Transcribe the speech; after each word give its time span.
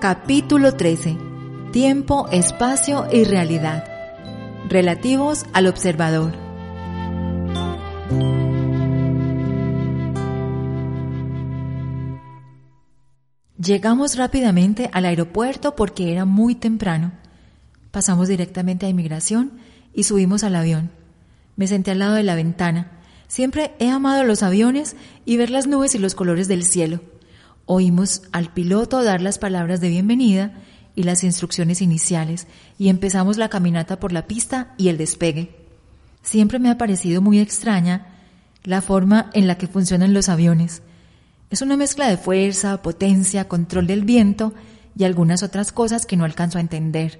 Capítulo 0.00 0.74
13. 0.74 1.18
Tiempo, 1.72 2.26
espacio 2.32 3.06
y 3.12 3.24
realidad. 3.24 3.84
Relativos 4.68 5.44
al 5.52 5.66
observador. 5.66 6.32
Llegamos 13.58 14.16
rápidamente 14.16 14.88
al 14.92 15.04
aeropuerto 15.04 15.76
porque 15.76 16.12
era 16.12 16.24
muy 16.24 16.54
temprano. 16.54 17.12
Pasamos 17.90 18.28
directamente 18.28 18.86
a 18.86 18.88
inmigración 18.88 19.52
y 19.92 20.04
subimos 20.04 20.44
al 20.44 20.56
avión. 20.56 20.90
Me 21.56 21.66
senté 21.66 21.90
al 21.90 21.98
lado 21.98 22.14
de 22.14 22.22
la 22.22 22.34
ventana. 22.34 23.01
Siempre 23.32 23.74
he 23.78 23.88
amado 23.88 24.24
los 24.24 24.42
aviones 24.42 24.94
y 25.24 25.38
ver 25.38 25.48
las 25.48 25.66
nubes 25.66 25.94
y 25.94 25.98
los 25.98 26.14
colores 26.14 26.48
del 26.48 26.64
cielo. 26.64 27.00
Oímos 27.64 28.24
al 28.30 28.52
piloto 28.52 29.02
dar 29.02 29.22
las 29.22 29.38
palabras 29.38 29.80
de 29.80 29.88
bienvenida 29.88 30.52
y 30.94 31.04
las 31.04 31.24
instrucciones 31.24 31.80
iniciales 31.80 32.46
y 32.76 32.90
empezamos 32.90 33.38
la 33.38 33.48
caminata 33.48 33.98
por 33.98 34.12
la 34.12 34.26
pista 34.26 34.74
y 34.76 34.88
el 34.88 34.98
despegue. 34.98 35.56
Siempre 36.20 36.58
me 36.58 36.68
ha 36.68 36.76
parecido 36.76 37.22
muy 37.22 37.38
extraña 37.38 38.06
la 38.64 38.82
forma 38.82 39.30
en 39.32 39.46
la 39.46 39.56
que 39.56 39.66
funcionan 39.66 40.12
los 40.12 40.28
aviones. 40.28 40.82
Es 41.48 41.62
una 41.62 41.78
mezcla 41.78 42.10
de 42.10 42.18
fuerza, 42.18 42.82
potencia, 42.82 43.48
control 43.48 43.86
del 43.86 44.04
viento 44.04 44.52
y 44.94 45.04
algunas 45.04 45.42
otras 45.42 45.72
cosas 45.72 46.04
que 46.04 46.18
no 46.18 46.26
alcanzo 46.26 46.58
a 46.58 46.60
entender. 46.60 47.18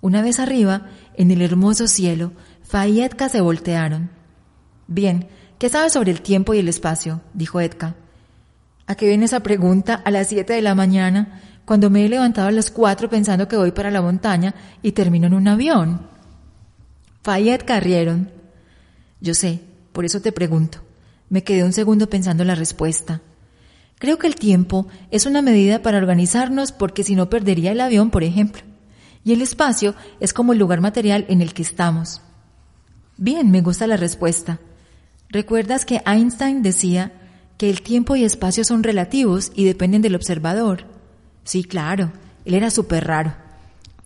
Una 0.00 0.20
vez 0.20 0.40
arriba, 0.40 0.88
en 1.14 1.30
el 1.30 1.42
hermoso 1.42 1.86
cielo, 1.86 2.32
Fa 2.64 2.88
y 2.88 3.02
Edka 3.02 3.28
se 3.28 3.40
voltearon. 3.40 4.21
Bien, 4.86 5.28
¿qué 5.58 5.68
sabes 5.68 5.92
sobre 5.92 6.10
el 6.10 6.22
tiempo 6.22 6.54
y 6.54 6.58
el 6.58 6.68
espacio? 6.68 7.20
dijo 7.34 7.60
Edka. 7.60 7.94
¿A 8.86 8.94
qué 8.94 9.06
viene 9.06 9.24
esa 9.24 9.40
pregunta 9.40 9.94
a 9.94 10.10
las 10.10 10.28
siete 10.28 10.52
de 10.52 10.62
la 10.62 10.74
mañana 10.74 11.40
cuando 11.64 11.90
me 11.90 12.04
he 12.04 12.08
levantado 12.08 12.48
a 12.48 12.52
las 12.52 12.70
cuatro 12.70 13.08
pensando 13.08 13.48
que 13.48 13.56
voy 13.56 13.72
para 13.72 13.90
la 13.90 14.02
montaña 14.02 14.54
y 14.82 14.92
termino 14.92 15.28
en 15.28 15.34
un 15.34 15.48
avión? 15.48 16.06
Fayette 17.22 17.64
carrieron. 17.64 18.30
Yo 19.20 19.34
sé, 19.34 19.60
por 19.92 20.04
eso 20.04 20.20
te 20.20 20.32
pregunto. 20.32 20.78
Me 21.28 21.44
quedé 21.44 21.64
un 21.64 21.72
segundo 21.72 22.10
pensando 22.10 22.44
la 22.44 22.56
respuesta. 22.56 23.20
Creo 23.98 24.18
que 24.18 24.26
el 24.26 24.34
tiempo 24.34 24.88
es 25.12 25.26
una 25.26 25.42
medida 25.42 25.80
para 25.80 25.98
organizarnos 25.98 26.72
porque 26.72 27.04
si 27.04 27.14
no 27.14 27.30
perdería 27.30 27.70
el 27.70 27.80
avión, 27.80 28.10
por 28.10 28.24
ejemplo. 28.24 28.62
Y 29.24 29.32
el 29.32 29.42
espacio 29.42 29.94
es 30.18 30.32
como 30.32 30.52
el 30.52 30.58
lugar 30.58 30.80
material 30.80 31.24
en 31.28 31.40
el 31.40 31.54
que 31.54 31.62
estamos. 31.62 32.20
Bien, 33.16 33.52
me 33.52 33.60
gusta 33.60 33.86
la 33.86 33.96
respuesta. 33.96 34.58
¿Recuerdas 35.32 35.84
que 35.84 36.02
Einstein 36.06 36.62
decía 36.62 37.12
que 37.62 37.70
el 37.70 37.82
tiempo 37.82 38.16
y 38.16 38.24
espacio 38.24 38.64
son 38.64 38.82
relativos 38.82 39.52
y 39.54 39.64
dependen 39.64 40.02
del 40.02 40.16
observador. 40.16 40.84
Sí, 41.44 41.62
claro, 41.62 42.10
él 42.44 42.54
era 42.54 42.70
súper 42.70 43.06
raro. 43.06 43.34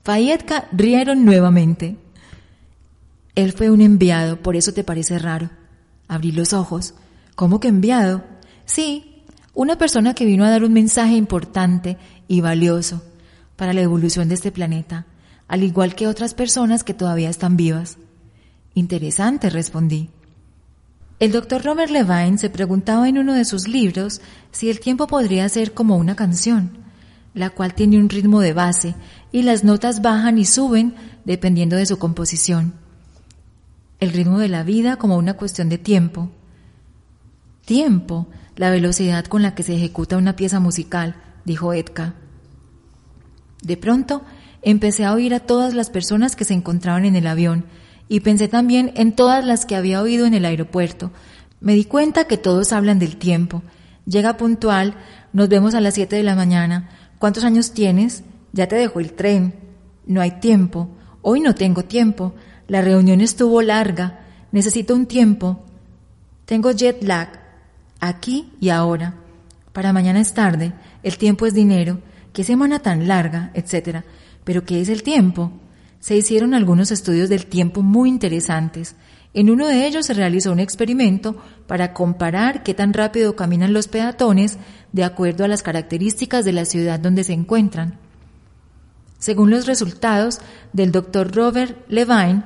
Fayetka 0.05 0.69
rieron 0.73 1.25
nuevamente. 1.25 1.97
Él 3.35 3.53
fue 3.53 3.71
un 3.71 3.81
enviado, 3.81 4.43
por 4.43 4.57
eso 4.57 4.75
te 4.75 4.85
parece 4.85 5.19
raro. 5.19 5.49
Abrí 6.07 6.33
los 6.33 6.53
ojos. 6.53 6.93
¿Cómo 7.35 7.59
que 7.59 7.69
enviado? 7.69 8.25
Sí, 8.67 9.25
una 9.55 9.79
persona 9.79 10.13
que 10.13 10.27
vino 10.27 10.45
a 10.45 10.51
dar 10.51 10.63
un 10.63 10.75
mensaje 10.75 11.15
importante 11.15 11.97
y 12.29 12.43
valioso 12.43 13.03
para 13.57 13.73
la 13.73 13.81
evolución 13.81 14.29
de 14.29 14.35
este 14.35 14.53
planeta, 14.53 15.07
al 15.49 15.63
igual 15.63 15.95
que 15.95 16.09
otras 16.09 16.35
personas 16.35 16.85
que 16.85 16.93
todavía 16.93 17.31
están 17.31 17.57
vivas. 17.57 17.97
Interesante, 18.75 19.49
respondí. 19.49 20.11
El 21.19 21.33
doctor 21.33 21.65
Robert 21.65 21.91
Levine 21.91 22.37
se 22.37 22.51
preguntaba 22.51 23.09
en 23.09 23.17
uno 23.17 23.33
de 23.33 23.47
sus 23.47 23.69
libros 23.69 24.21
si 24.51 24.69
el 24.69 24.81
tiempo 24.81 25.07
podría 25.07 25.49
ser 25.49 25.73
como 25.73 25.97
una 25.97 26.15
canción, 26.15 26.73
la 27.33 27.49
cual 27.49 27.73
tiene 27.73 27.99
un 27.99 28.11
ritmo 28.11 28.41
de 28.41 28.53
base 28.53 28.95
y 29.33 29.43
las 29.43 29.65
notas 29.65 30.03
bajan 30.03 30.37
y 30.37 30.45
suben 30.45 30.95
dependiendo 31.25 31.77
de 31.77 31.87
su 31.87 31.99
composición. 31.99 32.75
El 33.99 34.13
ritmo 34.13 34.39
de 34.39 34.51
la 34.51 34.63
vida 34.63 34.97
como 34.97 35.17
una 35.17 35.35
cuestión 35.35 35.71
de 35.71 35.79
tiempo. 35.79 36.29
Tiempo, 37.65 38.29
la 38.55 38.69
velocidad 38.69 39.25
con 39.25 39.41
la 39.41 39.55
que 39.55 39.63
se 39.63 39.75
ejecuta 39.75 40.19
una 40.19 40.37
pieza 40.37 40.61
musical, 40.61 41.17
dijo 41.47 41.73
Edka. 41.73 42.13
De 43.63 43.79
pronto, 43.79 44.23
empecé 44.61 45.07
a 45.07 45.15
oír 45.15 45.33
a 45.33 45.41
todas 45.41 45.73
las 45.73 45.89
personas 45.89 46.37
que 46.37 46.45
se 46.45 46.53
encontraban 46.53 47.07
en 47.07 47.17
el 47.17 47.27
avión 47.27 47.65
y 48.09 48.21
pensé 48.21 48.49
también 48.49 48.93
en 48.95 49.13
todas 49.13 49.45
las 49.45 49.67
que 49.67 49.77
había 49.77 50.03
oído 50.03 50.27
en 50.27 50.35
el 50.35 50.45
aeropuerto. 50.45 51.11
Me 51.61 51.75
di 51.75 51.85
cuenta 51.85 52.27
que 52.27 52.39
todos 52.39 52.73
hablan 52.73 52.99
del 52.99 53.17
tiempo. 53.17 53.63
Llega 54.05 54.37
puntual, 54.37 54.95
nos 55.33 55.49
vemos 55.49 55.75
a 55.75 55.81
las 55.81 55.95
siete 55.95 56.17
de 56.17 56.23
la 56.23 56.37
mañana. 56.37 56.91
¿Cuántos 57.19 57.45
años 57.45 57.73
tienes? 57.73 58.23
Ya 58.53 58.69
te 58.69 58.77
dejó 58.77 59.01
el 59.01 59.13
tren. 59.13 59.55
No 60.07 60.21
hay 60.21 60.33
tiempo. 60.33 60.89
Hoy 61.23 61.41
no 61.41 61.55
tengo 61.55 61.85
tiempo. 61.85 62.35
La 62.69 62.83
reunión 62.83 63.21
estuvo 63.21 63.63
larga. 63.63 64.21
Necesito 64.53 64.95
un 64.95 65.07
tiempo. 65.07 65.65
Tengo 66.45 66.71
jet 66.71 67.03
lag. 67.03 67.41
Aquí 67.99 68.53
y 68.61 68.69
ahora. 68.69 69.15
Para 69.73 69.93
mañana 69.93 70.21
es 70.21 70.33
tarde. 70.33 70.73
El 71.03 71.19
tiempo 71.19 71.47
es 71.47 71.55
dinero. 71.55 72.01
¿Qué 72.33 72.45
semana 72.45 72.79
tan 72.79 73.09
larga? 73.09 73.51
etcétera. 73.55 74.05
Pero 74.45 74.65
¿qué 74.65 74.81
es 74.81 74.89
el 74.89 75.03
tiempo? 75.03 75.51
Se 76.07 76.17
hicieron 76.17 76.55
algunos 76.55 76.93
estudios 76.93 77.29
del 77.29 77.47
tiempo 77.47 77.83
muy 77.83 78.09
interesantes. 78.09 78.95
En 79.35 79.51
uno 79.51 79.67
de 79.67 79.89
ellos 79.89 80.07
se 80.07 80.15
realizó 80.15 80.53
un 80.53 80.61
experimento 80.61 81.35
para 81.67 81.93
comparar 81.93 82.63
qué 82.63 82.75
tan 82.75 82.93
rápido 82.93 83.35
caminan 83.35 83.73
los 83.73 83.89
peatones 83.89 84.57
de 84.93 85.03
acuerdo 85.03 85.43
a 85.45 85.49
las 85.49 85.65
características 85.65 86.45
de 86.45 86.53
la 86.53 86.65
ciudad 86.65 87.01
donde 87.01 87.25
se 87.25 87.33
encuentran. 87.33 87.99
Según 89.19 89.51
los 89.51 89.67
resultados 89.67 90.39
del 90.73 90.93
doctor 90.93 91.35
Robert 91.35 91.77
Levine, 91.89 92.45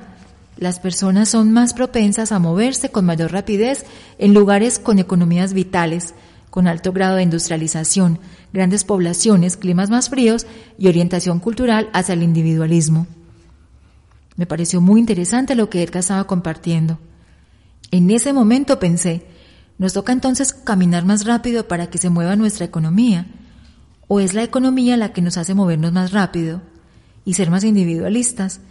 las 0.57 0.79
personas 0.79 1.29
son 1.29 1.51
más 1.51 1.75
propensas 1.75 2.31
a 2.31 2.39
moverse 2.39 2.89
con 2.89 3.05
mayor 3.05 3.31
rapidez 3.31 3.85
en 4.17 4.33
lugares 4.33 4.79
con 4.79 4.97
economías 4.97 5.53
vitales, 5.53 6.15
con 6.49 6.67
alto 6.67 6.93
grado 6.93 7.17
de 7.17 7.23
industrialización, 7.23 8.17
grandes 8.53 8.85
poblaciones, 8.85 9.55
climas 9.55 9.91
más 9.91 10.09
fríos 10.09 10.47
y 10.79 10.87
orientación 10.87 11.37
cultural 11.37 11.91
hacia 11.93 12.13
el 12.13 12.23
individualismo. 12.23 13.05
Me 14.41 14.47
pareció 14.47 14.81
muy 14.81 14.99
interesante 14.99 15.53
lo 15.53 15.69
que 15.69 15.83
Edgar 15.83 15.99
estaba 15.99 16.23
compartiendo. 16.23 16.97
En 17.91 18.09
ese 18.09 18.33
momento 18.33 18.79
pensé, 18.79 19.23
nos 19.77 19.93
toca 19.93 20.13
entonces 20.13 20.51
caminar 20.51 21.05
más 21.05 21.25
rápido 21.25 21.67
para 21.67 21.91
que 21.91 21.99
se 21.99 22.09
mueva 22.09 22.35
nuestra 22.35 22.65
economía. 22.65 23.27
¿O 24.07 24.19
es 24.19 24.33
la 24.33 24.41
economía 24.41 24.97
la 24.97 25.13
que 25.13 25.21
nos 25.21 25.37
hace 25.37 25.53
movernos 25.53 25.91
más 25.91 26.11
rápido 26.11 26.63
y 27.23 27.35
ser 27.35 27.51
más 27.51 27.63
individualistas? 27.63 28.61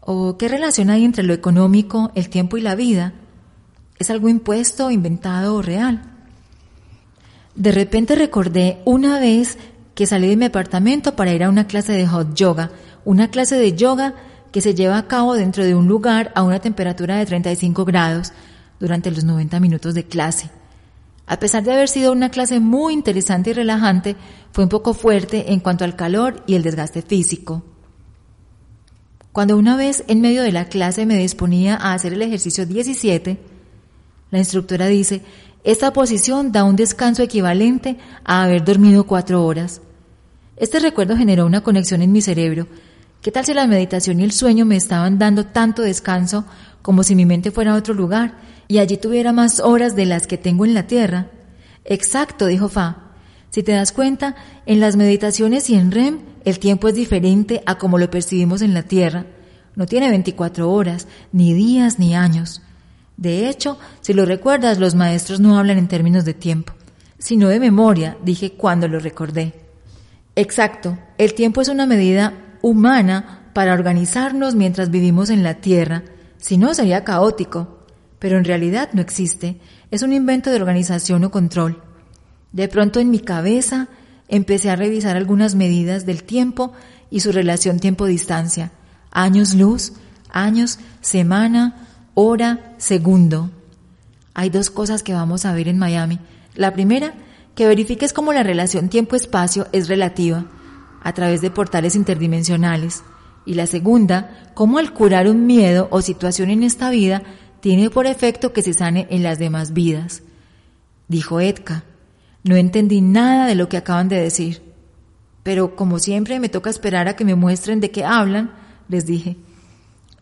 ¿O 0.00 0.38
qué 0.38 0.48
relación 0.48 0.88
hay 0.88 1.04
entre 1.04 1.24
lo 1.24 1.34
económico, 1.34 2.10
el 2.14 2.30
tiempo 2.30 2.56
y 2.56 2.62
la 2.62 2.74
vida? 2.74 3.12
¿Es 3.98 4.08
algo 4.08 4.30
impuesto, 4.30 4.90
inventado 4.90 5.56
o 5.56 5.60
real? 5.60 6.04
De 7.54 7.70
repente 7.70 8.14
recordé 8.14 8.80
una 8.86 9.20
vez 9.20 9.58
que 9.94 10.06
salí 10.06 10.28
de 10.28 10.38
mi 10.38 10.46
apartamento 10.46 11.16
para 11.16 11.34
ir 11.34 11.44
a 11.44 11.50
una 11.50 11.66
clase 11.66 11.92
de 11.92 12.06
hot 12.06 12.34
yoga, 12.34 12.70
una 13.04 13.28
clase 13.28 13.56
de 13.56 13.74
yoga 13.74 14.14
que 14.56 14.62
se 14.62 14.74
lleva 14.74 14.96
a 14.96 15.06
cabo 15.06 15.34
dentro 15.34 15.66
de 15.66 15.74
un 15.74 15.86
lugar 15.86 16.32
a 16.34 16.42
una 16.42 16.60
temperatura 16.60 17.18
de 17.18 17.26
35 17.26 17.84
grados 17.84 18.32
durante 18.80 19.10
los 19.10 19.22
90 19.22 19.60
minutos 19.60 19.92
de 19.92 20.06
clase. 20.06 20.48
A 21.26 21.38
pesar 21.38 21.62
de 21.62 21.74
haber 21.74 21.90
sido 21.90 22.10
una 22.10 22.30
clase 22.30 22.58
muy 22.58 22.94
interesante 22.94 23.50
y 23.50 23.52
relajante, 23.52 24.16
fue 24.52 24.64
un 24.64 24.70
poco 24.70 24.94
fuerte 24.94 25.52
en 25.52 25.60
cuanto 25.60 25.84
al 25.84 25.94
calor 25.94 26.42
y 26.46 26.54
el 26.54 26.62
desgaste 26.62 27.02
físico. 27.02 27.64
Cuando 29.30 29.58
una 29.58 29.76
vez 29.76 30.04
en 30.08 30.22
medio 30.22 30.42
de 30.42 30.52
la 30.52 30.64
clase 30.64 31.04
me 31.04 31.18
disponía 31.18 31.76
a 31.76 31.92
hacer 31.92 32.14
el 32.14 32.22
ejercicio 32.22 32.64
17, 32.64 33.38
la 34.30 34.38
instructora 34.38 34.86
dice, 34.86 35.20
esta 35.64 35.92
posición 35.92 36.50
da 36.50 36.64
un 36.64 36.76
descanso 36.76 37.22
equivalente 37.22 37.98
a 38.24 38.44
haber 38.44 38.64
dormido 38.64 39.04
cuatro 39.04 39.44
horas. 39.44 39.82
Este 40.56 40.80
recuerdo 40.80 41.14
generó 41.14 41.44
una 41.44 41.60
conexión 41.60 42.00
en 42.00 42.10
mi 42.10 42.22
cerebro 42.22 42.66
¿Qué 43.26 43.32
tal 43.32 43.44
si 43.44 43.54
la 43.54 43.66
meditación 43.66 44.20
y 44.20 44.22
el 44.22 44.30
sueño 44.30 44.64
me 44.66 44.76
estaban 44.76 45.18
dando 45.18 45.46
tanto 45.46 45.82
descanso 45.82 46.44
como 46.80 47.02
si 47.02 47.16
mi 47.16 47.26
mente 47.26 47.50
fuera 47.50 47.72
a 47.72 47.74
otro 47.74 47.92
lugar 47.92 48.38
y 48.68 48.78
allí 48.78 48.98
tuviera 48.98 49.32
más 49.32 49.58
horas 49.58 49.96
de 49.96 50.06
las 50.06 50.28
que 50.28 50.38
tengo 50.38 50.64
en 50.64 50.74
la 50.74 50.86
tierra? 50.86 51.26
Exacto, 51.84 52.46
dijo 52.46 52.68
Fa. 52.68 52.98
Si 53.50 53.64
te 53.64 53.72
das 53.72 53.90
cuenta, 53.90 54.36
en 54.64 54.78
las 54.78 54.94
meditaciones 54.94 55.68
y 55.70 55.74
en 55.74 55.90
REM 55.90 56.20
el 56.44 56.60
tiempo 56.60 56.86
es 56.86 56.94
diferente 56.94 57.64
a 57.66 57.78
como 57.78 57.98
lo 57.98 58.08
percibimos 58.12 58.62
en 58.62 58.74
la 58.74 58.84
tierra. 58.84 59.26
No 59.74 59.86
tiene 59.86 60.08
24 60.08 60.70
horas, 60.70 61.08
ni 61.32 61.52
días, 61.52 61.98
ni 61.98 62.14
años. 62.14 62.62
De 63.16 63.48
hecho, 63.48 63.76
si 64.02 64.14
lo 64.14 64.24
recuerdas, 64.24 64.78
los 64.78 64.94
maestros 64.94 65.40
no 65.40 65.58
hablan 65.58 65.78
en 65.78 65.88
términos 65.88 66.24
de 66.24 66.34
tiempo, 66.34 66.74
sino 67.18 67.48
de 67.48 67.58
memoria, 67.58 68.16
dije 68.22 68.52
cuando 68.52 68.86
lo 68.86 69.00
recordé. 69.00 69.52
Exacto, 70.36 70.96
el 71.18 71.34
tiempo 71.34 71.60
es 71.60 71.68
una 71.68 71.86
medida 71.86 72.45
humana 72.62 73.50
para 73.52 73.72
organizarnos 73.72 74.54
mientras 74.54 74.90
vivimos 74.90 75.30
en 75.30 75.42
la 75.42 75.54
Tierra, 75.54 76.02
si 76.36 76.58
no 76.58 76.74
sería 76.74 77.04
caótico, 77.04 77.86
pero 78.18 78.38
en 78.38 78.44
realidad 78.44 78.90
no 78.92 79.00
existe, 79.00 79.60
es 79.90 80.02
un 80.02 80.12
invento 80.12 80.50
de 80.50 80.56
organización 80.56 81.24
o 81.24 81.30
control. 81.30 81.82
De 82.52 82.68
pronto 82.68 83.00
en 83.00 83.10
mi 83.10 83.18
cabeza 83.18 83.88
empecé 84.28 84.70
a 84.70 84.76
revisar 84.76 85.16
algunas 85.16 85.54
medidas 85.54 86.06
del 86.06 86.22
tiempo 86.24 86.72
y 87.10 87.20
su 87.20 87.32
relación 87.32 87.78
tiempo-distancia. 87.78 88.72
Años 89.10 89.54
luz, 89.54 89.92
años, 90.30 90.78
semana, 91.00 91.86
hora, 92.14 92.74
segundo. 92.78 93.50
Hay 94.34 94.50
dos 94.50 94.70
cosas 94.70 95.02
que 95.02 95.14
vamos 95.14 95.44
a 95.44 95.52
ver 95.54 95.68
en 95.68 95.78
Miami. 95.78 96.18
La 96.54 96.72
primera, 96.72 97.14
que 97.54 97.66
verifiques 97.66 98.12
cómo 98.12 98.32
la 98.32 98.42
relación 98.42 98.88
tiempo-espacio 98.88 99.66
es 99.72 99.88
relativa 99.88 100.46
a 101.06 101.12
través 101.12 101.40
de 101.40 101.52
portales 101.52 101.94
interdimensionales. 101.94 103.04
Y 103.44 103.54
la 103.54 103.68
segunda, 103.68 104.50
cómo 104.54 104.78
al 104.78 104.92
curar 104.92 105.28
un 105.28 105.46
miedo 105.46 105.86
o 105.92 106.02
situación 106.02 106.50
en 106.50 106.64
esta 106.64 106.90
vida 106.90 107.22
tiene 107.60 107.90
por 107.90 108.06
efecto 108.06 108.52
que 108.52 108.60
se 108.60 108.72
sane 108.72 109.06
en 109.10 109.22
las 109.22 109.38
demás 109.38 109.72
vidas. 109.72 110.24
Dijo 111.06 111.38
Edka. 111.38 111.84
No 112.42 112.56
entendí 112.56 113.02
nada 113.02 113.46
de 113.46 113.54
lo 113.54 113.68
que 113.68 113.76
acaban 113.76 114.08
de 114.08 114.20
decir. 114.20 114.62
Pero 115.44 115.76
como 115.76 116.00
siempre 116.00 116.40
me 116.40 116.48
toca 116.48 116.70
esperar 116.70 117.06
a 117.06 117.14
que 117.14 117.24
me 117.24 117.36
muestren 117.36 117.78
de 117.78 117.92
qué 117.92 118.04
hablan, 118.04 118.50
les 118.88 119.06
dije. 119.06 119.36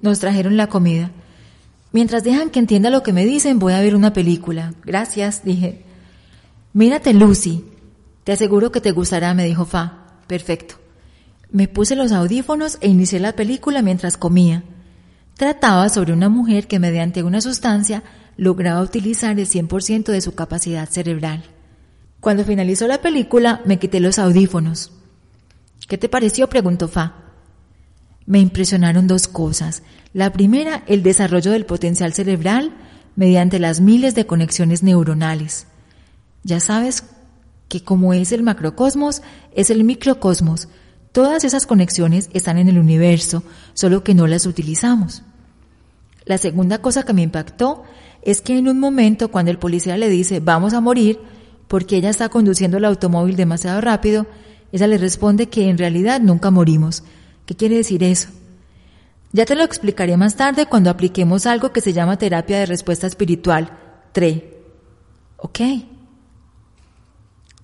Nos 0.03 0.19
trajeron 0.19 0.59
la 0.59 0.67
comida. 0.67 1.13
Mientras 1.93 2.25
dejan 2.25 2.51
que 2.51 2.59
entienda 2.59 2.91
lo 2.91 3.03
que 3.03 3.15
me 3.15 3.25
dicen, 3.25 3.59
voy 3.59 3.73
a 3.73 3.81
ver 3.81 3.97
una 3.97 4.13
película. 4.13 4.75
Gracias, 4.85 5.45
dije. 5.45 5.83
Mírate, 6.75 7.15
Lucy. 7.15 7.65
Te 8.23 8.33
aseguro 8.33 8.71
que 8.71 8.83
te 8.83 8.91
gustará, 8.91 9.33
me 9.33 9.47
dijo 9.47 9.65
Fa. 9.65 10.04
Perfecto. 10.26 10.76
Me 11.50 11.69
puse 11.69 11.97
los 11.97 12.12
audífonos 12.12 12.79
e 12.81 12.88
inicié 12.88 13.21
la 13.21 13.35
película 13.35 13.82
mientras 13.82 14.17
comía. 14.17 14.65
Trataba 15.37 15.88
sobre 15.88 16.12
una 16.12 16.29
mujer 16.29 16.67
que 16.67 16.79
mediante 16.79 17.23
una 17.23 17.41
sustancia 17.41 18.03
lograba 18.37 18.82
utilizar 18.82 19.38
el 19.38 19.47
100% 19.47 20.06
de 20.06 20.21
su 20.21 20.35
capacidad 20.35 20.88
cerebral. 20.88 21.44
Cuando 22.21 22.44
finalizó 22.44 22.87
la 22.88 23.00
película 23.00 23.61
me 23.65 23.79
quité 23.79 24.00
los 24.00 24.19
audífonos. 24.19 24.93
¿Qué 25.87 25.99
te 25.99 26.09
pareció? 26.09 26.49
preguntó 26.49 26.88
Fa. 26.88 27.15
Me 28.27 28.41
impresionaron 28.41 29.06
dos 29.06 29.29
cosas. 29.29 29.82
La 30.12 30.32
primera, 30.32 30.82
el 30.87 31.03
desarrollo 31.03 31.50
del 31.50 31.67
potencial 31.67 32.15
cerebral 32.15 32.73
mediante 33.17 33.59
las 33.59 33.81
miles 33.81 34.15
de 34.15 34.27
conexiones 34.27 34.82
neuronales. 34.82 35.67
Ya 36.43 36.61
sabes 36.61 37.05
que 37.69 37.83
como 37.83 38.15
es 38.15 38.33
el 38.33 38.43
macrocosmos, 38.43 39.23
es 39.55 39.71
el 39.71 39.85
microcosmos. 39.85 40.69
Todas 41.13 41.45
esas 41.45 41.67
conexiones 41.67 42.29
están 42.33 42.59
en 42.59 42.69
el 42.69 42.79
universo, 42.79 43.43
solo 43.73 44.03
que 44.03 44.15
no 44.15 44.27
las 44.27 44.47
utilizamos. 44.47 45.23
La 46.25 46.39
segunda 46.39 46.79
cosa 46.79 47.03
que 47.05 47.13
me 47.13 47.23
impactó 47.23 47.85
es 48.23 48.41
que 48.41 48.57
en 48.57 48.69
un 48.69 48.81
momento 48.81 49.31
cuando 49.31 49.51
el 49.51 49.59
policía 49.59 49.97
le 49.97 50.09
dice 50.09 50.41
vamos 50.41 50.73
a 50.73 50.81
morir 50.81 51.21
porque 51.69 51.97
ella 51.97 52.11
está 52.11 52.29
conduciendo 52.29 52.79
el 52.79 52.85
automóvil 52.85 53.37
demasiado 53.37 53.81
rápido, 53.81 54.27
ella 54.73 54.87
le 54.87 54.99
responde 54.99 55.49
que 55.49 55.69
en 55.69 55.79
realidad 55.79 56.21
nunca 56.21 56.51
morimos. 56.51 57.05
¿Qué 57.47 57.55
quiere 57.55 57.77
decir 57.77 58.03
eso? 58.03 58.29
Ya 59.33 59.45
te 59.45 59.55
lo 59.55 59.65
explicaré 59.65 60.17
más 60.17 60.37
tarde 60.37 60.67
cuando 60.67 60.91
apliquemos 60.91 61.47
algo 61.47 61.73
que 61.73 61.81
se 61.81 61.93
llama 61.93 62.19
terapia 62.19 62.59
de 62.59 62.67
respuesta 62.67 63.07
espiritual, 63.07 63.71
TRE. 64.13 64.63
¿Ok? 65.37 65.61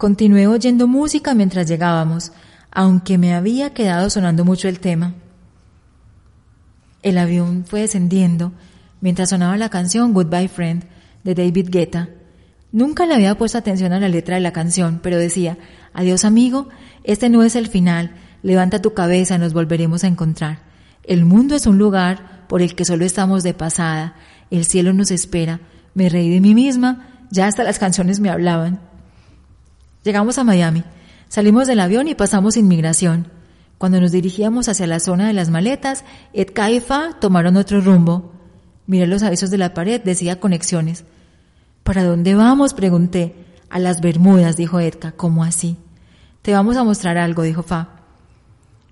Continué 0.01 0.47
oyendo 0.47 0.87
música 0.87 1.35
mientras 1.35 1.69
llegábamos, 1.69 2.33
aunque 2.71 3.19
me 3.19 3.35
había 3.35 3.75
quedado 3.75 4.09
sonando 4.09 4.47
mucho 4.47 4.67
el 4.67 4.81
tema. 4.81 5.13
El 7.03 7.19
avión 7.19 7.67
fue 7.67 7.83
descendiendo 7.83 8.53
mientras 9.03 9.29
sonaba 9.29 9.59
la 9.59 9.69
canción 9.69 10.15
Goodbye 10.15 10.49
Friend 10.49 10.85
de 11.23 11.35
David 11.35 11.69
Guetta. 11.69 12.09
Nunca 12.73 13.05
le 13.05 13.13
había 13.13 13.37
puesto 13.37 13.59
atención 13.59 13.93
a 13.93 14.01
la 14.01 14.09
letra 14.09 14.37
de 14.37 14.41
la 14.41 14.55
canción, 14.55 15.01
pero 15.03 15.19
decía, 15.19 15.59
adiós 15.93 16.25
amigo, 16.25 16.71
este 17.05 17.29
no 17.29 17.43
es 17.43 17.55
el 17.55 17.69
final, 17.69 18.13
levanta 18.43 18.81
tu 18.81 18.95
cabeza, 18.95 19.37
nos 19.37 19.53
volveremos 19.53 20.03
a 20.03 20.07
encontrar. 20.07 20.61
El 21.05 21.27
mundo 21.27 21.55
es 21.55 21.67
un 21.67 21.77
lugar 21.77 22.47
por 22.49 22.63
el 22.63 22.75
que 22.75 22.87
solo 22.87 23.05
estamos 23.05 23.43
de 23.43 23.53
pasada, 23.53 24.15
el 24.51 24.65
cielo 24.65 24.95
nos 24.95 25.11
espera. 25.11 25.61
Me 25.93 26.09
reí 26.09 26.31
de 26.31 26.41
mí 26.41 26.55
misma, 26.55 27.27
ya 27.31 27.49
hasta 27.49 27.65
las 27.65 27.79
canciones 27.79 28.19
me 28.19 28.31
hablaban. 28.31 28.89
Llegamos 30.03 30.39
a 30.39 30.45
Miami. 30.45 30.85
Salimos 31.29 31.67
del 31.67 31.81
avión 31.81 32.09
y 32.09 32.15
pasamos 32.15 32.57
inmigración. 32.57 33.29
Cuando 33.77 34.01
nos 34.01 34.13
dirigíamos 34.13 34.69
hacia 34.69 34.87
la 34.87 35.01
zona 35.01 35.27
de 35.27 35.33
las 35.33 35.51
maletas, 35.51 36.05
Edka 36.33 36.71
y 36.71 36.81
Fa 36.81 37.19
tomaron 37.21 37.57
otro 37.57 37.81
rumbo. 37.81 38.33
Miré 38.87 39.07
los 39.07 39.23
avisos 39.23 39.51
de 39.51 39.59
la 39.59 39.75
pared, 39.75 40.01
decía 40.03 40.41
conexiones. 40.41 41.05
¿Para 41.83 42.05
dónde 42.05 42.35
vamos? 42.35 42.75
pregunté. 42.75 43.35
A 43.69 43.79
las 43.79 44.01
Bermudas, 44.01 44.57
dijo 44.57 44.81
Edka. 44.81 45.13
¿Cómo 45.13 45.45
así? 45.45 45.77
Te 46.43 46.53
vamos 46.53 46.77
a 46.77 46.85
mostrar 46.85 47.19
algo, 47.19 47.43
dijo 47.43 47.63
Fa. 47.63 48.01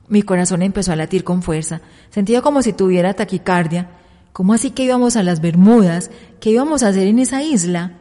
Mi 0.08 0.22
corazón 0.22 0.62
empezó 0.62 0.92
a 0.92 0.96
latir 0.96 1.24
con 1.24 1.42
fuerza. 1.42 1.80
Sentía 2.10 2.42
como 2.42 2.62
si 2.62 2.72
tuviera 2.72 3.14
taquicardia. 3.14 3.90
¿Cómo 4.32 4.54
así 4.54 4.70
que 4.70 4.84
íbamos 4.84 5.16
a 5.16 5.22
las 5.22 5.40
Bermudas? 5.40 6.10
¿Qué 6.40 6.50
íbamos 6.50 6.82
a 6.82 6.88
hacer 6.88 7.08
en 7.08 7.18
esa 7.18 7.42
isla? 7.42 7.98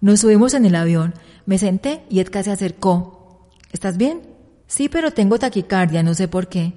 Nos 0.00 0.20
subimos 0.20 0.54
en 0.54 0.66
el 0.66 0.74
avión. 0.74 1.14
Me 1.46 1.58
senté 1.58 2.04
y 2.08 2.20
Edka 2.20 2.42
se 2.42 2.50
acercó. 2.50 3.48
¿Estás 3.72 3.96
bien? 3.96 4.22
Sí, 4.66 4.88
pero 4.88 5.10
tengo 5.10 5.38
taquicardia, 5.38 6.02
no 6.02 6.14
sé 6.14 6.28
por 6.28 6.48
qué. 6.48 6.72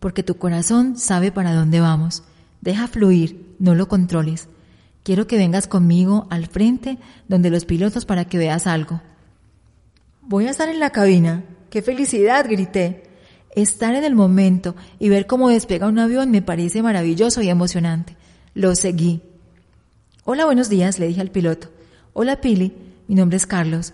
Porque 0.00 0.22
tu 0.22 0.36
corazón 0.36 0.96
sabe 0.96 1.32
para 1.32 1.54
dónde 1.54 1.80
vamos. 1.80 2.22
Deja 2.60 2.88
fluir, 2.88 3.54
no 3.58 3.74
lo 3.74 3.88
controles. 3.88 4.48
Quiero 5.02 5.26
que 5.26 5.36
vengas 5.36 5.66
conmigo 5.66 6.26
al 6.30 6.46
frente 6.46 6.98
donde 7.28 7.50
los 7.50 7.66
pilotos 7.66 8.06
para 8.06 8.24
que 8.24 8.38
veas 8.38 8.66
algo. 8.66 9.02
Voy 10.22 10.46
a 10.46 10.50
estar 10.50 10.68
en 10.70 10.80
la 10.80 10.90
cabina. 10.90 11.44
¡Qué 11.68 11.82
felicidad! 11.82 12.46
grité. 12.48 13.02
Estar 13.54 13.94
en 13.94 14.04
el 14.04 14.14
momento 14.14 14.74
y 14.98 15.10
ver 15.10 15.26
cómo 15.26 15.50
despega 15.50 15.86
un 15.86 15.98
avión 15.98 16.30
me 16.30 16.40
parece 16.40 16.82
maravilloso 16.82 17.42
y 17.42 17.50
emocionante. 17.50 18.16
Lo 18.54 18.74
seguí. 18.74 19.20
Hola, 20.24 20.46
buenos 20.46 20.70
días, 20.70 20.98
le 20.98 21.08
dije 21.08 21.20
al 21.20 21.30
piloto. 21.30 21.68
Hola, 22.14 22.40
Pili. 22.40 22.72
Mi 23.06 23.14
nombre 23.14 23.36
es 23.36 23.46
Carlos. 23.46 23.92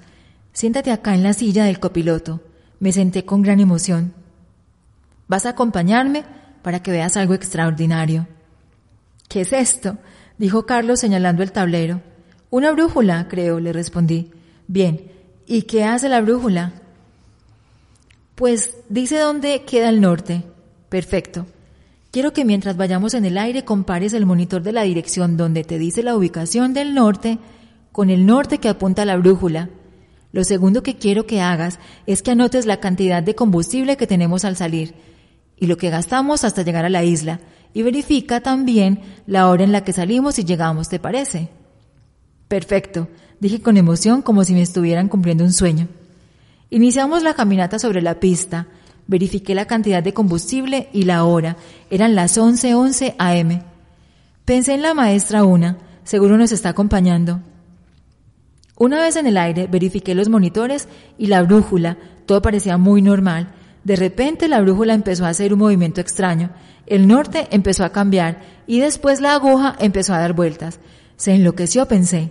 Siéntate 0.61 0.91
acá 0.91 1.15
en 1.15 1.23
la 1.23 1.33
silla 1.33 1.65
del 1.65 1.81
copiloto. 1.81 2.43
Me 2.81 2.93
senté 2.93 3.25
con 3.25 3.41
gran 3.41 3.61
emoción. 3.61 4.13
Vas 5.27 5.47
a 5.47 5.51
acompañarme 5.57 6.23
para 6.61 6.83
que 6.83 6.91
veas 6.91 7.17
algo 7.17 7.33
extraordinario. 7.33 8.29
¿Qué 9.27 9.41
es 9.41 9.55
esto? 9.55 9.97
dijo 10.37 10.67
Carlos 10.67 11.01
señalando 11.01 11.43
el 11.43 11.53
tablero. 11.53 12.03
Una 12.51 12.73
brújula, 12.73 13.27
creo, 13.27 13.59
le 13.59 13.73
respondí. 13.73 14.33
Bien, 14.67 15.11
¿y 15.47 15.63
qué 15.63 15.85
hace 15.85 16.11
la 16.11 16.21
brújula? 16.21 16.75
Pues 18.35 18.77
dice 18.91 19.19
dónde 19.19 19.65
queda 19.65 19.89
el 19.89 20.03
norte. 20.03 20.45
Perfecto. 20.91 21.47
Quiero 22.11 22.35
que 22.35 22.45
mientras 22.45 22.77
vayamos 22.77 23.15
en 23.15 23.25
el 23.25 23.39
aire 23.39 23.65
compares 23.65 24.13
el 24.13 24.27
monitor 24.27 24.63
de 24.63 24.73
la 24.73 24.83
dirección 24.83 25.39
donde 25.39 25.65
te 25.65 25.79
dice 25.79 26.03
la 26.03 26.15
ubicación 26.15 26.75
del 26.75 26.93
norte 26.93 27.39
con 27.93 28.11
el 28.11 28.27
norte 28.27 28.59
que 28.59 28.69
apunta 28.69 29.07
la 29.07 29.17
brújula. 29.17 29.71
Lo 30.33 30.45
segundo 30.45 30.83
que 30.83 30.97
quiero 30.97 31.27
que 31.27 31.41
hagas 31.41 31.79
es 32.07 32.23
que 32.23 32.31
anotes 32.31 32.67
la 32.67 32.79
cantidad 32.79 33.23
de 33.23 33.35
combustible 33.35 33.97
que 33.97 34.07
tenemos 34.07 34.45
al 34.45 34.57
salir 34.57 34.95
y 35.57 35.67
lo 35.67 35.77
que 35.77 35.91
gastamos 35.91 36.45
hasta 36.45 36.63
llegar 36.63 36.85
a 36.85 36.91
la 36.91 37.05
isla 37.05 37.41
y 37.75 37.83
verifica 37.83 38.41
también 38.41 39.01
la 39.27 39.49
hora 39.49 39.65
en 39.65 39.73
la 39.73 39.85
que 39.85 39.93
salimos 39.93 40.39
y 40.39 40.45
llegamos, 40.45 40.89
¿te 40.89 40.99
parece? 40.99 41.49
Perfecto, 42.49 43.09
dije 43.39 43.61
con 43.61 43.77
emoción 43.77 44.23
como 44.23 44.45
si 44.45 44.55
me 44.55 44.63
estuvieran 44.63 45.09
cumpliendo 45.09 45.45
un 45.45 45.53
sueño. 45.53 45.89
Iniciamos 46.71 47.23
la 47.23 47.35
caminata 47.35 47.79
sobre 47.79 48.01
la 48.01 48.21
pista, 48.21 48.69
verifiqué 49.07 49.55
la 49.55 49.67
cantidad 49.67 50.03
de 50.03 50.15
combustible 50.15 50.89
y 50.93 51.03
la 51.03 51.25
hora, 51.25 51.57
eran 51.91 52.15
las 52.15 52.39
11:11 52.39 52.75
11 52.75 53.15
am. 53.19 53.63
Pensé 54.45 54.75
en 54.75 54.83
la 54.83 54.95
maestra 54.95 55.45
una, 55.45 55.79
seguro 56.05 56.39
nos 56.39 56.53
está 56.53 56.71
acompañando. 56.71 57.41
Una 58.81 58.99
vez 58.99 59.17
en 59.17 59.27
el 59.27 59.37
aire, 59.37 59.67
verifiqué 59.71 60.15
los 60.15 60.31
monitores 60.31 60.89
y 61.19 61.27
la 61.27 61.43
brújula. 61.43 61.99
Todo 62.25 62.41
parecía 62.41 62.79
muy 62.79 63.03
normal. 63.03 63.53
De 63.85 63.95
repente 63.95 64.49
la 64.49 64.63
brújula 64.63 64.95
empezó 64.95 65.27
a 65.27 65.29
hacer 65.29 65.53
un 65.53 65.59
movimiento 65.59 66.01
extraño. 66.01 66.49
El 66.87 67.07
norte 67.07 67.47
empezó 67.51 67.85
a 67.85 67.93
cambiar 67.93 68.41
y 68.67 68.81
después 68.81 69.21
la 69.21 69.35
aguja 69.35 69.77
empezó 69.81 70.15
a 70.15 70.19
dar 70.19 70.33
vueltas. 70.33 70.81
Se 71.19 71.35
enloqueció, 71.35 71.85
pensé. 71.89 72.31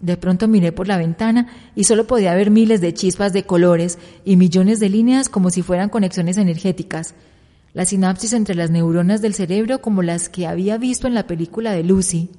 De 0.00 0.16
pronto 0.16 0.48
miré 0.48 0.72
por 0.72 0.88
la 0.88 0.96
ventana 0.96 1.48
y 1.74 1.84
solo 1.84 2.06
podía 2.06 2.34
ver 2.34 2.50
miles 2.50 2.80
de 2.80 2.94
chispas 2.94 3.34
de 3.34 3.44
colores 3.44 3.98
y 4.24 4.36
millones 4.36 4.80
de 4.80 4.88
líneas 4.88 5.28
como 5.28 5.50
si 5.50 5.60
fueran 5.60 5.90
conexiones 5.90 6.38
energéticas. 6.38 7.14
La 7.74 7.84
sinapsis 7.84 8.32
entre 8.32 8.54
las 8.54 8.70
neuronas 8.70 9.20
del 9.20 9.34
cerebro 9.34 9.82
como 9.82 10.00
las 10.00 10.30
que 10.30 10.46
había 10.46 10.78
visto 10.78 11.08
en 11.08 11.12
la 11.12 11.26
película 11.26 11.72
de 11.72 11.84
Lucy. 11.84 12.30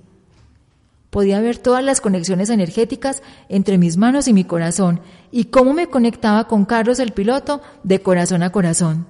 Podía 1.14 1.40
ver 1.42 1.60
todas 1.60 1.84
las 1.84 2.02
conexiones 2.02 2.50
energéticas 2.50 3.22
entre 3.48 3.78
mis 3.78 3.98
manos 3.98 4.28
y 4.28 4.34
mi 4.34 4.46
corazón 4.46 5.00
y 5.32 5.46
cómo 5.46 5.72
me 5.72 5.86
conectaba 5.86 6.48
con 6.48 6.66
Carlos 6.66 6.98
el 6.98 7.12
piloto 7.12 7.62
de 7.84 8.02
corazón 8.02 8.42
a 8.42 8.52
corazón. 8.52 9.06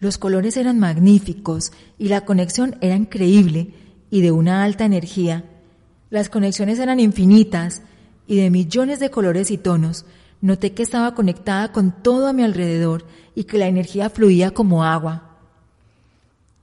Los 0.00 0.18
colores 0.18 0.58
eran 0.58 0.78
magníficos 0.78 1.72
y 1.96 2.08
la 2.08 2.26
conexión 2.26 2.76
era 2.82 2.94
increíble 2.94 3.72
y 4.10 4.20
de 4.20 4.32
una 4.32 4.62
alta 4.62 4.84
energía. 4.84 5.46
Las 6.10 6.28
conexiones 6.28 6.78
eran 6.78 7.00
infinitas 7.00 7.80
y 8.26 8.36
de 8.36 8.50
millones 8.50 9.00
de 9.00 9.10
colores 9.10 9.50
y 9.50 9.56
tonos. 9.56 10.04
Noté 10.42 10.72
que 10.74 10.82
estaba 10.82 11.14
conectada 11.14 11.72
con 11.72 12.02
todo 12.02 12.28
a 12.28 12.34
mi 12.34 12.42
alrededor 12.42 13.06
y 13.34 13.44
que 13.44 13.56
la 13.56 13.66
energía 13.66 14.10
fluía 14.10 14.50
como 14.50 14.84
agua. 14.84 15.38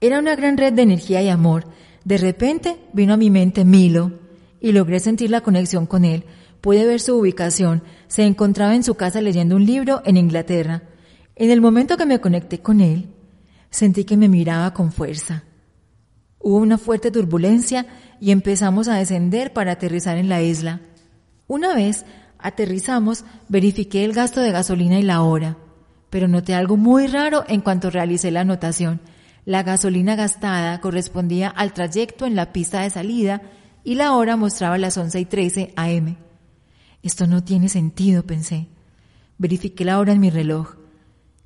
Era 0.01 0.19
una 0.19 0.35
gran 0.35 0.55
red 0.55 0.73
de 0.73 0.83
energía 0.83 1.23
y 1.23 1.29
amor. 1.29 1.65
De 2.07 2.17
repente 2.17 2.77
vino 2.93 3.13
a 3.13 3.17
mi 3.17 3.29
mente 3.29 3.65
Milo 3.65 4.13
y 4.61 4.71
logré 4.71 5.01
sentir 5.01 5.29
la 5.29 5.41
conexión 5.41 5.85
con 5.85 6.05
él. 6.05 6.23
Pude 6.61 6.85
ver 6.85 7.01
su 7.01 7.17
ubicación. 7.17 7.83
Se 8.07 8.23
encontraba 8.23 8.75
en 8.75 8.83
su 8.85 8.95
casa 8.95 9.19
leyendo 9.19 9.57
un 9.57 9.65
libro 9.65 10.01
en 10.05 10.15
Inglaterra. 10.15 10.83
En 11.35 11.51
el 11.51 11.59
momento 11.59 11.97
que 11.97 12.05
me 12.05 12.21
conecté 12.21 12.59
con 12.59 12.79
él, 12.79 13.09
sentí 13.71 14.05
que 14.05 14.15
me 14.15 14.29
miraba 14.29 14.73
con 14.73 14.93
fuerza. 14.93 15.43
Hubo 16.39 16.55
una 16.55 16.77
fuerte 16.77 17.11
turbulencia 17.11 17.85
y 18.21 18.31
empezamos 18.31 18.87
a 18.87 18.95
descender 18.95 19.51
para 19.51 19.73
aterrizar 19.73 20.17
en 20.17 20.29
la 20.29 20.41
isla. 20.41 20.79
Una 21.45 21.75
vez 21.75 22.05
aterrizamos, 22.39 23.25
verifiqué 23.49 24.05
el 24.05 24.13
gasto 24.13 24.39
de 24.39 24.53
gasolina 24.53 24.97
y 24.97 25.03
la 25.03 25.23
hora, 25.23 25.57
pero 26.09 26.29
noté 26.29 26.53
algo 26.53 26.77
muy 26.77 27.07
raro 27.07 27.43
en 27.49 27.59
cuanto 27.59 27.89
realicé 27.89 28.31
la 28.31 28.41
anotación. 28.41 29.01
La 29.47 29.63
gasolina 29.63 30.17
gastada 30.17 30.81
correspondía 30.81 31.47
al 31.47 31.71
trayecto 31.71 32.25
en 32.25 32.35
la 32.35 32.51
pista 32.51 32.81
de 32.81 32.89
salida 32.89 33.43
y 33.85 33.95
la 33.95 34.13
hora 34.13 34.35
mostraba 34.35 34.77
las 34.77 34.97
11 34.97 35.21
y 35.21 35.23
13 35.23 35.73
AM. 35.77 36.17
Esto 37.01 37.27
no 37.27 37.41
tiene 37.41 37.69
sentido, 37.69 38.23
pensé. 38.23 38.67
Verifiqué 39.37 39.85
la 39.85 39.99
hora 39.99 40.11
en 40.11 40.19
mi 40.19 40.29
reloj. 40.29 40.75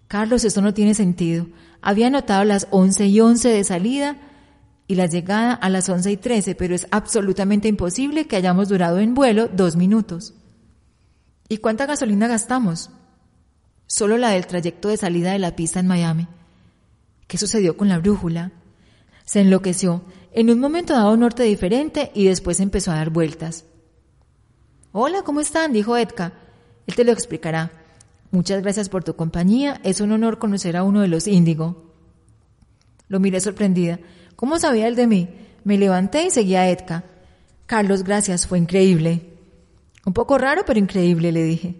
Carlos, 0.07 0.45
esto 0.45 0.63
no 0.63 0.73
tiene 0.73 0.95
sentido. 0.95 1.45
Había 1.79 2.07
anotado 2.07 2.43
las 2.43 2.67
11 2.71 3.05
y 3.05 3.21
11 3.21 3.49
de 3.49 3.63
salida 3.63 4.17
y 4.87 4.95
la 4.95 5.05
llegada 5.05 5.53
a 5.53 5.69
las 5.69 5.87
11 5.87 6.11
y 6.11 6.17
13, 6.17 6.55
pero 6.55 6.73
es 6.73 6.87
absolutamente 6.89 7.67
imposible 7.67 8.25
que 8.25 8.35
hayamos 8.35 8.67
durado 8.67 8.97
en 8.97 9.13
vuelo 9.13 9.47
dos 9.47 9.75
minutos. 9.75 10.33
¿Y 11.49 11.57
cuánta 11.57 11.85
gasolina 11.85 12.25
gastamos? 12.27 12.89
Solo 13.85 14.17
la 14.17 14.31
del 14.31 14.47
trayecto 14.47 14.87
de 14.87 14.97
salida 14.97 15.33
de 15.33 15.39
la 15.39 15.55
pista 15.55 15.79
en 15.79 15.85
Miami. 15.85 16.27
¿Qué 17.31 17.37
sucedió 17.37 17.77
con 17.77 17.87
la 17.87 17.97
brújula? 17.97 18.51
Se 19.23 19.39
enloqueció, 19.39 20.03
en 20.33 20.49
un 20.49 20.59
momento 20.59 20.91
dado 20.91 21.13
un 21.13 21.21
norte 21.21 21.43
diferente 21.43 22.11
y 22.13 22.25
después 22.25 22.59
empezó 22.59 22.91
a 22.91 22.95
dar 22.95 23.09
vueltas. 23.09 23.63
Hola, 24.91 25.21
¿cómo 25.21 25.39
están? 25.39 25.71
dijo 25.71 25.95
Edka. 25.95 26.33
Él 26.87 26.95
te 26.95 27.05
lo 27.05 27.13
explicará. 27.13 27.71
Muchas 28.31 28.61
gracias 28.61 28.89
por 28.89 29.05
tu 29.05 29.15
compañía. 29.15 29.79
Es 29.85 30.01
un 30.01 30.11
honor 30.11 30.39
conocer 30.39 30.75
a 30.75 30.83
uno 30.83 30.99
de 30.99 31.07
los 31.07 31.25
índigo. 31.25 31.93
Lo 33.07 33.21
miré 33.21 33.39
sorprendida. 33.39 34.01
¿Cómo 34.35 34.59
sabía 34.59 34.89
él 34.89 34.97
de 34.97 35.07
mí? 35.07 35.29
Me 35.63 35.77
levanté 35.77 36.25
y 36.25 36.31
seguí 36.31 36.55
a 36.55 36.69
Edka. 36.69 37.05
Carlos, 37.65 38.03
gracias, 38.03 38.45
fue 38.45 38.57
increíble. 38.57 39.21
Un 40.05 40.11
poco 40.11 40.37
raro, 40.37 40.63
pero 40.67 40.79
increíble, 40.79 41.31
le 41.31 41.45
dije. 41.45 41.75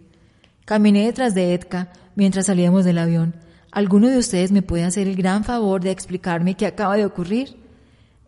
Caminé 0.63 1.07
detrás 1.07 1.35
de 1.35 1.53
Edka 1.53 1.91
mientras 2.15 2.45
salíamos 2.45 2.85
del 2.85 2.99
avión. 2.99 3.35
¿Alguno 3.71 4.09
de 4.09 4.17
ustedes 4.17 4.51
me 4.51 4.61
puede 4.61 4.83
hacer 4.83 5.07
el 5.07 5.15
gran 5.15 5.45
favor 5.45 5.81
de 5.81 5.91
explicarme 5.91 6.55
qué 6.55 6.65
acaba 6.65 6.97
de 6.97 7.05
ocurrir? 7.05 7.55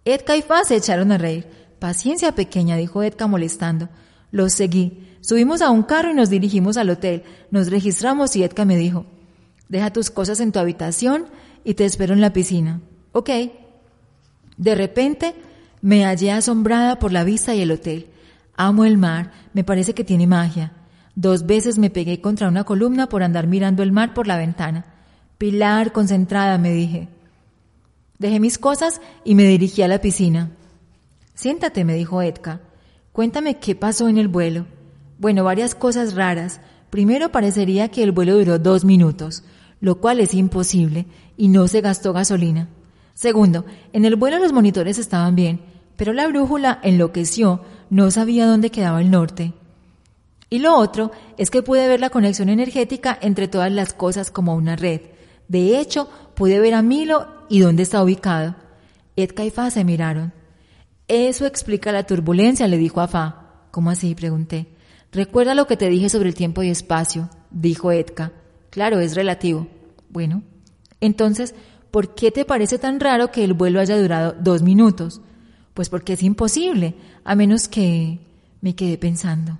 Edka 0.05 0.37
y 0.37 0.41
Fa 0.41 0.63
se 0.63 0.77
echaron 0.77 1.11
a 1.11 1.17
reír. 1.17 1.47
Paciencia 1.79 2.33
pequeña, 2.33 2.77
dijo 2.77 3.03
Edka 3.03 3.27
molestando. 3.27 3.89
Los 4.31 4.53
seguí. 4.53 5.17
Subimos 5.19 5.61
a 5.61 5.69
un 5.69 5.83
carro 5.83 6.11
y 6.11 6.13
nos 6.13 6.29
dirigimos 6.29 6.77
al 6.77 6.89
hotel. 6.89 7.23
Nos 7.51 7.69
registramos 7.69 8.35
y 8.35 8.43
Edka 8.43 8.63
me 8.63 8.77
dijo, 8.77 9.05
deja 9.67 9.91
tus 9.91 10.09
cosas 10.09 10.39
en 10.39 10.51
tu 10.53 10.59
habitación 10.59 11.25
y 11.65 11.73
te 11.73 11.83
espero 11.83 12.13
en 12.13 12.21
la 12.21 12.31
piscina. 12.31 12.81
Ok. 13.11 13.29
De 14.57 14.75
repente 14.75 15.35
me 15.81 16.05
hallé 16.05 16.31
asombrada 16.31 16.99
por 16.99 17.11
la 17.11 17.25
vista 17.25 17.53
y 17.53 17.61
el 17.61 17.71
hotel. 17.71 18.07
Amo 18.55 18.85
el 18.85 18.97
mar, 18.97 19.31
me 19.53 19.65
parece 19.65 19.93
que 19.93 20.05
tiene 20.05 20.25
magia. 20.25 20.71
Dos 21.15 21.45
veces 21.45 21.77
me 21.77 21.89
pegué 21.89 22.21
contra 22.21 22.47
una 22.47 22.63
columna 22.63 23.09
por 23.09 23.23
andar 23.23 23.47
mirando 23.47 23.83
el 23.83 23.91
mar 23.91 24.13
por 24.13 24.25
la 24.25 24.37
ventana. 24.37 24.92
Pilar, 25.43 25.91
concentrada, 25.91 26.57
me 26.57 26.71
dije. 26.71 27.09
Dejé 28.17 28.39
mis 28.39 28.57
cosas 28.57 29.01
y 29.25 29.35
me 29.35 29.43
dirigí 29.43 29.81
a 29.81 29.89
la 29.89 29.99
piscina. 29.99 30.51
Siéntate, 31.33 31.83
me 31.83 31.95
dijo 31.95 32.21
Edka. 32.21 32.61
Cuéntame 33.11 33.59
qué 33.59 33.75
pasó 33.75 34.07
en 34.07 34.17
el 34.17 34.29
vuelo. 34.29 34.67
Bueno, 35.17 35.43
varias 35.43 35.75
cosas 35.75 36.15
raras. 36.15 36.61
Primero 36.89 37.33
parecería 37.33 37.89
que 37.89 38.03
el 38.03 38.13
vuelo 38.13 38.37
duró 38.37 38.57
dos 38.57 38.85
minutos, 38.85 39.43
lo 39.81 39.99
cual 39.99 40.21
es 40.21 40.33
imposible, 40.33 41.07
y 41.35 41.49
no 41.49 41.67
se 41.67 41.81
gastó 41.81 42.13
gasolina. 42.13 42.69
Segundo, 43.13 43.65
en 43.91 44.05
el 44.05 44.15
vuelo 44.15 44.39
los 44.39 44.53
monitores 44.53 44.97
estaban 44.97 45.35
bien, 45.35 45.59
pero 45.97 46.13
la 46.13 46.25
brújula 46.25 46.79
enloqueció, 46.83 47.63
no 47.89 48.11
sabía 48.11 48.47
dónde 48.47 48.71
quedaba 48.71 49.01
el 49.01 49.11
norte. 49.11 49.51
Y 50.49 50.59
lo 50.59 50.77
otro 50.77 51.11
es 51.35 51.51
que 51.51 51.63
pude 51.63 51.85
ver 51.89 51.99
la 51.99 52.11
conexión 52.11 52.47
energética 52.47 53.19
entre 53.21 53.49
todas 53.49 53.73
las 53.73 53.93
cosas 53.93 54.31
como 54.31 54.55
una 54.55 54.77
red. 54.77 55.01
De 55.47 55.79
hecho, 55.79 56.09
pude 56.35 56.59
ver 56.59 56.73
a 56.73 56.81
Milo 56.81 57.27
y 57.49 57.59
dónde 57.59 57.83
está 57.83 58.03
ubicado. 58.03 58.55
Edka 59.15 59.45
y 59.45 59.51
Fa 59.51 59.69
se 59.69 59.83
miraron. 59.83 60.33
Eso 61.07 61.45
explica 61.45 61.91
la 61.91 62.03
turbulencia, 62.03 62.67
le 62.67 62.77
dijo 62.77 63.01
a 63.01 63.07
Fa. 63.07 63.67
¿Cómo 63.71 63.89
así? 63.89 64.15
pregunté. 64.15 64.67
Recuerda 65.11 65.53
lo 65.53 65.67
que 65.67 65.77
te 65.77 65.89
dije 65.89 66.09
sobre 66.09 66.29
el 66.29 66.35
tiempo 66.35 66.63
y 66.63 66.69
espacio, 66.69 67.29
dijo 67.51 67.91
Edka. 67.91 68.31
Claro, 68.71 68.99
es 68.99 69.15
relativo. 69.15 69.67
Bueno, 70.09 70.41
entonces, 71.01 71.53
¿por 71.91 72.15
qué 72.15 72.31
te 72.31 72.45
parece 72.45 72.79
tan 72.79 72.99
raro 72.99 73.31
que 73.31 73.43
el 73.43 73.53
vuelo 73.53 73.79
haya 73.79 73.99
durado 74.01 74.35
dos 74.39 74.63
minutos? 74.63 75.21
Pues 75.75 75.89
porque 75.89 76.13
es 76.13 76.23
imposible, 76.23 76.95
a 77.23 77.35
menos 77.35 77.67
que 77.67 78.19
me 78.61 78.75
quedé 78.75 78.97
pensando. 78.97 79.59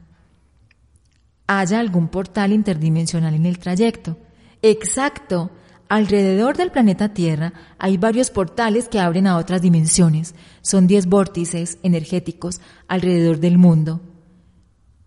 Haya 1.46 1.80
algún 1.80 2.08
portal 2.08 2.54
interdimensional 2.54 3.36
en 3.36 3.46
el 3.46 3.60
trayecto. 3.60 4.18
Exacto. 4.62 5.52
Alrededor 5.94 6.58
del 6.58 6.72
planeta 6.72 7.10
Tierra 7.10 7.54
hay 7.78 7.98
varios 7.98 8.32
portales 8.32 8.90
que 8.90 9.00
abren 9.00 9.28
a 9.28 9.38
otras 9.38 9.62
dimensiones. 9.62 10.34
Son 10.64 10.88
diez 10.88 11.06
vórtices 11.06 11.78
energéticos 11.84 12.62
alrededor 12.88 13.38
del 13.38 13.60
mundo. 13.60 14.02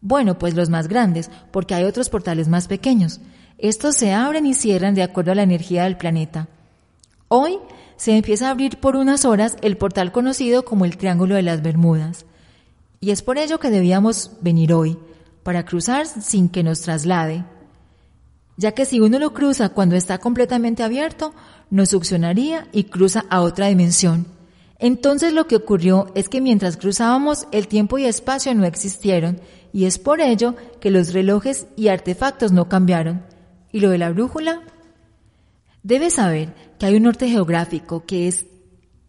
Bueno, 0.00 0.38
pues 0.38 0.54
los 0.54 0.70
más 0.70 0.86
grandes, 0.86 1.28
porque 1.50 1.74
hay 1.74 1.82
otros 1.82 2.08
portales 2.08 2.46
más 2.46 2.68
pequeños. 2.68 3.18
Estos 3.58 3.96
se 3.96 4.12
abren 4.12 4.46
y 4.46 4.54
cierran 4.54 4.94
de 4.94 5.02
acuerdo 5.02 5.32
a 5.32 5.34
la 5.34 5.42
energía 5.42 5.82
del 5.82 5.96
planeta. 5.96 6.46
Hoy 7.26 7.58
se 7.96 8.16
empieza 8.16 8.46
a 8.46 8.52
abrir 8.52 8.78
por 8.78 8.94
unas 8.94 9.24
horas 9.24 9.56
el 9.62 9.76
portal 9.76 10.12
conocido 10.12 10.64
como 10.64 10.84
el 10.84 10.98
Triángulo 10.98 11.34
de 11.34 11.42
las 11.42 11.62
Bermudas. 11.62 12.26
Y 13.00 13.10
es 13.10 13.22
por 13.22 13.38
ello 13.38 13.58
que 13.58 13.70
debíamos 13.70 14.30
venir 14.40 14.72
hoy, 14.72 14.96
para 15.42 15.64
cruzar 15.64 16.06
sin 16.06 16.48
que 16.48 16.62
nos 16.62 16.82
traslade. 16.82 17.44
Ya 18.56 18.72
que 18.72 18.86
si 18.86 19.00
uno 19.00 19.18
lo 19.18 19.34
cruza 19.34 19.68
cuando 19.70 19.96
está 19.96 20.18
completamente 20.18 20.82
abierto, 20.82 21.34
nos 21.70 21.90
succionaría 21.90 22.68
y 22.72 22.84
cruza 22.84 23.24
a 23.28 23.42
otra 23.42 23.66
dimensión. 23.66 24.26
Entonces 24.78 25.32
lo 25.32 25.46
que 25.46 25.56
ocurrió 25.56 26.12
es 26.14 26.28
que 26.28 26.40
mientras 26.40 26.76
cruzábamos 26.76 27.46
el 27.52 27.68
tiempo 27.68 27.98
y 27.98 28.04
espacio 28.04 28.54
no 28.54 28.64
existieron 28.64 29.40
y 29.72 29.84
es 29.84 29.98
por 29.98 30.20
ello 30.20 30.54
que 30.80 30.90
los 30.90 31.12
relojes 31.12 31.66
y 31.76 31.88
artefactos 31.88 32.52
no 32.52 32.68
cambiaron. 32.68 33.24
¿Y 33.72 33.80
lo 33.80 33.90
de 33.90 33.98
la 33.98 34.10
brújula? 34.10 34.62
Debes 35.82 36.14
saber 36.14 36.54
que 36.78 36.86
hay 36.86 36.96
un 36.96 37.04
norte 37.04 37.28
geográfico 37.28 38.04
que 38.04 38.28
es 38.28 38.46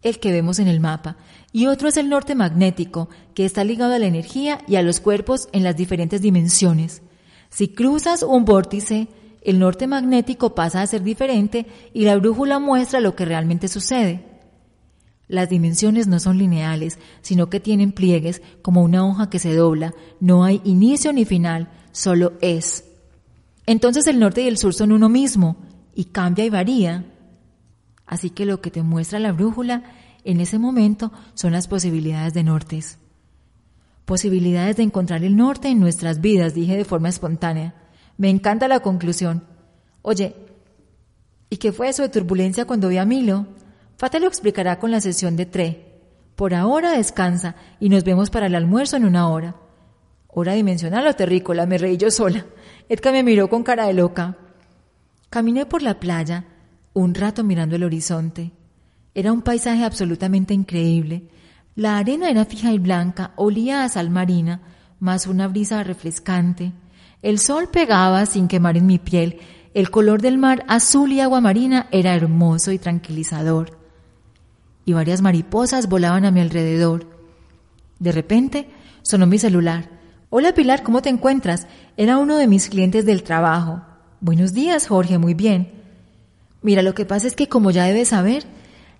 el 0.02 0.20
que 0.20 0.32
vemos 0.32 0.58
en 0.58 0.68
el 0.68 0.80
mapa 0.80 1.16
y 1.52 1.66
otro 1.66 1.88
es 1.88 1.96
el 1.96 2.08
norte 2.08 2.34
magnético 2.34 3.08
que 3.34 3.44
está 3.44 3.64
ligado 3.64 3.94
a 3.94 3.98
la 3.98 4.06
energía 4.06 4.60
y 4.66 4.76
a 4.76 4.82
los 4.82 5.00
cuerpos 5.00 5.48
en 5.52 5.64
las 5.64 5.76
diferentes 5.76 6.20
dimensiones. 6.20 7.02
Si 7.50 7.68
cruzas 7.68 8.22
un 8.22 8.44
vórtice, 8.44 9.08
el 9.50 9.58
norte 9.58 9.86
magnético 9.86 10.54
pasa 10.54 10.82
a 10.82 10.86
ser 10.86 11.02
diferente 11.02 11.66
y 11.94 12.04
la 12.04 12.16
brújula 12.16 12.58
muestra 12.58 13.00
lo 13.00 13.16
que 13.16 13.24
realmente 13.24 13.68
sucede. 13.68 14.24
Las 15.26 15.48
dimensiones 15.48 16.06
no 16.06 16.20
son 16.20 16.36
lineales, 16.36 16.98
sino 17.22 17.48
que 17.48 17.58
tienen 17.58 17.92
pliegues 17.92 18.42
como 18.60 18.82
una 18.82 19.06
hoja 19.06 19.30
que 19.30 19.38
se 19.38 19.54
dobla. 19.54 19.94
No 20.20 20.44
hay 20.44 20.60
inicio 20.64 21.14
ni 21.14 21.24
final, 21.24 21.70
solo 21.92 22.34
es. 22.42 22.84
Entonces 23.64 24.06
el 24.06 24.18
norte 24.18 24.42
y 24.42 24.48
el 24.48 24.58
sur 24.58 24.74
son 24.74 24.92
uno 24.92 25.08
mismo, 25.08 25.56
y 25.94 26.04
cambia 26.06 26.44
y 26.44 26.50
varía. 26.50 27.06
Así 28.06 28.28
que 28.30 28.44
lo 28.44 28.60
que 28.60 28.70
te 28.70 28.82
muestra 28.82 29.18
la 29.18 29.32
brújula 29.32 29.82
en 30.24 30.40
ese 30.40 30.58
momento 30.58 31.10
son 31.32 31.52
las 31.52 31.68
posibilidades 31.68 32.34
de 32.34 32.44
nortes. 32.44 32.98
Posibilidades 34.04 34.76
de 34.76 34.82
encontrar 34.82 35.24
el 35.24 35.36
norte 35.36 35.68
en 35.68 35.80
nuestras 35.80 36.20
vidas, 36.20 36.52
dije 36.52 36.76
de 36.76 36.84
forma 36.84 37.08
espontánea. 37.08 37.74
Me 38.18 38.28
encanta 38.28 38.68
la 38.68 38.80
conclusión. 38.80 39.44
Oye, 40.02 40.34
¿y 41.48 41.56
qué 41.56 41.72
fue 41.72 41.88
eso 41.88 42.02
de 42.02 42.10
turbulencia 42.10 42.66
cuando 42.66 42.88
vi 42.88 42.98
a 42.98 43.06
Milo? 43.06 43.46
Fate 43.96 44.20
lo 44.20 44.28
explicará 44.28 44.78
con 44.78 44.90
la 44.90 45.00
sesión 45.00 45.36
de 45.36 45.46
tre. 45.46 46.00
Por 46.36 46.52
ahora 46.52 46.92
descansa 46.92 47.56
y 47.80 47.88
nos 47.88 48.04
vemos 48.04 48.28
para 48.28 48.46
el 48.46 48.54
almuerzo 48.54 48.96
en 48.96 49.06
una 49.06 49.28
hora. 49.28 49.56
Hora 50.28 50.52
dimensional 50.52 51.06
o 51.06 51.14
terrícola, 51.14 51.64
me 51.64 51.78
reí 51.78 51.96
yo 51.96 52.10
sola. 52.10 52.44
Edka 52.88 53.10
me 53.10 53.22
miró 53.22 53.48
con 53.48 53.62
cara 53.62 53.86
de 53.86 53.94
loca. 53.94 54.36
Caminé 55.30 55.66
por 55.66 55.82
la 55.82 55.98
playa 55.98 56.44
un 56.94 57.14
rato 57.14 57.44
mirando 57.44 57.76
el 57.76 57.84
horizonte. 57.84 58.52
Era 59.14 59.32
un 59.32 59.42
paisaje 59.42 59.84
absolutamente 59.84 60.54
increíble. 60.54 61.28
La 61.74 61.98
arena 61.98 62.30
era 62.30 62.44
fija 62.44 62.72
y 62.72 62.78
blanca, 62.78 63.32
olía 63.36 63.84
a 63.84 63.88
sal 63.88 64.10
marina, 64.10 64.60
más 64.98 65.26
una 65.26 65.48
brisa 65.48 65.82
refrescante. 65.84 66.72
El 67.20 67.40
sol 67.40 67.68
pegaba 67.68 68.26
sin 68.26 68.46
quemar 68.46 68.76
en 68.76 68.86
mi 68.86 68.98
piel. 68.98 69.40
El 69.74 69.90
color 69.90 70.22
del 70.22 70.38
mar 70.38 70.64
azul 70.68 71.12
y 71.12 71.20
agua 71.20 71.40
marina 71.40 71.88
era 71.90 72.14
hermoso 72.14 72.70
y 72.70 72.78
tranquilizador. 72.78 73.76
Y 74.84 74.92
varias 74.92 75.20
mariposas 75.20 75.88
volaban 75.88 76.24
a 76.24 76.30
mi 76.30 76.40
alrededor. 76.40 77.06
De 77.98 78.12
repente 78.12 78.68
sonó 79.02 79.26
mi 79.26 79.38
celular. 79.38 79.90
Hola 80.30 80.54
Pilar, 80.54 80.82
¿cómo 80.82 81.02
te 81.02 81.08
encuentras? 81.08 81.66
Era 81.96 82.18
uno 82.18 82.36
de 82.36 82.46
mis 82.46 82.68
clientes 82.68 83.04
del 83.04 83.24
trabajo. 83.24 83.82
Buenos 84.20 84.52
días, 84.52 84.86
Jorge, 84.86 85.18
muy 85.18 85.34
bien. 85.34 85.72
Mira, 86.62 86.82
lo 86.82 86.94
que 86.94 87.04
pasa 87.04 87.26
es 87.26 87.34
que 87.34 87.48
como 87.48 87.70
ya 87.70 87.84
debes 87.84 88.08
saber, 88.08 88.44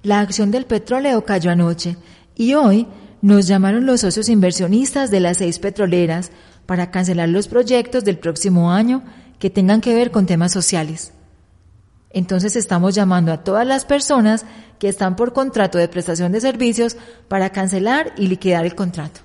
la 0.03 0.21
acción 0.21 0.51
del 0.51 0.67
petróleo 0.67 1.25
cayó 1.25 1.51
anoche 1.51 1.97
y 2.35 2.55
hoy 2.55 2.89
nos 3.21 3.47
llamaron 3.47 3.87
los 3.87 4.01
socios 4.01 4.29
inversionistas 4.29 5.11
de 5.11 5.21
las 5.21 5.39
seis 5.39 5.59
petroleras 5.59 6.31
para 6.69 6.91
cancelar 6.91 7.31
los 7.31 7.49
proyectos 7.49 8.05
del 8.05 8.19
próximo 8.19 8.71
año 8.71 9.03
que 9.39 9.49
tengan 9.49 9.81
que 9.81 9.95
ver 9.95 10.11
con 10.11 10.27
temas 10.27 10.53
sociales. 10.53 11.15
Entonces 12.11 12.57
estamos 12.57 12.95
llamando 12.95 13.33
a 13.33 13.43
todas 13.43 13.67
las 13.67 13.87
personas 13.87 14.45
que 14.79 14.91
están 14.91 15.17
por 15.17 15.33
contrato 15.33 15.79
de 15.79 15.89
prestación 15.89 16.31
de 16.31 16.43
servicios 16.43 16.99
para 17.27 17.53
cancelar 17.53 18.13
y 18.19 18.27
liquidar 18.27 18.67
el 18.67 18.75
contrato. 18.75 19.21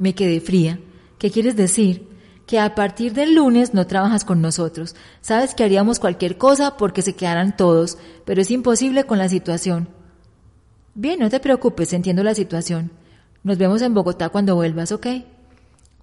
Me 0.00 0.16
quedé 0.16 0.40
fría. 0.40 0.80
¿Qué 1.20 1.30
quieres 1.30 1.54
decir? 1.54 2.08
Que 2.44 2.58
a 2.58 2.74
partir 2.74 3.12
del 3.12 3.36
lunes 3.36 3.72
no 3.72 3.86
trabajas 3.86 4.24
con 4.24 4.42
nosotros. 4.42 4.96
Sabes 5.20 5.54
que 5.54 5.62
haríamos 5.62 6.00
cualquier 6.00 6.38
cosa 6.38 6.76
porque 6.76 7.02
se 7.02 7.14
quedaran 7.14 7.56
todos, 7.56 7.98
pero 8.24 8.42
es 8.42 8.50
imposible 8.50 9.04
con 9.04 9.18
la 9.18 9.28
situación. 9.28 9.88
Bien, 10.96 11.20
no 11.20 11.30
te 11.30 11.38
preocupes, 11.38 11.92
entiendo 11.92 12.24
la 12.24 12.34
situación. 12.34 12.90
Nos 13.44 13.58
vemos 13.58 13.80
en 13.80 13.94
Bogotá 13.94 14.28
cuando 14.30 14.56
vuelvas, 14.56 14.90
¿ok? 14.90 15.06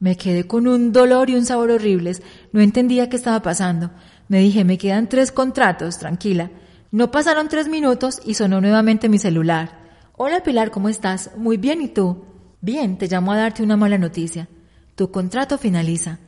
Me 0.03 0.17
quedé 0.17 0.45
con 0.45 0.67
un 0.67 0.91
dolor 0.91 1.29
y 1.29 1.35
un 1.35 1.45
sabor 1.45 1.71
horribles. 1.71 2.21
No 2.51 2.59
entendía 2.59 3.07
qué 3.07 3.15
estaba 3.15 3.41
pasando. 3.41 3.91
Me 4.27 4.39
dije, 4.39 4.65
me 4.65 4.77
quedan 4.77 5.07
tres 5.07 5.31
contratos, 5.31 5.97
tranquila. 5.97 6.51
No 6.91 7.09
pasaron 7.09 7.47
tres 7.47 7.69
minutos 7.69 8.19
y 8.25 8.33
sonó 8.33 8.59
nuevamente 8.59 9.07
mi 9.07 9.17
celular. 9.17 9.79
Hola 10.17 10.43
Pilar, 10.43 10.71
¿cómo 10.71 10.89
estás? 10.89 11.31
Muy 11.37 11.55
bien, 11.55 11.81
¿y 11.81 11.87
tú? 11.87 12.25
Bien, 12.59 12.97
te 12.97 13.07
llamo 13.07 13.31
a 13.31 13.37
darte 13.37 13.63
una 13.63 13.77
mala 13.77 13.97
noticia. 13.97 14.49
Tu 14.95 15.09
contrato 15.09 15.57
finaliza. 15.57 16.19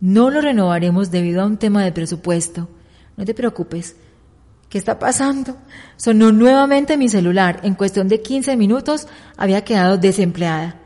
No 0.00 0.30
lo 0.30 0.40
renovaremos 0.40 1.12
debido 1.12 1.42
a 1.42 1.46
un 1.46 1.56
tema 1.56 1.84
de 1.84 1.92
presupuesto. 1.92 2.68
No 3.16 3.24
te 3.24 3.32
preocupes. 3.32 3.94
¿Qué 4.68 4.76
está 4.76 4.98
pasando? 4.98 5.56
Sonó 5.96 6.32
nuevamente 6.32 6.96
mi 6.96 7.08
celular. 7.08 7.60
En 7.62 7.76
cuestión 7.76 8.08
de 8.08 8.22
15 8.22 8.56
minutos 8.56 9.06
había 9.36 9.62
quedado 9.62 9.98
desempleada. 9.98 10.80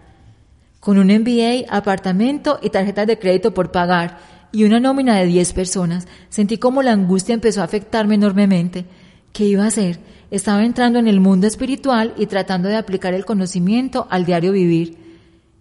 Con 0.82 0.98
un 0.98 1.12
MBA, 1.12 1.72
apartamento 1.72 2.58
y 2.60 2.70
tarjetas 2.70 3.06
de 3.06 3.16
crédito 3.16 3.54
por 3.54 3.70
pagar 3.70 4.18
y 4.50 4.64
una 4.64 4.80
nómina 4.80 5.14
de 5.14 5.26
10 5.26 5.52
personas, 5.52 6.08
sentí 6.28 6.58
como 6.58 6.82
la 6.82 6.90
angustia 6.90 7.34
empezó 7.34 7.60
a 7.60 7.66
afectarme 7.66 8.16
enormemente. 8.16 8.84
¿Qué 9.32 9.44
iba 9.44 9.62
a 9.62 9.68
hacer? 9.68 10.00
Estaba 10.32 10.64
entrando 10.64 10.98
en 10.98 11.06
el 11.06 11.20
mundo 11.20 11.46
espiritual 11.46 12.14
y 12.18 12.26
tratando 12.26 12.68
de 12.68 12.74
aplicar 12.74 13.14
el 13.14 13.24
conocimiento 13.24 14.08
al 14.10 14.24
diario 14.24 14.50
vivir. 14.50 14.98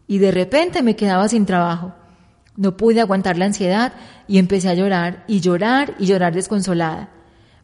Y 0.07 0.17
de 0.17 0.31
repente 0.31 0.81
me 0.81 0.95
quedaba 0.95 1.27
sin 1.27 1.45
trabajo. 1.45 1.93
No 2.57 2.75
pude 2.75 2.99
aguantar 2.99 3.37
la 3.37 3.45
ansiedad 3.45 3.93
y 4.27 4.39
empecé 4.39 4.69
a 4.69 4.73
llorar 4.73 5.23
y 5.27 5.39
llorar 5.39 5.93
y 5.99 6.07
llorar 6.07 6.33
desconsolada. 6.33 7.11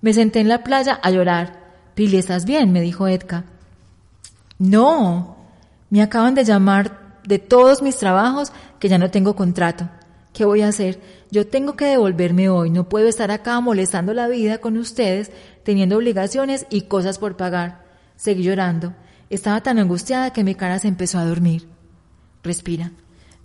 Me 0.02 0.14
senté 0.14 0.42
en 0.42 0.48
la 0.48 0.64
playa 0.64 1.00
a 1.02 1.10
llorar. 1.10 1.60
Pili, 1.96 2.18
¿estás 2.18 2.46
bien? 2.46 2.72
me 2.72 2.82
dijo 2.82 3.08
Edka. 3.08 3.46
No, 4.60 5.38
me 5.90 6.04
acaban 6.04 6.36
de 6.36 6.44
llamar 6.44 7.07
de 7.28 7.40
todos 7.40 7.82
mis 7.82 7.98
trabajos 7.98 8.52
que 8.80 8.88
ya 8.88 8.98
no 8.98 9.12
tengo 9.12 9.36
contrato. 9.36 9.90
¿Qué 10.34 10.46
voy 10.46 10.62
a 10.62 10.70
hacer? 10.70 11.00
Yo 11.30 11.48
tengo 11.48 11.76
que 11.76 11.86
devolverme 11.86 12.50
hoy. 12.50 12.70
No 12.70 12.88
puedo 12.88 13.08
estar 13.08 13.32
acá 13.32 13.60
molestando 13.60 14.14
la 14.14 14.28
vida 14.28 14.60
con 14.60 14.78
ustedes, 14.78 15.32
teniendo 15.64 15.98
obligaciones 15.98 16.66
y 16.70 16.84
cosas 16.84 17.20
por 17.20 17.36
pagar. 17.36 17.84
Seguí 18.16 18.44
llorando. 18.44 18.94
Estaba 19.30 19.62
tan 19.62 19.78
angustiada 19.78 20.32
que 20.32 20.44
mi 20.44 20.56
cara 20.56 20.80
se 20.80 20.88
empezó 20.88 21.20
a 21.20 21.26
dormir. 21.26 21.68
Respira. 22.44 22.92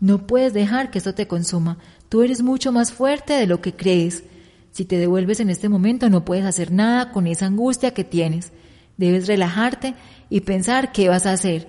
No 0.00 0.26
puedes 0.26 0.52
dejar 0.52 0.90
que 0.90 0.98
esto 0.98 1.14
te 1.14 1.26
consuma. 1.26 1.78
Tú 2.08 2.22
eres 2.22 2.42
mucho 2.42 2.72
más 2.72 2.92
fuerte 2.92 3.32
de 3.32 3.46
lo 3.46 3.60
que 3.60 3.74
crees. 3.74 4.22
Si 4.70 4.84
te 4.84 4.98
devuelves 4.98 5.40
en 5.40 5.50
este 5.50 5.68
momento 5.68 6.08
no 6.08 6.24
puedes 6.24 6.44
hacer 6.44 6.70
nada 6.70 7.10
con 7.10 7.26
esa 7.26 7.46
angustia 7.46 7.94
que 7.94 8.04
tienes. 8.04 8.52
Debes 8.96 9.26
relajarte 9.26 9.94
y 10.30 10.42
pensar 10.42 10.92
qué 10.92 11.08
vas 11.08 11.26
a 11.26 11.32
hacer. 11.32 11.68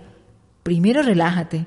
Primero 0.64 1.02
relájate. 1.02 1.66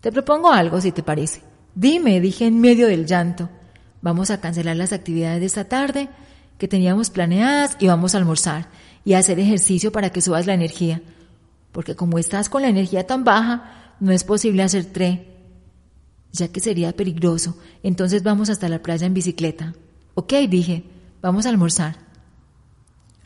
Te 0.00 0.12
propongo 0.12 0.50
algo 0.50 0.80
si 0.80 0.92
te 0.92 1.02
parece. 1.02 1.42
Dime, 1.74 2.20
dije 2.20 2.46
en 2.46 2.60
medio 2.60 2.86
del 2.86 3.06
llanto. 3.06 3.48
Vamos 4.00 4.30
a 4.30 4.40
cancelar 4.40 4.76
las 4.76 4.92
actividades 4.92 5.40
de 5.40 5.46
esta 5.46 5.64
tarde 5.64 6.08
que 6.56 6.68
teníamos 6.68 7.10
planeadas 7.10 7.76
y 7.80 7.86
vamos 7.86 8.14
a 8.14 8.18
almorzar 8.18 8.68
y 9.04 9.14
hacer 9.14 9.38
ejercicio 9.40 9.92
para 9.92 10.10
que 10.10 10.20
subas 10.20 10.46
la 10.46 10.54
energía. 10.54 11.02
Porque 11.72 11.96
como 11.96 12.18
estás 12.18 12.48
con 12.48 12.62
la 12.62 12.68
energía 12.68 13.06
tan 13.06 13.24
baja, 13.24 13.94
no 14.00 14.12
es 14.12 14.24
posible 14.24 14.62
hacer 14.62 14.84
tre, 14.86 15.28
ya 16.32 16.48
que 16.48 16.60
sería 16.60 16.92
peligroso. 16.92 17.56
Entonces 17.82 18.22
vamos 18.22 18.50
hasta 18.50 18.68
la 18.68 18.82
playa 18.82 19.06
en 19.06 19.14
bicicleta. 19.14 19.74
Ok, 20.14 20.32
dije, 20.48 20.84
vamos 21.22 21.46
a 21.46 21.48
almorzar. 21.48 21.96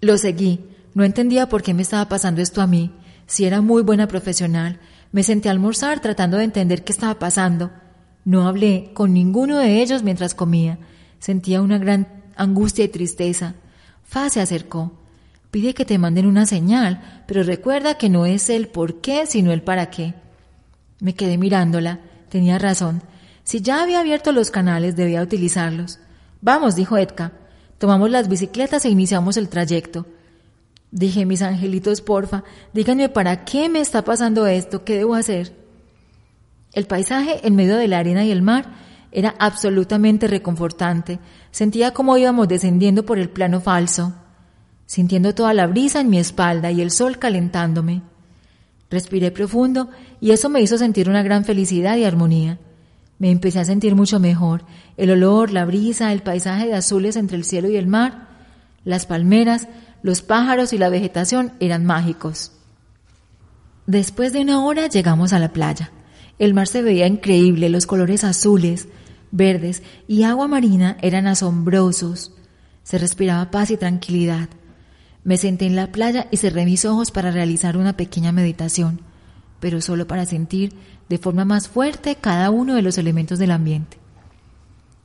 Lo 0.00 0.18
seguí. 0.18 0.60
No 0.94 1.04
entendía 1.04 1.48
por 1.48 1.62
qué 1.62 1.72
me 1.72 1.82
estaba 1.82 2.08
pasando 2.08 2.42
esto 2.42 2.60
a 2.60 2.66
mí. 2.66 2.92
Si 3.26 3.44
era 3.44 3.60
muy 3.60 3.82
buena 3.82 4.08
profesional. 4.08 4.78
Me 5.12 5.22
senté 5.22 5.48
a 5.48 5.52
almorzar 5.52 6.00
tratando 6.00 6.38
de 6.38 6.44
entender 6.44 6.84
qué 6.84 6.92
estaba 6.92 7.18
pasando. 7.18 7.70
No 8.24 8.48
hablé 8.48 8.90
con 8.94 9.12
ninguno 9.12 9.58
de 9.58 9.82
ellos 9.82 10.02
mientras 10.02 10.34
comía. 10.34 10.78
Sentía 11.18 11.60
una 11.60 11.78
gran 11.78 12.08
angustia 12.34 12.84
y 12.84 12.88
tristeza. 12.88 13.54
Fa 14.02 14.30
se 14.30 14.40
acercó. 14.40 14.98
Pide 15.50 15.74
que 15.74 15.84
te 15.84 15.98
manden 15.98 16.26
una 16.26 16.46
señal, 16.46 17.24
pero 17.26 17.42
recuerda 17.42 17.98
que 17.98 18.08
no 18.08 18.24
es 18.24 18.48
el 18.48 18.68
por 18.68 19.02
qué, 19.02 19.26
sino 19.26 19.52
el 19.52 19.62
para 19.62 19.90
qué. 19.90 20.14
Me 20.98 21.14
quedé 21.14 21.36
mirándola. 21.36 22.00
Tenía 22.30 22.58
razón. 22.58 23.02
Si 23.44 23.60
ya 23.60 23.82
había 23.82 24.00
abierto 24.00 24.32
los 24.32 24.50
canales, 24.50 24.96
debía 24.96 25.20
utilizarlos. 25.20 25.98
Vamos, 26.40 26.74
dijo 26.74 26.96
Edka. 26.96 27.32
Tomamos 27.76 28.10
las 28.10 28.28
bicicletas 28.28 28.84
e 28.86 28.88
iniciamos 28.88 29.36
el 29.36 29.50
trayecto. 29.50 30.06
Dije, 30.92 31.24
mis 31.24 31.40
angelitos, 31.40 32.02
porfa, 32.02 32.44
díganme 32.74 33.08
para 33.08 33.46
qué 33.46 33.70
me 33.70 33.80
está 33.80 34.04
pasando 34.04 34.46
esto, 34.46 34.84
qué 34.84 34.98
debo 34.98 35.14
hacer. 35.14 35.56
El 36.74 36.86
paisaje 36.86 37.46
en 37.46 37.56
medio 37.56 37.78
de 37.78 37.88
la 37.88 37.98
arena 37.98 38.24
y 38.24 38.30
el 38.30 38.42
mar 38.42 38.66
era 39.10 39.34
absolutamente 39.38 40.26
reconfortante. 40.26 41.18
Sentía 41.50 41.92
como 41.92 42.18
íbamos 42.18 42.46
descendiendo 42.46 43.06
por 43.06 43.18
el 43.18 43.30
plano 43.30 43.62
falso, 43.62 44.14
sintiendo 44.84 45.34
toda 45.34 45.54
la 45.54 45.66
brisa 45.66 46.00
en 46.00 46.10
mi 46.10 46.18
espalda 46.18 46.70
y 46.70 46.82
el 46.82 46.90
sol 46.90 47.18
calentándome. 47.18 48.02
Respiré 48.90 49.30
profundo 49.30 49.88
y 50.20 50.32
eso 50.32 50.50
me 50.50 50.60
hizo 50.60 50.76
sentir 50.76 51.08
una 51.08 51.22
gran 51.22 51.46
felicidad 51.46 51.96
y 51.96 52.04
armonía. 52.04 52.58
Me 53.18 53.30
empecé 53.30 53.60
a 53.60 53.64
sentir 53.64 53.94
mucho 53.94 54.20
mejor. 54.20 54.66
El 54.98 55.10
olor, 55.10 55.52
la 55.52 55.64
brisa, 55.64 56.12
el 56.12 56.22
paisaje 56.22 56.66
de 56.66 56.74
azules 56.74 57.16
entre 57.16 57.38
el 57.38 57.44
cielo 57.44 57.70
y 57.70 57.76
el 57.76 57.86
mar, 57.86 58.31
las 58.84 59.06
palmeras, 59.06 59.68
los 60.02 60.22
pájaros 60.22 60.72
y 60.72 60.78
la 60.78 60.88
vegetación 60.88 61.52
eran 61.60 61.84
mágicos. 61.84 62.52
Después 63.86 64.32
de 64.32 64.40
una 64.40 64.64
hora 64.64 64.86
llegamos 64.88 65.32
a 65.32 65.38
la 65.38 65.52
playa. 65.52 65.90
El 66.38 66.54
mar 66.54 66.66
se 66.66 66.82
veía 66.82 67.06
increíble, 67.06 67.68
los 67.68 67.86
colores 67.86 68.24
azules, 68.24 68.88
verdes 69.30 69.82
y 70.06 70.22
agua 70.22 70.48
marina 70.48 70.96
eran 71.02 71.26
asombrosos. 71.26 72.32
Se 72.82 72.98
respiraba 72.98 73.50
paz 73.50 73.70
y 73.70 73.76
tranquilidad. 73.76 74.48
Me 75.24 75.36
senté 75.36 75.66
en 75.66 75.76
la 75.76 75.92
playa 75.92 76.26
y 76.30 76.36
cerré 76.36 76.64
mis 76.64 76.84
ojos 76.84 77.10
para 77.10 77.30
realizar 77.30 77.76
una 77.76 77.96
pequeña 77.96 78.32
meditación, 78.32 79.00
pero 79.60 79.80
solo 79.80 80.06
para 80.06 80.26
sentir 80.26 80.74
de 81.08 81.18
forma 81.18 81.44
más 81.44 81.68
fuerte 81.68 82.16
cada 82.16 82.50
uno 82.50 82.74
de 82.74 82.82
los 82.82 82.98
elementos 82.98 83.38
del 83.38 83.52
ambiente. 83.52 83.98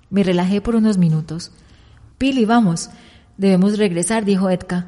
Me 0.09 0.23
relajé 0.23 0.61
por 0.61 0.75
unos 0.75 0.97
minutos. 0.97 1.51
Pili, 2.17 2.45
vamos, 2.45 2.89
debemos 3.37 3.77
regresar, 3.77 4.25
dijo 4.25 4.49
Edka. 4.49 4.87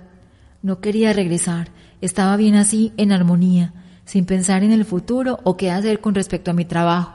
No 0.61 0.81
quería 0.81 1.13
regresar, 1.13 1.69
estaba 2.01 2.35
bien 2.35 2.55
así, 2.55 2.91
en 2.97 3.11
armonía, 3.11 3.73
sin 4.05 4.25
pensar 4.25 4.63
en 4.63 4.71
el 4.71 4.85
futuro 4.85 5.39
o 5.43 5.55
qué 5.55 5.71
hacer 5.71 6.01
con 6.01 6.15
respecto 6.15 6.51
a 6.51 6.53
mi 6.53 6.65
trabajo. 6.65 7.13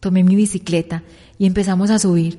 Tomé 0.00 0.24
mi 0.24 0.34
bicicleta 0.34 1.02
y 1.38 1.46
empezamos 1.46 1.90
a 1.90 1.98
subir, 1.98 2.38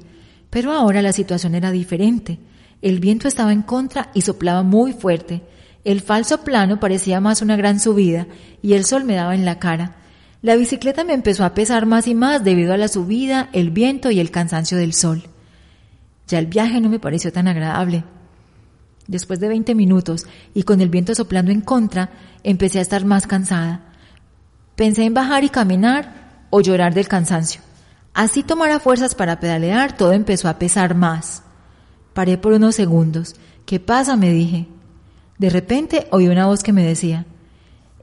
pero 0.50 0.74
ahora 0.74 1.02
la 1.02 1.14
situación 1.14 1.56
era 1.56 1.72
diferente. 1.72 2.40
El 2.82 3.00
viento 3.00 3.28
estaba 3.28 3.54
en 3.54 3.62
contra 3.62 4.10
y 4.14 4.22
soplaba 4.22 4.64
muy 4.64 4.94
fuerte. 4.94 5.44
El 5.84 6.02
falso 6.02 6.44
plano 6.44 6.80
parecía 6.80 7.22
más 7.22 7.42
una 7.42 7.56
gran 7.56 7.80
subida 7.80 8.28
y 8.62 8.74
el 8.74 8.86
sol 8.86 9.06
me 9.06 9.16
daba 9.16 9.36
en 9.36 9.46
la 9.46 9.60
cara. 9.60 9.96
La 10.42 10.56
bicicleta 10.56 11.04
me 11.04 11.14
empezó 11.14 11.46
a 11.46 11.54
pesar 11.54 11.86
más 11.86 12.08
y 12.08 12.16
más 12.16 12.44
debido 12.44 12.74
a 12.74 12.78
la 12.78 12.88
subida, 12.88 13.50
el 13.54 13.70
viento 13.70 14.10
y 14.10 14.20
el 14.20 14.32
cansancio 14.32 14.78
del 14.78 14.94
sol. 14.94 15.31
Ya 16.32 16.40
el 16.40 16.46
viaje 16.46 16.80
no 16.80 16.88
me 16.88 16.98
pareció 16.98 17.34
tan 17.34 17.50
agradable. 17.50 18.06
Después 19.06 19.42
de 19.42 19.50
20 19.50 19.76
minutos 19.76 20.28
y 20.54 20.64
con 20.64 20.80
el 20.80 20.88
viento 20.88 21.14
soplando 21.14 21.52
en 21.52 21.60
contra, 21.60 22.10
empecé 22.42 22.80
a 22.80 22.84
estar 22.84 23.04
más 23.04 23.28
cansada. 23.28 23.82
Pensé 24.78 25.04
en 25.04 25.14
bajar 25.14 25.44
y 25.44 25.50
caminar, 25.50 26.46
o 26.50 26.62
llorar 26.62 26.94
del 26.94 27.10
cansancio. 27.10 27.60
Así 28.14 28.44
tomara 28.44 28.80
fuerzas 28.80 29.14
para 29.14 29.42
pedalear, 29.42 29.98
todo 29.98 30.14
empezó 30.14 30.48
a 30.48 30.58
pesar 30.58 30.96
más. 30.96 31.44
Paré 32.14 32.38
por 32.38 32.54
unos 32.54 32.76
segundos. 32.76 33.36
¿Qué 33.66 33.82
pasa? 33.82 34.16
me 34.16 34.32
dije. 34.32 34.70
De 35.38 35.50
repente 35.50 36.08
oí 36.12 36.30
una 36.30 36.46
voz 36.46 36.64
que 36.64 36.72
me 36.72 36.86
decía, 36.86 37.26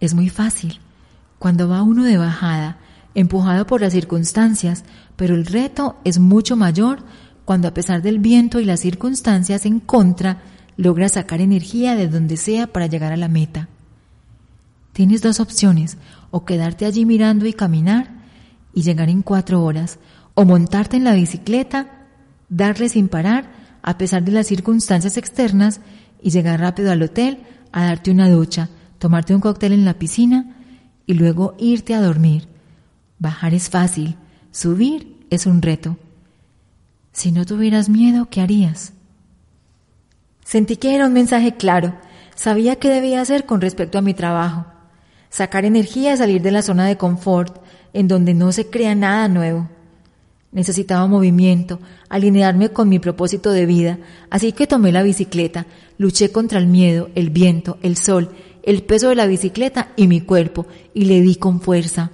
es 0.00 0.12
muy 0.12 0.28
fácil. 0.28 0.80
Cuando 1.38 1.66
va 1.66 1.82
uno 1.82 2.04
de 2.04 2.18
bajada, 2.18 2.76
empujado 3.14 3.66
por 3.66 3.80
las 3.80 3.94
circunstancias, 3.94 4.84
pero 5.16 5.34
el 5.34 5.46
reto 5.46 5.96
es 6.04 6.18
mucho 6.18 6.56
mayor 6.56 6.98
cuando 7.48 7.66
a 7.66 7.72
pesar 7.72 8.02
del 8.02 8.18
viento 8.18 8.60
y 8.60 8.66
las 8.66 8.80
circunstancias 8.80 9.64
en 9.64 9.80
contra, 9.80 10.42
logra 10.76 11.08
sacar 11.08 11.40
energía 11.40 11.94
de 11.94 12.06
donde 12.06 12.36
sea 12.36 12.66
para 12.66 12.88
llegar 12.88 13.10
a 13.10 13.16
la 13.16 13.28
meta. 13.28 13.70
Tienes 14.92 15.22
dos 15.22 15.40
opciones, 15.40 15.96
o 16.30 16.44
quedarte 16.44 16.84
allí 16.84 17.06
mirando 17.06 17.46
y 17.46 17.54
caminar 17.54 18.10
y 18.74 18.82
llegar 18.82 19.08
en 19.08 19.22
cuatro 19.22 19.64
horas, 19.64 19.98
o 20.34 20.44
montarte 20.44 20.98
en 20.98 21.04
la 21.04 21.14
bicicleta, 21.14 22.06
darle 22.50 22.90
sin 22.90 23.08
parar 23.08 23.50
a 23.80 23.96
pesar 23.96 24.24
de 24.24 24.32
las 24.32 24.46
circunstancias 24.46 25.16
externas 25.16 25.80
y 26.22 26.28
llegar 26.28 26.60
rápido 26.60 26.92
al 26.92 27.00
hotel 27.00 27.44
a 27.72 27.84
darte 27.84 28.10
una 28.10 28.28
ducha, 28.28 28.68
tomarte 28.98 29.34
un 29.34 29.40
cóctel 29.40 29.72
en 29.72 29.86
la 29.86 29.94
piscina 29.94 30.54
y 31.06 31.14
luego 31.14 31.56
irte 31.58 31.94
a 31.94 32.02
dormir. 32.02 32.46
Bajar 33.18 33.54
es 33.54 33.70
fácil, 33.70 34.16
subir 34.50 35.16
es 35.30 35.46
un 35.46 35.62
reto. 35.62 35.96
Si 37.12 37.32
no 37.32 37.44
tuvieras 37.44 37.88
miedo, 37.88 38.28
¿qué 38.30 38.40
harías? 38.40 38.92
Sentí 40.44 40.76
que 40.76 40.94
era 40.94 41.06
un 41.06 41.12
mensaje 41.12 41.56
claro. 41.56 41.94
Sabía 42.34 42.76
qué 42.76 42.88
debía 42.88 43.20
hacer 43.20 43.44
con 43.44 43.60
respecto 43.60 43.98
a 43.98 44.02
mi 44.02 44.14
trabajo. 44.14 44.66
Sacar 45.28 45.64
energía 45.64 46.14
y 46.14 46.16
salir 46.16 46.40
de 46.40 46.52
la 46.52 46.62
zona 46.62 46.86
de 46.86 46.96
confort, 46.96 47.62
en 47.92 48.08
donde 48.08 48.32
no 48.32 48.52
se 48.52 48.70
crea 48.70 48.94
nada 48.94 49.28
nuevo. 49.28 49.68
Necesitaba 50.50 51.06
movimiento, 51.06 51.80
alinearme 52.08 52.70
con 52.70 52.88
mi 52.88 52.98
propósito 52.98 53.50
de 53.50 53.66
vida, 53.66 53.98
así 54.30 54.52
que 54.52 54.66
tomé 54.66 54.92
la 54.92 55.02
bicicleta, 55.02 55.66
luché 55.98 56.32
contra 56.32 56.58
el 56.58 56.66
miedo, 56.66 57.10
el 57.14 57.28
viento, 57.28 57.76
el 57.82 57.98
sol, 57.98 58.30
el 58.62 58.82
peso 58.82 59.10
de 59.10 59.16
la 59.16 59.26
bicicleta 59.26 59.92
y 59.96 60.06
mi 60.06 60.22
cuerpo, 60.22 60.66
y 60.94 61.04
le 61.04 61.20
di 61.20 61.36
con 61.36 61.60
fuerza. 61.60 62.12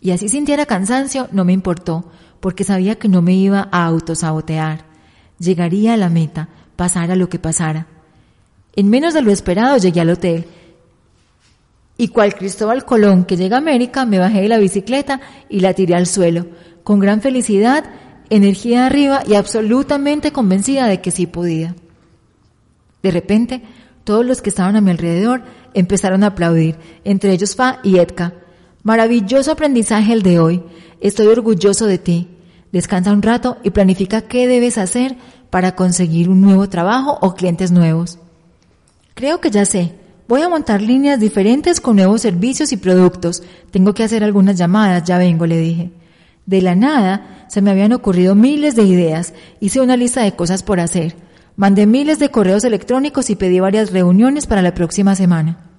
Y 0.00 0.10
así 0.10 0.28
sintiera 0.28 0.66
cansancio, 0.66 1.28
no 1.30 1.44
me 1.44 1.52
importó, 1.52 2.10
porque 2.44 2.62
sabía 2.62 2.96
que 2.96 3.08
no 3.08 3.22
me 3.22 3.32
iba 3.32 3.70
a 3.72 3.86
autosabotear. 3.86 4.84
Llegaría 5.38 5.94
a 5.94 5.96
la 5.96 6.10
meta, 6.10 6.50
pasara 6.76 7.16
lo 7.16 7.30
que 7.30 7.38
pasara. 7.38 7.86
En 8.76 8.90
menos 8.90 9.14
de 9.14 9.22
lo 9.22 9.32
esperado 9.32 9.78
llegué 9.78 10.02
al 10.02 10.10
hotel, 10.10 10.44
y 11.96 12.08
cual 12.08 12.34
Cristóbal 12.34 12.84
Colón 12.84 13.24
que 13.24 13.38
llega 13.38 13.56
a 13.56 13.60
América, 13.60 14.04
me 14.04 14.18
bajé 14.18 14.42
de 14.42 14.50
la 14.50 14.58
bicicleta 14.58 15.22
y 15.48 15.60
la 15.60 15.72
tiré 15.72 15.94
al 15.94 16.06
suelo 16.06 16.46
con 16.82 16.98
gran 16.98 17.22
felicidad, 17.22 17.82
energía 18.28 18.84
arriba 18.84 19.22
y 19.26 19.36
absolutamente 19.36 20.30
convencida 20.30 20.86
de 20.86 21.00
que 21.00 21.12
sí 21.12 21.26
podía. 21.26 21.74
De 23.02 23.10
repente, 23.10 23.62
todos 24.04 24.26
los 24.26 24.42
que 24.42 24.50
estaban 24.50 24.76
a 24.76 24.82
mi 24.82 24.90
alrededor 24.90 25.44
empezaron 25.72 26.22
a 26.22 26.26
aplaudir, 26.26 26.76
entre 27.04 27.32
ellos 27.32 27.56
Fa 27.56 27.80
y 27.82 28.00
Edka. 28.00 28.34
Maravilloso 28.82 29.50
aprendizaje 29.50 30.12
el 30.12 30.20
de 30.20 30.38
hoy. 30.40 30.62
Estoy 31.00 31.28
orgulloso 31.28 31.86
de 31.86 31.96
ti. 31.96 32.28
Descansa 32.74 33.12
un 33.12 33.22
rato 33.22 33.58
y 33.62 33.70
planifica 33.70 34.22
qué 34.22 34.48
debes 34.48 34.78
hacer 34.78 35.16
para 35.48 35.76
conseguir 35.76 36.28
un 36.28 36.40
nuevo 36.40 36.68
trabajo 36.68 37.18
o 37.20 37.36
clientes 37.36 37.70
nuevos. 37.70 38.18
Creo 39.14 39.40
que 39.40 39.52
ya 39.52 39.64
sé. 39.64 39.92
Voy 40.26 40.42
a 40.42 40.48
montar 40.48 40.82
líneas 40.82 41.20
diferentes 41.20 41.80
con 41.80 41.94
nuevos 41.94 42.22
servicios 42.22 42.72
y 42.72 42.76
productos. 42.76 43.44
Tengo 43.70 43.94
que 43.94 44.02
hacer 44.02 44.24
algunas 44.24 44.56
llamadas, 44.56 45.04
ya 45.04 45.18
vengo, 45.18 45.46
le 45.46 45.56
dije. 45.58 45.92
De 46.46 46.62
la 46.62 46.74
nada 46.74 47.46
se 47.48 47.62
me 47.62 47.70
habían 47.70 47.92
ocurrido 47.92 48.34
miles 48.34 48.74
de 48.74 48.82
ideas, 48.82 49.34
hice 49.60 49.80
una 49.80 49.96
lista 49.96 50.22
de 50.22 50.34
cosas 50.34 50.64
por 50.64 50.80
hacer, 50.80 51.14
mandé 51.54 51.86
miles 51.86 52.18
de 52.18 52.32
correos 52.32 52.64
electrónicos 52.64 53.30
y 53.30 53.36
pedí 53.36 53.60
varias 53.60 53.92
reuniones 53.92 54.48
para 54.48 54.62
la 54.62 54.74
próxima 54.74 55.14
semana. 55.14 55.70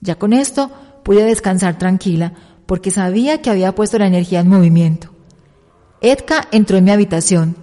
Ya 0.00 0.14
con 0.14 0.34
esto 0.34 0.70
pude 1.02 1.24
descansar 1.24 1.78
tranquila, 1.78 2.32
porque 2.66 2.92
sabía 2.92 3.42
que 3.42 3.50
había 3.50 3.74
puesto 3.74 3.98
la 3.98 4.06
energía 4.06 4.38
en 4.38 4.48
movimiento. 4.48 5.09
Edka 6.00 6.48
entró 6.50 6.78
en 6.78 6.84
mi 6.84 6.90
habitación. 6.90 7.56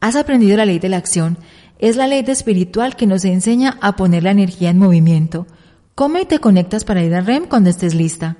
Has 0.00 0.16
aprendido 0.16 0.56
la 0.56 0.66
ley 0.66 0.78
de 0.78 0.88
la 0.88 0.96
acción. 0.96 1.38
Es 1.78 1.96
la 1.96 2.06
ley 2.06 2.22
de 2.22 2.32
espiritual 2.32 2.96
que 2.96 3.06
nos 3.06 3.24
enseña 3.24 3.78
a 3.80 3.96
poner 3.96 4.22
la 4.22 4.30
energía 4.30 4.70
en 4.70 4.78
movimiento. 4.78 5.46
Come 5.94 6.22
y 6.22 6.26
te 6.26 6.38
conectas 6.38 6.84
para 6.84 7.02
ir 7.02 7.14
a 7.14 7.20
REM 7.20 7.46
cuando 7.46 7.70
estés 7.70 7.94
lista. 7.94 8.36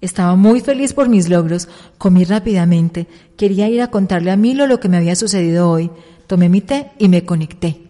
Estaba 0.00 0.34
muy 0.34 0.60
feliz 0.60 0.92
por 0.92 1.08
mis 1.08 1.28
logros, 1.28 1.68
comí 1.96 2.24
rápidamente, 2.24 3.06
quería 3.36 3.68
ir 3.68 3.82
a 3.82 3.90
contarle 3.90 4.32
a 4.32 4.36
Milo 4.36 4.66
lo 4.66 4.80
que 4.80 4.88
me 4.88 4.96
había 4.96 5.14
sucedido 5.14 5.70
hoy, 5.70 5.92
tomé 6.26 6.48
mi 6.48 6.60
té 6.60 6.90
y 6.98 7.08
me 7.08 7.24
conecté. 7.24 7.82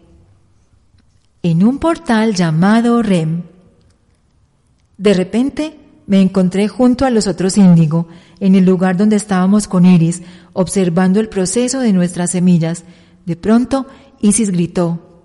En 1.43 1.65
un 1.65 1.79
portal 1.79 2.35
llamado 2.35 3.03
REM. 3.03 3.45
De 4.99 5.15
repente 5.15 5.79
me 6.13 6.21
encontré 6.21 6.69
junto 6.69 7.07
a 7.07 7.11
los 7.11 7.27
otros 7.27 7.57
índigo, 7.57 8.07
en 8.39 8.55
el 8.55 8.67
lugar 8.67 8.99
donde 8.99 9.17
estábamos 9.17 9.67
con 9.67 9.87
Iris, 9.87 10.21
observando 10.53 11.21
el 11.21 11.31
proceso 11.31 11.81
de 11.81 11.95
nuestras 11.95 12.33
semillas. 12.33 12.85
De 13.25 13.35
pronto, 13.35 13.87
Isis 14.21 14.51
gritó, 14.51 15.23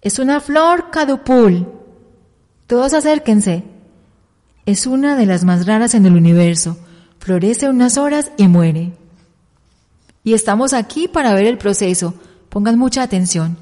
Es 0.00 0.18
una 0.18 0.40
flor 0.40 0.90
cadupul. 0.90 1.68
Todos 2.66 2.94
acérquense. 2.94 3.64
Es 4.64 4.86
una 4.86 5.14
de 5.14 5.26
las 5.26 5.44
más 5.44 5.66
raras 5.66 5.94
en 5.94 6.06
el 6.06 6.16
universo. 6.16 6.78
Florece 7.18 7.68
unas 7.68 7.98
horas 7.98 8.32
y 8.38 8.48
muere. 8.48 8.94
Y 10.24 10.32
estamos 10.32 10.72
aquí 10.72 11.06
para 11.06 11.34
ver 11.34 11.44
el 11.44 11.58
proceso. 11.58 12.14
Pongan 12.48 12.78
mucha 12.78 13.02
atención. 13.02 13.58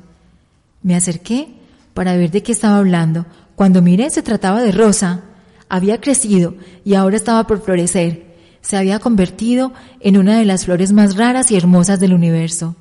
Me 0.81 0.95
acerqué 0.95 1.49
para 1.93 2.17
ver 2.17 2.31
de 2.31 2.45
qué 2.45 2.53
estaba 2.53 2.77
hablando. 2.77 3.27
Cuando 3.57 3.83
miré 3.83 4.11
se 4.11 4.23
trataba 4.23 4.63
de 4.63 4.71
Rosa. 4.71 5.25
Había 5.69 6.01
crecido 6.01 6.55
y 6.85 6.95
ahora 6.95 7.17
estaba 7.17 7.47
por 7.47 7.63
florecer. 7.63 8.35
Se 8.61 8.77
había 8.77 8.99
convertido 8.99 9.73
en 10.01 10.17
una 10.17 10.39
de 10.39 10.45
las 10.45 10.65
flores 10.65 10.93
más 10.93 11.17
raras 11.17 11.51
y 11.51 11.57
hermosas 11.57 12.01
del 12.01 12.15
universo. 12.15 12.77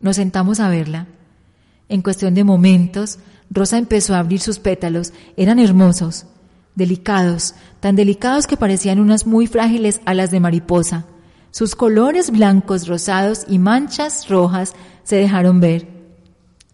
Nos 0.00 0.16
sentamos 0.16 0.60
a 0.60 0.68
verla. 0.68 1.06
En 1.88 2.02
cuestión 2.02 2.34
de 2.34 2.44
momentos, 2.44 3.18
Rosa 3.50 3.78
empezó 3.78 4.14
a 4.14 4.18
abrir 4.18 4.40
sus 4.40 4.58
pétalos. 4.58 5.12
Eran 5.36 5.58
hermosos 5.58 6.26
delicados, 6.74 7.54
tan 7.80 7.96
delicados 7.96 8.46
que 8.46 8.56
parecían 8.56 9.00
unas 9.00 9.26
muy 9.26 9.46
frágiles 9.46 10.00
alas 10.04 10.30
de 10.30 10.40
mariposa. 10.40 11.06
Sus 11.50 11.74
colores 11.74 12.30
blancos, 12.30 12.86
rosados 12.86 13.44
y 13.48 13.58
manchas 13.58 14.28
rojas 14.28 14.74
se 15.02 15.16
dejaron 15.16 15.60
ver. 15.60 15.88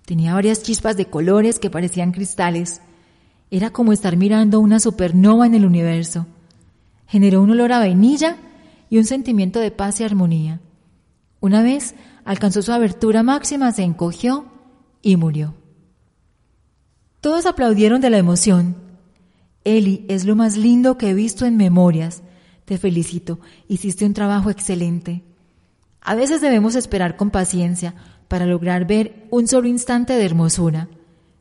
Tenía 0.04 0.34
varias 0.34 0.62
chispas 0.62 0.96
de 0.96 1.06
colores 1.06 1.58
que 1.58 1.70
parecían 1.70 2.12
cristales. 2.12 2.80
Era 3.50 3.70
como 3.70 3.92
estar 3.92 4.16
mirando 4.16 4.60
una 4.60 4.80
supernova 4.80 5.46
en 5.46 5.54
el 5.54 5.64
universo. 5.64 6.26
Generó 7.06 7.42
un 7.42 7.50
olor 7.50 7.72
a 7.72 7.78
vainilla 7.78 8.36
y 8.90 8.98
un 8.98 9.04
sentimiento 9.04 9.60
de 9.60 9.70
paz 9.70 10.00
y 10.00 10.04
armonía. 10.04 10.60
Una 11.40 11.62
vez 11.62 11.94
alcanzó 12.24 12.62
su 12.62 12.72
abertura 12.72 13.22
máxima, 13.22 13.70
se 13.72 13.82
encogió 13.82 14.46
y 15.02 15.16
murió. 15.16 15.54
Todos 17.20 17.46
aplaudieron 17.46 18.00
de 18.00 18.10
la 18.10 18.18
emoción. 18.18 18.76
Eli, 19.64 20.04
es 20.08 20.24
lo 20.24 20.36
más 20.36 20.56
lindo 20.56 20.98
que 20.98 21.10
he 21.10 21.14
visto 21.14 21.44
en 21.44 21.56
memorias. 21.56 22.22
Te 22.64 22.78
felicito, 22.78 23.38
hiciste 23.68 24.04
un 24.04 24.14
trabajo 24.14 24.50
excelente. 24.50 25.22
A 26.00 26.14
veces 26.14 26.40
debemos 26.40 26.74
esperar 26.74 27.16
con 27.16 27.30
paciencia 27.30 27.94
para 28.28 28.46
lograr 28.46 28.86
ver 28.86 29.26
un 29.30 29.46
solo 29.46 29.68
instante 29.68 30.12
de 30.12 30.24
hermosura, 30.24 30.88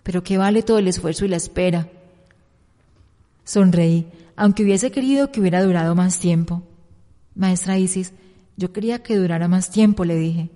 pero 0.05 0.23
que 0.23 0.37
vale 0.37 0.61
todo 0.61 0.77
el 0.77 0.87
esfuerzo 0.87 1.25
y 1.25 1.29
la 1.29 1.37
espera. 1.37 1.89
Sonreí, 3.43 4.05
aunque 4.35 4.61
hubiese 4.61 4.91
querido 4.91 5.31
que 5.31 5.39
hubiera 5.39 5.63
durado 5.63 5.95
más 5.95 6.19
tiempo. 6.19 6.61
Maestra 7.33 7.79
Isis, 7.79 8.13
yo 8.55 8.71
quería 8.71 9.01
que 9.01 9.15
durara 9.15 9.47
más 9.47 9.71
tiempo, 9.71 10.05
le 10.05 10.15
dije. 10.15 10.51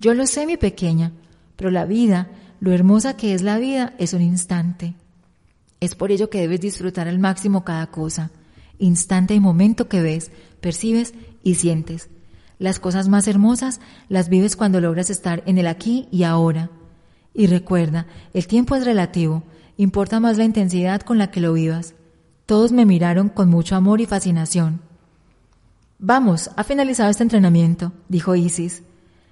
Yo 0.00 0.12
lo 0.12 0.26
sé, 0.26 0.46
mi 0.46 0.58
pequeña, 0.58 1.12
pero 1.56 1.70
la 1.70 1.86
vida, 1.86 2.28
lo 2.60 2.74
hermosa 2.74 3.16
que 3.16 3.32
es 3.32 3.40
la 3.40 3.58
vida, 3.58 3.94
es 3.98 4.12
un 4.12 4.20
instante. 4.20 4.92
Es 5.80 5.94
por 5.94 6.12
ello 6.12 6.28
que 6.28 6.40
debes 6.40 6.60
disfrutar 6.60 7.08
al 7.08 7.18
máximo 7.18 7.64
cada 7.64 7.86
cosa, 7.86 8.32
instante 8.78 9.32
y 9.34 9.40
momento 9.40 9.88
que 9.88 10.02
ves, 10.02 10.30
percibes 10.60 11.14
y 11.42 11.54
sientes. 11.54 12.10
Las 12.58 12.80
cosas 12.80 13.08
más 13.08 13.28
hermosas 13.28 13.80
las 14.10 14.28
vives 14.28 14.56
cuando 14.56 14.82
logras 14.82 15.08
estar 15.08 15.42
en 15.46 15.56
el 15.56 15.68
aquí 15.68 16.06
y 16.12 16.24
ahora. 16.24 16.68
Y 17.34 17.48
recuerda, 17.48 18.06
el 18.32 18.46
tiempo 18.46 18.76
es 18.76 18.84
relativo, 18.84 19.42
importa 19.76 20.20
más 20.20 20.38
la 20.38 20.44
intensidad 20.44 21.02
con 21.02 21.18
la 21.18 21.30
que 21.30 21.40
lo 21.40 21.52
vivas. 21.52 21.94
Todos 22.46 22.72
me 22.72 22.86
miraron 22.86 23.28
con 23.28 23.50
mucho 23.50 23.76
amor 23.76 24.00
y 24.00 24.06
fascinación. 24.06 24.80
Vamos, 25.98 26.50
ha 26.56 26.64
finalizado 26.64 27.10
este 27.10 27.24
entrenamiento, 27.24 27.92
dijo 28.08 28.34
Isis. 28.34 28.82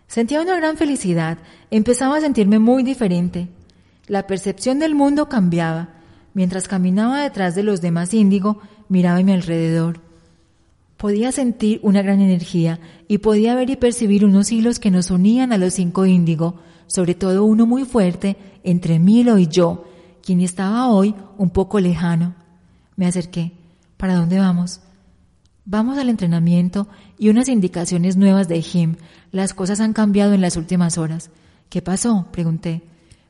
Sentía 0.08 0.42
una 0.42 0.56
gran 0.56 0.76
felicidad, 0.76 1.38
empezaba 1.70 2.16
a 2.18 2.20
sentirme 2.20 2.58
muy 2.58 2.82
diferente. 2.82 3.48
La 4.08 4.26
percepción 4.26 4.78
del 4.78 4.94
mundo 4.94 5.28
cambiaba, 5.28 6.02
Mientras 6.34 6.68
caminaba 6.68 7.22
detrás 7.22 7.54
de 7.54 7.62
los 7.62 7.80
demás 7.80 8.14
índigo, 8.14 8.60
miraba 8.88 9.18
a 9.18 9.22
mi 9.22 9.32
alrededor. 9.32 10.00
Podía 10.96 11.32
sentir 11.32 11.80
una 11.82 12.02
gran 12.02 12.20
energía 12.20 12.78
y 13.08 13.18
podía 13.18 13.54
ver 13.54 13.68
y 13.70 13.76
percibir 13.76 14.24
unos 14.24 14.52
hilos 14.52 14.78
que 14.78 14.90
nos 14.90 15.10
unían 15.10 15.52
a 15.52 15.58
los 15.58 15.74
cinco 15.74 16.06
índigo, 16.06 16.60
sobre 16.92 17.14
todo 17.14 17.44
uno 17.44 17.64
muy 17.64 17.84
fuerte 17.86 18.36
entre 18.64 18.98
Milo 18.98 19.38
y 19.38 19.46
yo, 19.46 19.84
quien 20.22 20.42
estaba 20.42 20.88
hoy 20.90 21.14
un 21.38 21.48
poco 21.48 21.80
lejano. 21.80 22.34
Me 22.96 23.06
acerqué. 23.06 23.52
¿Para 23.96 24.14
dónde 24.16 24.38
vamos? 24.38 24.80
Vamos 25.64 25.96
al 25.96 26.10
entrenamiento 26.10 26.88
y 27.18 27.30
unas 27.30 27.48
indicaciones 27.48 28.18
nuevas 28.18 28.46
de 28.46 28.60
Jim. 28.60 28.96
Las 29.30 29.54
cosas 29.54 29.80
han 29.80 29.94
cambiado 29.94 30.34
en 30.34 30.42
las 30.42 30.58
últimas 30.58 30.98
horas. 30.98 31.30
¿Qué 31.70 31.80
pasó? 31.80 32.26
pregunté. 32.30 32.82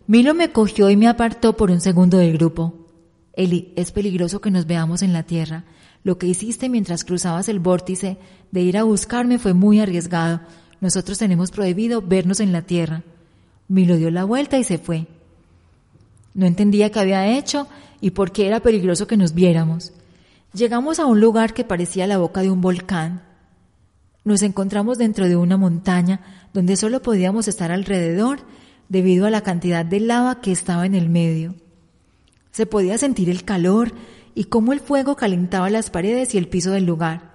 Milo 0.08 0.34
me 0.34 0.50
cogió 0.50 0.90
y 0.90 0.96
me 0.96 1.06
apartó 1.06 1.56
por 1.56 1.70
un 1.70 1.80
segundo 1.80 2.18
del 2.18 2.32
grupo. 2.32 2.88
Eli, 3.34 3.72
es 3.76 3.92
peligroso 3.92 4.40
que 4.40 4.50
nos 4.50 4.66
veamos 4.66 5.02
en 5.02 5.12
la 5.12 5.22
tierra. 5.22 5.64
Lo 6.02 6.18
que 6.18 6.26
hiciste 6.26 6.68
mientras 6.68 7.04
cruzabas 7.04 7.48
el 7.48 7.60
vórtice 7.60 8.18
de 8.50 8.60
ir 8.60 8.76
a 8.76 8.82
buscarme 8.82 9.38
fue 9.38 9.54
muy 9.54 9.78
arriesgado. 9.78 10.40
Nosotros 10.80 11.18
tenemos 11.18 11.52
prohibido 11.52 12.02
vernos 12.02 12.40
en 12.40 12.50
la 12.50 12.62
tierra. 12.62 13.04
Milo 13.72 13.96
dio 13.96 14.10
la 14.10 14.24
vuelta 14.24 14.58
y 14.58 14.64
se 14.64 14.76
fue. 14.76 15.06
No 16.34 16.44
entendía 16.44 16.90
qué 16.90 17.00
había 17.00 17.38
hecho 17.38 17.68
y 18.02 18.10
por 18.10 18.30
qué 18.30 18.46
era 18.46 18.60
peligroso 18.60 19.06
que 19.06 19.16
nos 19.16 19.32
viéramos. 19.32 19.94
Llegamos 20.52 20.98
a 20.98 21.06
un 21.06 21.20
lugar 21.20 21.54
que 21.54 21.64
parecía 21.64 22.06
la 22.06 22.18
boca 22.18 22.42
de 22.42 22.50
un 22.50 22.60
volcán. 22.60 23.22
Nos 24.24 24.42
encontramos 24.42 24.98
dentro 24.98 25.26
de 25.26 25.36
una 25.36 25.56
montaña 25.56 26.20
donde 26.52 26.76
solo 26.76 27.00
podíamos 27.00 27.48
estar 27.48 27.72
alrededor 27.72 28.40
debido 28.90 29.24
a 29.24 29.30
la 29.30 29.40
cantidad 29.40 29.86
de 29.86 30.00
lava 30.00 30.42
que 30.42 30.52
estaba 30.52 30.84
en 30.84 30.94
el 30.94 31.08
medio. 31.08 31.54
Se 32.50 32.66
podía 32.66 32.98
sentir 32.98 33.30
el 33.30 33.42
calor 33.42 33.94
y 34.34 34.44
cómo 34.44 34.74
el 34.74 34.80
fuego 34.80 35.16
calentaba 35.16 35.70
las 35.70 35.88
paredes 35.88 36.34
y 36.34 36.38
el 36.38 36.46
piso 36.46 36.72
del 36.72 36.84
lugar. 36.84 37.32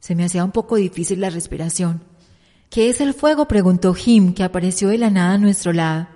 Se 0.00 0.14
me 0.14 0.24
hacía 0.24 0.44
un 0.44 0.52
poco 0.52 0.76
difícil 0.76 1.20
la 1.20 1.28
respiración. 1.28 2.07
¿Qué 2.70 2.90
es 2.90 3.00
el 3.00 3.14
fuego? 3.14 3.48
preguntó 3.48 3.94
Jim, 3.94 4.34
que 4.34 4.44
apareció 4.44 4.88
de 4.88 4.98
la 4.98 5.08
nada 5.08 5.34
a 5.34 5.38
nuestro 5.38 5.72
lado. 5.72 6.08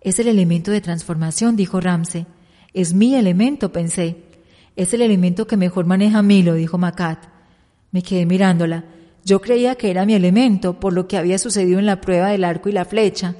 Es 0.00 0.18
el 0.18 0.28
elemento 0.28 0.70
de 0.70 0.80
transformación, 0.80 1.56
dijo 1.56 1.78
Ramsey. 1.78 2.26
Es 2.72 2.94
mi 2.94 3.14
elemento, 3.14 3.70
pensé. 3.70 4.16
Es 4.76 4.94
el 4.94 5.02
elemento 5.02 5.46
que 5.46 5.58
mejor 5.58 5.84
maneja 5.84 6.22
Milo, 6.22 6.54
dijo 6.54 6.78
Macat. 6.78 7.24
Me 7.90 8.02
quedé 8.02 8.24
mirándola. 8.24 8.84
Yo 9.26 9.42
creía 9.42 9.74
que 9.74 9.90
era 9.90 10.06
mi 10.06 10.14
elemento, 10.14 10.80
por 10.80 10.94
lo 10.94 11.06
que 11.06 11.18
había 11.18 11.36
sucedido 11.36 11.78
en 11.78 11.84
la 11.84 12.00
prueba 12.00 12.28
del 12.28 12.44
arco 12.44 12.70
y 12.70 12.72
la 12.72 12.86
flecha. 12.86 13.34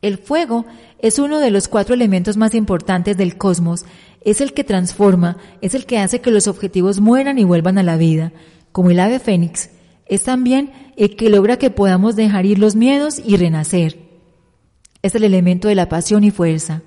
El 0.00 0.16
fuego 0.16 0.64
es 1.00 1.18
uno 1.18 1.38
de 1.38 1.50
los 1.50 1.68
cuatro 1.68 1.94
elementos 1.94 2.38
más 2.38 2.54
importantes 2.54 3.18
del 3.18 3.36
cosmos. 3.36 3.84
Es 4.24 4.40
el 4.40 4.54
que 4.54 4.64
transforma, 4.64 5.36
es 5.60 5.74
el 5.74 5.84
que 5.84 5.98
hace 5.98 6.22
que 6.22 6.30
los 6.30 6.48
objetivos 6.48 7.00
mueran 7.00 7.38
y 7.38 7.44
vuelvan 7.44 7.76
a 7.76 7.82
la 7.82 7.98
vida, 7.98 8.32
como 8.72 8.90
el 8.90 9.00
ave 9.00 9.18
fénix. 9.18 9.68
Es 10.06 10.22
también 10.24 10.72
el 10.96 11.16
que 11.16 11.30
logra 11.30 11.56
que 11.56 11.70
podamos 11.70 12.16
dejar 12.16 12.46
ir 12.46 12.58
los 12.58 12.76
miedos 12.76 13.20
y 13.24 13.36
renacer. 13.36 13.98
Es 15.02 15.14
el 15.14 15.24
elemento 15.24 15.68
de 15.68 15.74
la 15.74 15.88
pasión 15.88 16.24
y 16.24 16.30
fuerza. 16.30 16.82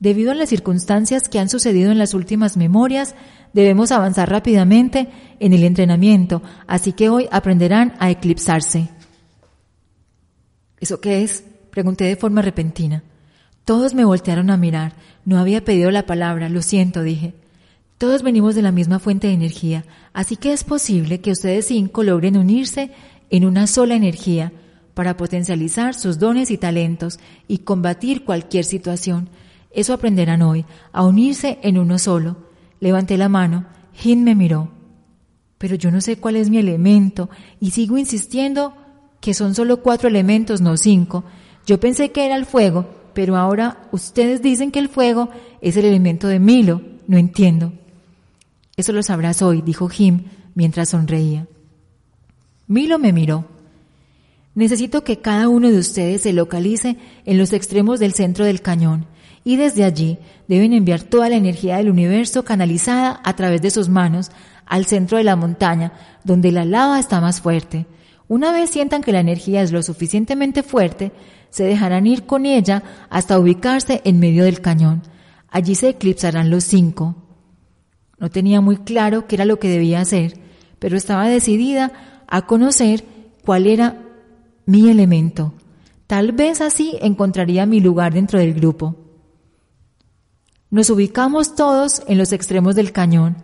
Debido 0.00 0.32
a 0.32 0.34
las 0.34 0.48
circunstancias 0.48 1.28
que 1.28 1.38
han 1.38 1.48
sucedido 1.48 1.90
en 1.90 1.98
las 1.98 2.14
últimas 2.14 2.56
memorias, 2.56 3.14
debemos 3.52 3.92
avanzar 3.92 4.28
rápidamente 4.28 5.08
en 5.40 5.52
el 5.52 5.64
entrenamiento, 5.64 6.42
así 6.66 6.92
que 6.92 7.08
hoy 7.08 7.28
aprenderán 7.30 7.94
a 8.00 8.10
eclipsarse. 8.10 8.90
¿Eso 10.80 11.00
qué 11.00 11.22
es? 11.22 11.44
Pregunté 11.70 12.04
de 12.04 12.16
forma 12.16 12.42
repentina. 12.42 13.02
Todos 13.64 13.94
me 13.94 14.04
voltearon 14.04 14.50
a 14.50 14.56
mirar. 14.56 14.92
No 15.24 15.38
había 15.38 15.64
pedido 15.64 15.90
la 15.90 16.04
palabra, 16.04 16.48
lo 16.48 16.60
siento, 16.60 17.02
dije. 17.02 17.34
Todos 17.98 18.22
venimos 18.22 18.54
de 18.54 18.62
la 18.62 18.72
misma 18.72 18.98
fuente 18.98 19.28
de 19.28 19.34
energía, 19.34 19.84
así 20.12 20.36
que 20.36 20.52
es 20.52 20.64
posible 20.64 21.20
que 21.20 21.30
ustedes 21.30 21.66
cinco 21.66 22.02
logren 22.02 22.36
unirse 22.36 22.90
en 23.30 23.44
una 23.44 23.66
sola 23.66 23.94
energía 23.94 24.52
para 24.94 25.16
potencializar 25.16 25.94
sus 25.94 26.18
dones 26.18 26.50
y 26.50 26.58
talentos 26.58 27.20
y 27.46 27.58
combatir 27.58 28.24
cualquier 28.24 28.64
situación. 28.64 29.28
Eso 29.70 29.92
aprenderán 29.92 30.42
hoy, 30.42 30.64
a 30.92 31.04
unirse 31.04 31.58
en 31.62 31.78
uno 31.78 31.98
solo. 31.98 32.36
Levanté 32.80 33.16
la 33.16 33.28
mano, 33.28 33.66
Jin 33.94 34.24
me 34.24 34.34
miró. 34.34 34.70
Pero 35.58 35.76
yo 35.76 35.90
no 35.90 36.00
sé 36.00 36.16
cuál 36.16 36.36
es 36.36 36.50
mi 36.50 36.58
elemento 36.58 37.30
y 37.60 37.70
sigo 37.70 37.96
insistiendo 37.96 38.74
que 39.20 39.34
son 39.34 39.54
solo 39.54 39.82
cuatro 39.82 40.08
elementos, 40.08 40.60
no 40.60 40.76
cinco, 40.76 41.24
yo 41.66 41.80
pensé 41.80 42.10
que 42.10 42.26
era 42.26 42.36
el 42.36 42.44
fuego, 42.44 42.86
pero 43.14 43.36
ahora 43.36 43.88
ustedes 43.90 44.42
dicen 44.42 44.70
que 44.70 44.80
el 44.80 44.88
fuego 44.88 45.30
es 45.60 45.76
el 45.76 45.86
elemento 45.86 46.28
de 46.28 46.40
Milo. 46.40 46.82
No 47.06 47.18
entiendo. 47.18 47.72
Eso 48.76 48.92
lo 48.92 49.02
sabrás 49.02 49.42
hoy, 49.42 49.62
dijo 49.62 49.88
Jim 49.88 50.24
mientras 50.54 50.90
sonreía. 50.90 51.46
Milo 52.66 52.98
me 52.98 53.12
miró. 53.12 53.46
Necesito 54.54 55.04
que 55.04 55.20
cada 55.20 55.48
uno 55.48 55.70
de 55.70 55.78
ustedes 55.78 56.22
se 56.22 56.32
localice 56.32 56.96
en 57.24 57.38
los 57.38 57.52
extremos 57.52 58.00
del 58.00 58.14
centro 58.14 58.44
del 58.44 58.62
cañón 58.62 59.06
y 59.44 59.56
desde 59.56 59.84
allí 59.84 60.18
deben 60.48 60.72
enviar 60.72 61.02
toda 61.02 61.28
la 61.28 61.36
energía 61.36 61.76
del 61.76 61.90
universo 61.90 62.44
canalizada 62.44 63.20
a 63.24 63.36
través 63.36 63.60
de 63.62 63.70
sus 63.70 63.88
manos 63.88 64.30
al 64.66 64.86
centro 64.86 65.18
de 65.18 65.24
la 65.24 65.36
montaña, 65.36 65.92
donde 66.24 66.50
la 66.50 66.64
lava 66.64 66.98
está 66.98 67.20
más 67.20 67.40
fuerte. 67.40 67.86
Una 68.26 68.52
vez 68.52 68.70
sientan 68.70 69.02
que 69.02 69.12
la 69.12 69.20
energía 69.20 69.62
es 69.62 69.70
lo 69.70 69.82
suficientemente 69.82 70.62
fuerte, 70.62 71.12
se 71.50 71.64
dejarán 71.64 72.06
ir 72.06 72.24
con 72.24 72.46
ella 72.46 72.82
hasta 73.10 73.38
ubicarse 73.38 74.00
en 74.04 74.18
medio 74.18 74.44
del 74.44 74.60
cañón. 74.60 75.02
Allí 75.50 75.74
se 75.74 75.90
eclipsarán 75.90 76.50
los 76.50 76.64
cinco. 76.64 77.23
No 78.24 78.30
tenía 78.30 78.62
muy 78.62 78.78
claro 78.78 79.26
qué 79.26 79.34
era 79.36 79.44
lo 79.44 79.58
que 79.58 79.68
debía 79.68 80.00
hacer, 80.00 80.38
pero 80.78 80.96
estaba 80.96 81.28
decidida 81.28 81.92
a 82.26 82.46
conocer 82.46 83.04
cuál 83.44 83.66
era 83.66 84.02
mi 84.64 84.88
elemento. 84.88 85.52
Tal 86.06 86.32
vez 86.32 86.62
así 86.62 86.96
encontraría 87.02 87.66
mi 87.66 87.80
lugar 87.80 88.14
dentro 88.14 88.38
del 88.38 88.54
grupo. 88.54 88.96
Nos 90.70 90.88
ubicamos 90.88 91.54
todos 91.54 92.02
en 92.08 92.16
los 92.16 92.32
extremos 92.32 92.74
del 92.74 92.92
cañón. 92.92 93.36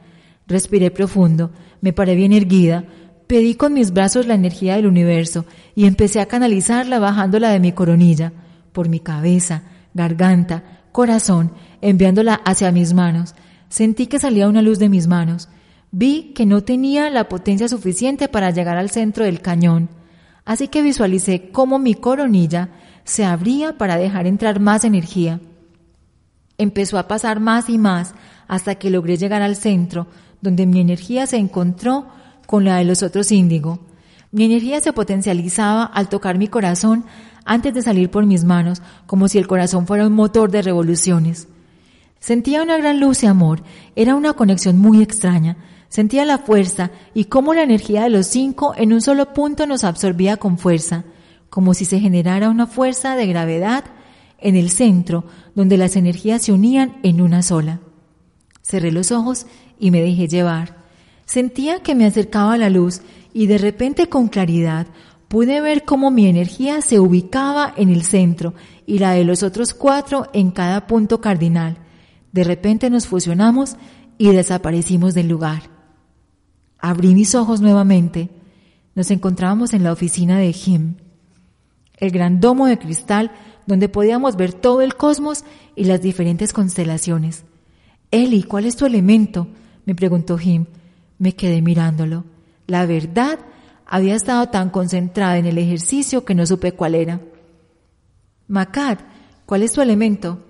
Respiré 0.47 0.91
profundo, 0.91 1.51
me 1.83 1.93
paré 1.93 2.15
bien 2.15 2.33
erguida, 2.33 2.87
Pedí 3.27 3.57
con 3.57 3.75
mis 3.75 3.93
brazos 3.93 4.27
la 4.27 4.33
energía 4.33 4.77
del 4.77 4.87
universo 4.87 5.45
y 5.75 5.85
empecé 5.85 6.21
a 6.21 6.27
canalizarla 6.27 6.99
bajándola 6.99 7.51
de 7.51 7.61
mi 7.61 7.73
coronilla, 7.73 8.33
por 8.73 8.89
mi 8.89 8.99
cabeza, 8.99 9.63
garganta, 9.93 10.65
corazón, 10.91 11.53
enviándola 11.83 12.41
hacia 12.47 12.73
mis 12.73 12.95
manos. 12.95 13.35
Sentí 13.71 14.09
que 14.09 14.19
salía 14.19 14.49
una 14.49 14.63
luz 14.63 14.81
de 14.81 14.89
mis 14.89 15.07
manos. 15.07 15.49
Vi 15.93 16.33
que 16.35 16.45
no 16.45 16.63
tenía 16.63 17.09
la 17.09 17.29
potencia 17.29 17.69
suficiente 17.69 18.29
para 18.29 18.51
llegar 18.51 18.77
al 18.77 18.91
centro 18.91 19.25
del 19.25 19.41
cañón, 19.41 19.89
así 20.45 20.69
que 20.69 20.83
visualicé 20.83 21.51
cómo 21.53 21.79
mi 21.79 21.95
coronilla 21.95 22.71
se 23.05 23.25
abría 23.25 23.79
para 23.79 23.97
dejar 23.97 24.27
entrar 24.27 24.59
más 24.61 24.85
energía. 24.85 25.41
Empezó 26.59 26.99
a 26.99 27.07
pasar 27.09 27.39
más 27.39 27.71
y 27.71 27.79
más 27.79 28.15
hasta 28.49 28.75
que 28.75 28.91
logré 28.91 29.17
llegar 29.17 29.41
al 29.41 29.55
centro, 29.55 30.09
donde 30.41 30.67
mi 30.67 30.81
energía 30.81 31.27
se 31.29 31.37
encontró 31.37 32.09
con 32.47 32.65
la 32.65 32.77
de 32.77 32.85
los 32.85 33.05
otros 33.05 33.31
índigo. 33.31 33.79
Mi 34.33 34.45
energía 34.45 34.81
se 34.81 34.93
potencializaba 34.93 35.85
al 35.85 36.09
tocar 36.09 36.39
mi 36.39 36.49
corazón 36.49 37.05
antes 37.45 37.73
de 37.73 37.83
salir 37.83 38.11
por 38.11 38.27
mis 38.27 38.43
manos, 38.43 38.83
como 39.07 39.29
si 39.29 39.39
el 39.39 39.47
corazón 39.47 39.87
fuera 39.87 40.09
un 40.09 40.13
motor 40.13 40.51
de 40.51 40.63
revoluciones. 40.63 41.47
Sentía 42.21 42.63
una 42.63 42.77
gran 42.77 43.01
luz 43.01 43.23
y 43.23 43.27
amor, 43.27 43.63
era 43.97 44.15
una 44.15 44.35
conexión 44.35 44.79
muy 44.79 45.03
extraña. 45.03 45.57
Sentía 45.89 46.27
la 46.27 46.39
fuerza 46.39 46.91
y 47.15 47.25
cómo 47.25 47.55
la 47.55 47.63
energía 47.63 48.03
de 48.03 48.11
los 48.11 48.27
cinco 48.27 48.75
en 48.77 48.93
un 48.93 49.01
solo 49.01 49.33
punto 49.33 49.67
nos 49.67 49.85
absorbía 49.85 50.37
con 50.37 50.59
fuerza, 50.59 51.05
como 51.49 51.73
si 51.73 51.87
se 51.87 51.99
generara 51.99 52.51
una 52.51 52.67
fuerza 52.67 53.17
de 53.17 53.27
gravedad 53.27 53.85
en 54.39 54.55
el 54.55 54.71
centro, 54.71 55.25
donde 55.55 55.79
las 55.79 55.97
energías 55.97 56.43
se 56.43 56.53
unían 56.53 56.99
en 57.03 57.23
una 57.23 57.43
sola. 57.43 57.81
Cerré 58.63 58.93
los 58.93 59.13
ojos 59.13 59.47
y 59.79 59.91
me 59.91 60.03
dejé 60.03 60.29
llevar. 60.29 60.77
Sentía 61.25 61.81
que 61.81 61.95
me 61.95 62.05
acercaba 62.05 62.53
a 62.53 62.59
la 62.59 62.71
luz 62.71 63.01
y 63.33 63.47
de 63.47 63.57
repente 63.57 64.09
con 64.09 64.29
claridad 64.29 64.87
pude 65.29 65.61
ver 65.61 65.85
cómo 65.85 66.11
mi 66.11 66.27
energía 66.27 66.83
se 66.83 67.01
ubicaba 67.01 67.73
en 67.77 67.89
el 67.89 68.05
centro 68.05 68.53
y 68.87 68.99
la 68.99 69.13
de 69.13 69.25
los 69.25 69.43
otros 69.43 69.73
cuatro 69.73 70.29
en 70.35 70.51
cada 70.51 70.87
punto 70.87 71.21
cardinal. 71.21 71.79
De 72.33 72.45
repente 72.45 72.91
nos 72.91 73.07
fusionamos 73.07 73.77
y 74.19 74.31
desaparecimos 74.31 75.15
del 75.15 75.29
lugar. 75.29 75.63
Abrí 76.79 77.15
mis 77.15 77.35
ojos 77.35 77.61
nuevamente. 77.61 78.31
Nos 78.95 79.11
encontrábamos 79.11 79.73
en 79.73 79.83
la 79.83 79.93
oficina 79.93 80.39
de 80.39 80.53
Jim, 80.53 80.97
el 81.97 82.11
gran 82.11 82.41
domo 82.41 82.67
de 82.67 82.79
cristal 82.79 83.31
donde 83.67 83.89
podíamos 83.89 84.37
ver 84.37 84.53
todo 84.53 84.83
el 84.83 84.97
cosmos 84.97 85.45
y 85.77 85.85
las 85.85 86.03
diferentes 86.03 86.53
constelaciones. 86.53 87.45
Eli, 88.11 88.43
¿cuál 88.43 88.65
es 88.65 88.77
tu 88.77 88.87
elemento? 88.87 89.47
me 89.87 89.95
preguntó 89.95 90.37
Jim. 90.37 90.67
Me 91.19 91.35
quedé 91.35 91.63
mirándolo. 91.63 92.25
La 92.67 92.87
verdad, 92.87 93.39
había 93.87 94.15
estado 94.15 94.49
tan 94.49 94.71
concentrada 94.71 95.39
en 95.39 95.47
el 95.47 95.59
ejercicio 95.59 96.25
que 96.25 96.35
no 96.35 96.47
supe 96.47 96.73
cuál 96.73 96.95
era. 96.95 97.21
Macat, 98.49 99.01
¿cuál 99.47 99.63
es 99.63 99.73
tu 99.73 99.81
elemento? 99.81 100.45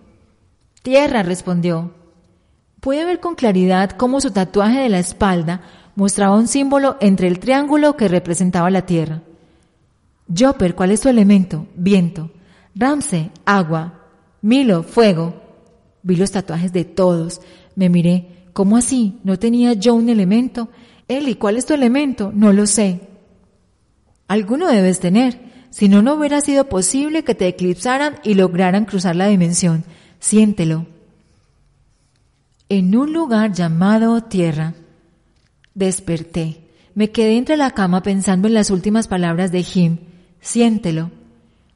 Tierra, 0.82 1.22
respondió. 1.22 1.94
Pude 2.80 3.04
ver 3.04 3.20
con 3.20 3.34
claridad 3.34 3.90
cómo 3.90 4.20
su 4.20 4.30
tatuaje 4.30 4.80
de 4.80 4.88
la 4.88 4.98
espalda 4.98 5.60
Mostraba 6.00 6.36
un 6.36 6.48
símbolo 6.48 6.96
entre 7.00 7.28
el 7.28 7.38
triángulo 7.38 7.96
que 7.96 8.08
representaba 8.08 8.70
la 8.70 8.86
tierra. 8.86 9.22
Jopper, 10.34 10.74
¿cuál 10.74 10.92
es 10.92 11.00
tu 11.00 11.08
elemento? 11.08 11.66
Viento. 11.74 12.30
Ramse, 12.74 13.30
agua. 13.44 14.00
Milo, 14.40 14.82
fuego. 14.82 15.34
Vi 16.02 16.16
los 16.16 16.30
tatuajes 16.30 16.72
de 16.72 16.84
todos. 16.84 17.40
Me 17.74 17.88
miré. 17.88 18.46
¿Cómo 18.52 18.76
así? 18.76 19.18
¿No 19.24 19.38
tenía 19.38 19.74
yo 19.74 19.94
un 19.94 20.08
elemento? 20.08 20.70
Eli, 21.08 21.34
¿cuál 21.34 21.56
es 21.56 21.66
tu 21.66 21.74
elemento? 21.74 22.32
No 22.34 22.52
lo 22.52 22.66
sé. 22.66 23.00
Alguno 24.28 24.68
debes 24.68 25.00
tener. 25.00 25.50
Si 25.70 25.88
no, 25.88 26.02
no 26.02 26.14
hubiera 26.14 26.40
sido 26.40 26.68
posible 26.68 27.24
que 27.24 27.34
te 27.34 27.46
eclipsaran 27.46 28.16
y 28.22 28.34
lograran 28.34 28.86
cruzar 28.86 29.16
la 29.16 29.26
dimensión. 29.26 29.84
Siéntelo. 30.20 30.86
En 32.68 32.94
un 32.94 33.12
lugar 33.12 33.52
llamado 33.52 34.20
tierra. 34.22 34.74
Desperté. 35.74 36.68
Me 36.94 37.10
quedé 37.10 37.38
entre 37.38 37.56
la 37.56 37.70
cama 37.70 38.02
pensando 38.02 38.46
en 38.46 38.54
las 38.54 38.70
últimas 38.70 39.08
palabras 39.08 39.50
de 39.50 39.62
Jim. 39.62 39.98
Siéntelo. 40.40 41.10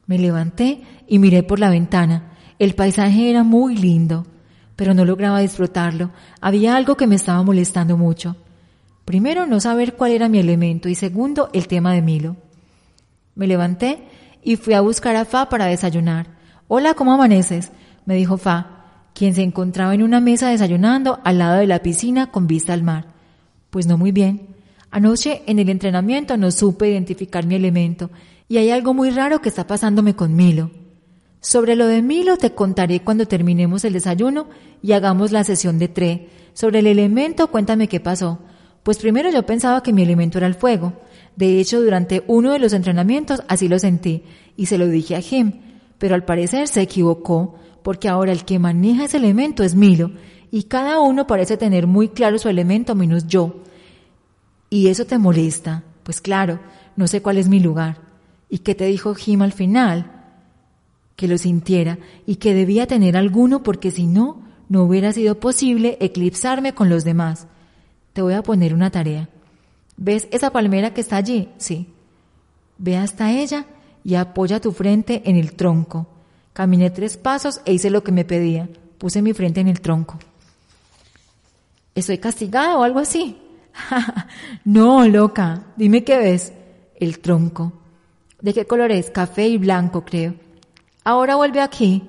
Me 0.05 0.19
levanté 0.19 0.83
y 1.07 1.17
miré 1.17 1.41
por 1.41 1.59
la 1.59 1.71
ventana. 1.71 2.37
El 2.59 2.75
paisaje 2.75 3.31
era 3.31 3.43
muy 3.43 3.75
lindo, 3.75 4.27
pero 4.75 4.93
no 4.93 5.03
lograba 5.05 5.39
disfrutarlo. 5.39 6.11
Había 6.39 6.75
algo 6.75 6.95
que 6.95 7.07
me 7.07 7.15
estaba 7.15 7.41
molestando 7.41 7.97
mucho. 7.97 8.35
Primero, 9.05 9.47
no 9.47 9.59
saber 9.59 9.95
cuál 9.95 10.11
era 10.11 10.29
mi 10.29 10.37
elemento 10.37 10.87
y 10.87 10.95
segundo, 10.95 11.49
el 11.51 11.67
tema 11.67 11.93
de 11.93 12.03
Milo. 12.03 12.35
Me 13.33 13.47
levanté 13.47 14.07
y 14.43 14.55
fui 14.55 14.75
a 14.75 14.81
buscar 14.81 15.15
a 15.15 15.25
Fa 15.25 15.49
para 15.49 15.65
desayunar. 15.65 16.27
Hola, 16.67 16.93
¿cómo 16.93 17.13
amaneces? 17.13 17.71
Me 18.05 18.15
dijo 18.15 18.37
Fa, 18.37 18.75
quien 19.13 19.33
se 19.33 19.43
encontraba 19.43 19.93
en 19.95 20.03
una 20.03 20.19
mesa 20.19 20.49
desayunando 20.49 21.19
al 21.23 21.39
lado 21.39 21.57
de 21.57 21.67
la 21.67 21.79
piscina 21.79 22.31
con 22.31 22.47
vista 22.47 22.73
al 22.73 22.83
mar. 22.83 23.07
Pues 23.69 23.87
no 23.87 23.97
muy 23.97 24.11
bien. 24.11 24.55
Anoche 24.91 25.41
en 25.47 25.59
el 25.59 25.69
entrenamiento 25.69 26.37
no 26.37 26.51
supe 26.51 26.89
identificar 26.89 27.45
mi 27.45 27.55
elemento 27.55 28.09
y 28.47 28.57
hay 28.57 28.69
algo 28.69 28.93
muy 28.93 29.09
raro 29.09 29.41
que 29.41 29.49
está 29.49 29.67
pasándome 29.67 30.15
con 30.15 30.35
Milo. 30.35 30.71
Sobre 31.41 31.75
lo 31.75 31.87
de 31.87 32.01
Milo 32.01 32.37
te 32.37 32.51
contaré 32.51 33.01
cuando 33.01 33.27
terminemos 33.27 33.85
el 33.85 33.93
desayuno 33.93 34.47
y 34.81 34.93
hagamos 34.93 35.31
la 35.31 35.43
sesión 35.43 35.79
de 35.79 35.87
tre. 35.87 36.29
Sobre 36.53 36.79
el 36.79 36.87
elemento 36.87 37.47
cuéntame 37.47 37.87
qué 37.87 37.99
pasó. 37.99 38.39
Pues 38.83 38.97
primero 38.97 39.31
yo 39.31 39.45
pensaba 39.45 39.81
que 39.81 39.93
mi 39.93 40.03
elemento 40.03 40.37
era 40.37 40.47
el 40.47 40.55
fuego. 40.55 40.93
De 41.35 41.59
hecho, 41.59 41.81
durante 41.81 42.23
uno 42.27 42.51
de 42.51 42.59
los 42.59 42.73
entrenamientos 42.73 43.43
así 43.47 43.67
lo 43.67 43.79
sentí 43.79 44.23
y 44.55 44.67
se 44.67 44.77
lo 44.77 44.87
dije 44.87 45.15
a 45.15 45.21
Jim, 45.21 45.61
pero 45.97 46.15
al 46.15 46.23
parecer 46.23 46.67
se 46.67 46.81
equivocó 46.81 47.55
porque 47.85 48.09
ahora 48.09 48.31
el 48.31 48.45
que 48.45 48.57
maneja 48.57 49.05
ese 49.05 49.17
elemento 49.17 49.61
es 49.61 49.75
Milo 49.75 50.09
y 50.49 50.63
cada 50.63 50.99
uno 50.99 51.27
parece 51.27 51.55
tener 51.55 51.85
muy 51.85 52.09
claro 52.09 52.39
su 52.39 52.49
elemento 52.49 52.95
menos 52.95 53.27
yo. 53.27 53.61
¿Y 54.71 54.87
eso 54.87 55.05
te 55.05 55.19
molesta? 55.19 55.83
Pues 56.01 56.19
claro, 56.19 56.59
no 56.95 57.05
sé 57.05 57.21
cuál 57.21 57.37
es 57.37 57.47
mi 57.47 57.59
lugar. 57.59 58.01
¿Y 58.49 58.57
qué 58.57 58.73
te 58.73 58.85
dijo 58.85 59.13
Jim 59.13 59.43
al 59.43 59.53
final? 59.53 60.23
Que 61.15 61.27
lo 61.27 61.37
sintiera 61.37 61.99
y 62.25 62.37
que 62.37 62.55
debía 62.55 62.87
tener 62.87 63.15
alguno 63.15 63.61
porque 63.61 63.91
si 63.91 64.07
no, 64.07 64.41
no 64.67 64.81
hubiera 64.81 65.11
sido 65.11 65.39
posible 65.39 65.99
eclipsarme 66.01 66.73
con 66.73 66.89
los 66.89 67.03
demás. 67.03 67.45
Te 68.13 68.23
voy 68.23 68.33
a 68.33 68.41
poner 68.41 68.73
una 68.73 68.89
tarea. 68.89 69.29
¿Ves 69.95 70.27
esa 70.31 70.49
palmera 70.49 70.91
que 70.95 71.01
está 71.01 71.17
allí? 71.17 71.49
Sí. 71.59 71.93
Ve 72.79 72.97
hasta 72.97 73.31
ella 73.31 73.67
y 74.03 74.15
apoya 74.15 74.59
tu 74.59 74.71
frente 74.71 75.21
en 75.29 75.35
el 75.35 75.53
tronco. 75.53 76.14
Caminé 76.55 76.89
tres 76.89 77.17
pasos 77.17 77.59
e 77.65 77.73
hice 77.73 77.89
lo 77.89 78.01
que 78.01 78.13
me 78.13 78.23
pedía. 78.23 78.69
Puse 78.97 79.21
mi 79.21 79.33
frente 79.33 79.59
en 79.59 79.67
el 79.67 79.81
tronco. 79.81 80.17
¿Estoy 81.93 82.17
castigada 82.17 82.77
o 82.77 82.83
algo 82.83 82.99
así? 82.99 83.37
no, 84.63 85.05
loca. 85.05 85.63
Dime 85.75 86.05
qué 86.05 86.17
ves. 86.17 86.53
El 86.95 87.19
tronco. 87.19 87.73
¿De 88.39 88.53
qué 88.53 88.63
color 88.63 88.93
es? 88.93 89.09
Café 89.09 89.49
y 89.49 89.57
blanco, 89.57 90.05
creo. 90.05 90.35
Ahora 91.03 91.35
vuelve 91.35 91.59
aquí. 91.59 92.07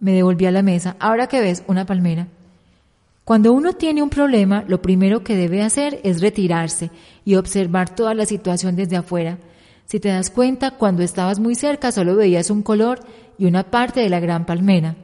Me 0.00 0.10
devolví 0.10 0.46
a 0.46 0.50
la 0.50 0.62
mesa. 0.62 0.96
¿Ahora 0.98 1.28
qué 1.28 1.40
ves? 1.40 1.62
Una 1.68 1.86
palmera. 1.86 2.26
Cuando 3.22 3.52
uno 3.52 3.74
tiene 3.74 4.02
un 4.02 4.10
problema, 4.10 4.64
lo 4.66 4.82
primero 4.82 5.22
que 5.22 5.36
debe 5.36 5.62
hacer 5.62 6.00
es 6.02 6.20
retirarse 6.20 6.90
y 7.24 7.36
observar 7.36 7.94
toda 7.94 8.12
la 8.14 8.26
situación 8.26 8.74
desde 8.74 8.96
afuera. 8.96 9.38
Si 9.86 10.00
te 10.00 10.08
das 10.08 10.30
cuenta, 10.30 10.72
cuando 10.72 11.02
estabas 11.02 11.38
muy 11.38 11.54
cerca 11.54 11.92
solo 11.92 12.16
veías 12.16 12.50
un 12.50 12.62
color 12.62 13.00
y 13.38 13.46
una 13.46 13.70
parte 13.70 14.00
de 14.00 14.08
la 14.08 14.20
gran 14.20 14.46
palmera. 14.46 14.96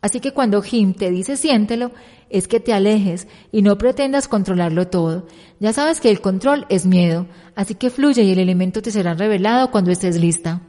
Así 0.00 0.20
que 0.20 0.32
cuando 0.32 0.62
Jim 0.62 0.94
te 0.94 1.10
dice 1.10 1.36
siéntelo, 1.36 1.92
es 2.28 2.48
que 2.48 2.60
te 2.60 2.72
alejes 2.72 3.28
y 3.52 3.62
no 3.62 3.78
pretendas 3.78 4.26
controlarlo 4.26 4.88
todo. 4.88 5.26
Ya 5.60 5.72
sabes 5.72 6.00
que 6.00 6.10
el 6.10 6.20
control 6.20 6.66
es 6.68 6.86
miedo, 6.86 7.26
así 7.54 7.74
que 7.74 7.90
fluye 7.90 8.22
y 8.22 8.32
el 8.32 8.38
elemento 8.38 8.82
te 8.82 8.90
será 8.90 9.14
revelado 9.14 9.70
cuando 9.70 9.90
estés 9.90 10.18
lista. 10.18 10.62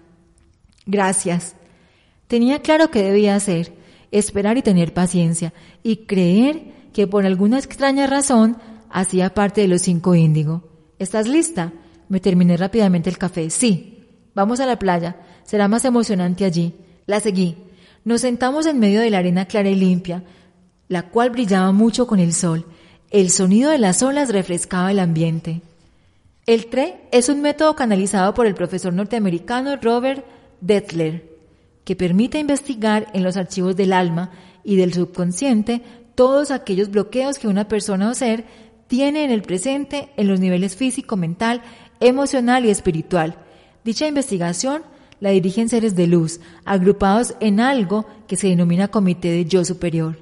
Gracias. 0.86 1.56
Tenía 2.28 2.62
claro 2.62 2.92
que 2.92 3.02
debía 3.02 3.36
hacer 3.36 3.74
esperar 4.14 4.58
y 4.58 4.62
tener 4.62 4.94
paciencia, 4.94 5.54
y 5.82 6.06
creer 6.06 6.72
que 6.94 7.08
por 7.08 7.26
alguna 7.26 7.58
extraña 7.58 8.06
razón 8.06 8.58
hacía 8.90 9.34
parte 9.34 9.62
de 9.62 9.68
los 9.68 9.82
cinco 9.82 10.14
índigo. 10.14 10.70
¿Estás 11.00 11.28
lista? 11.28 11.74
Me 12.10 12.20
terminé 12.20 12.56
rápidamente 12.56 13.10
el 13.10 13.18
café. 13.18 13.50
Sí. 13.50 14.06
Vamos 14.36 14.60
a 14.60 14.68
la 14.68 14.78
playa. 14.78 15.18
Será 15.44 15.68
más 15.68 15.86
emocionante 15.86 16.46
allí. 16.46 16.74
La 17.06 17.20
seguí. 17.20 17.58
Nos 18.06 18.22
sentamos 18.22 18.66
en 18.66 18.80
medio 18.80 19.02
de 19.02 19.10
la 19.10 19.20
arena 19.20 19.46
clara 19.46 19.70
y 19.70 19.76
limpia, 19.76 20.24
la 20.88 21.10
cual 21.10 21.30
brillaba 21.30 21.72
mucho 21.72 22.08
con 22.08 22.20
el 22.20 22.34
sol. 22.34 22.66
El 23.12 23.30
sonido 23.30 23.72
de 23.72 23.78
las 23.78 24.04
olas 24.04 24.30
refrescaba 24.30 24.92
el 24.92 25.00
ambiente. 25.00 25.62
El 26.46 26.68
TRE 26.68 26.96
es 27.12 27.30
un 27.30 27.42
método 27.42 27.76
canalizado 27.76 28.34
por 28.34 28.46
el 28.46 28.56
profesor 28.56 28.94
norteamericano 28.94 29.78
Robert 29.78 30.26
Detler 30.60 31.34
que 31.84 31.96
permite 31.96 32.40
investigar 32.40 33.08
en 33.14 33.24
los 33.24 33.38
archivos 33.38 33.76
del 33.76 33.94
alma 33.94 34.32
y 34.64 34.76
del 34.76 34.94
subconsciente 34.94 35.82
todos 36.16 36.52
aquellos 36.52 36.90
bloqueos 36.90 37.40
que 37.40 37.48
una 37.48 37.68
persona 37.68 38.10
o 38.10 38.14
ser 38.14 38.46
tiene 38.88 39.26
en 39.26 39.32
el 39.32 39.42
presente 39.42 40.10
en 40.18 40.28
los 40.28 40.40
niveles 40.40 40.76
físico, 40.76 41.18
mental, 41.18 41.62
emocional 42.00 42.66
y 42.66 42.70
espiritual. 42.70 43.36
Dicha 43.84 44.08
investigación 44.08 44.84
la 45.24 45.30
dirigen 45.30 45.70
seres 45.70 45.96
de 45.96 46.06
luz, 46.06 46.42
agrupados 46.66 47.34
en 47.40 47.62
algo 47.62 48.06
que 48.28 48.36
se 48.36 48.50
denomina 48.50 48.90
Comité 48.90 49.32
de 49.32 49.46
Yo 49.46 49.64
Superior. 49.64 50.20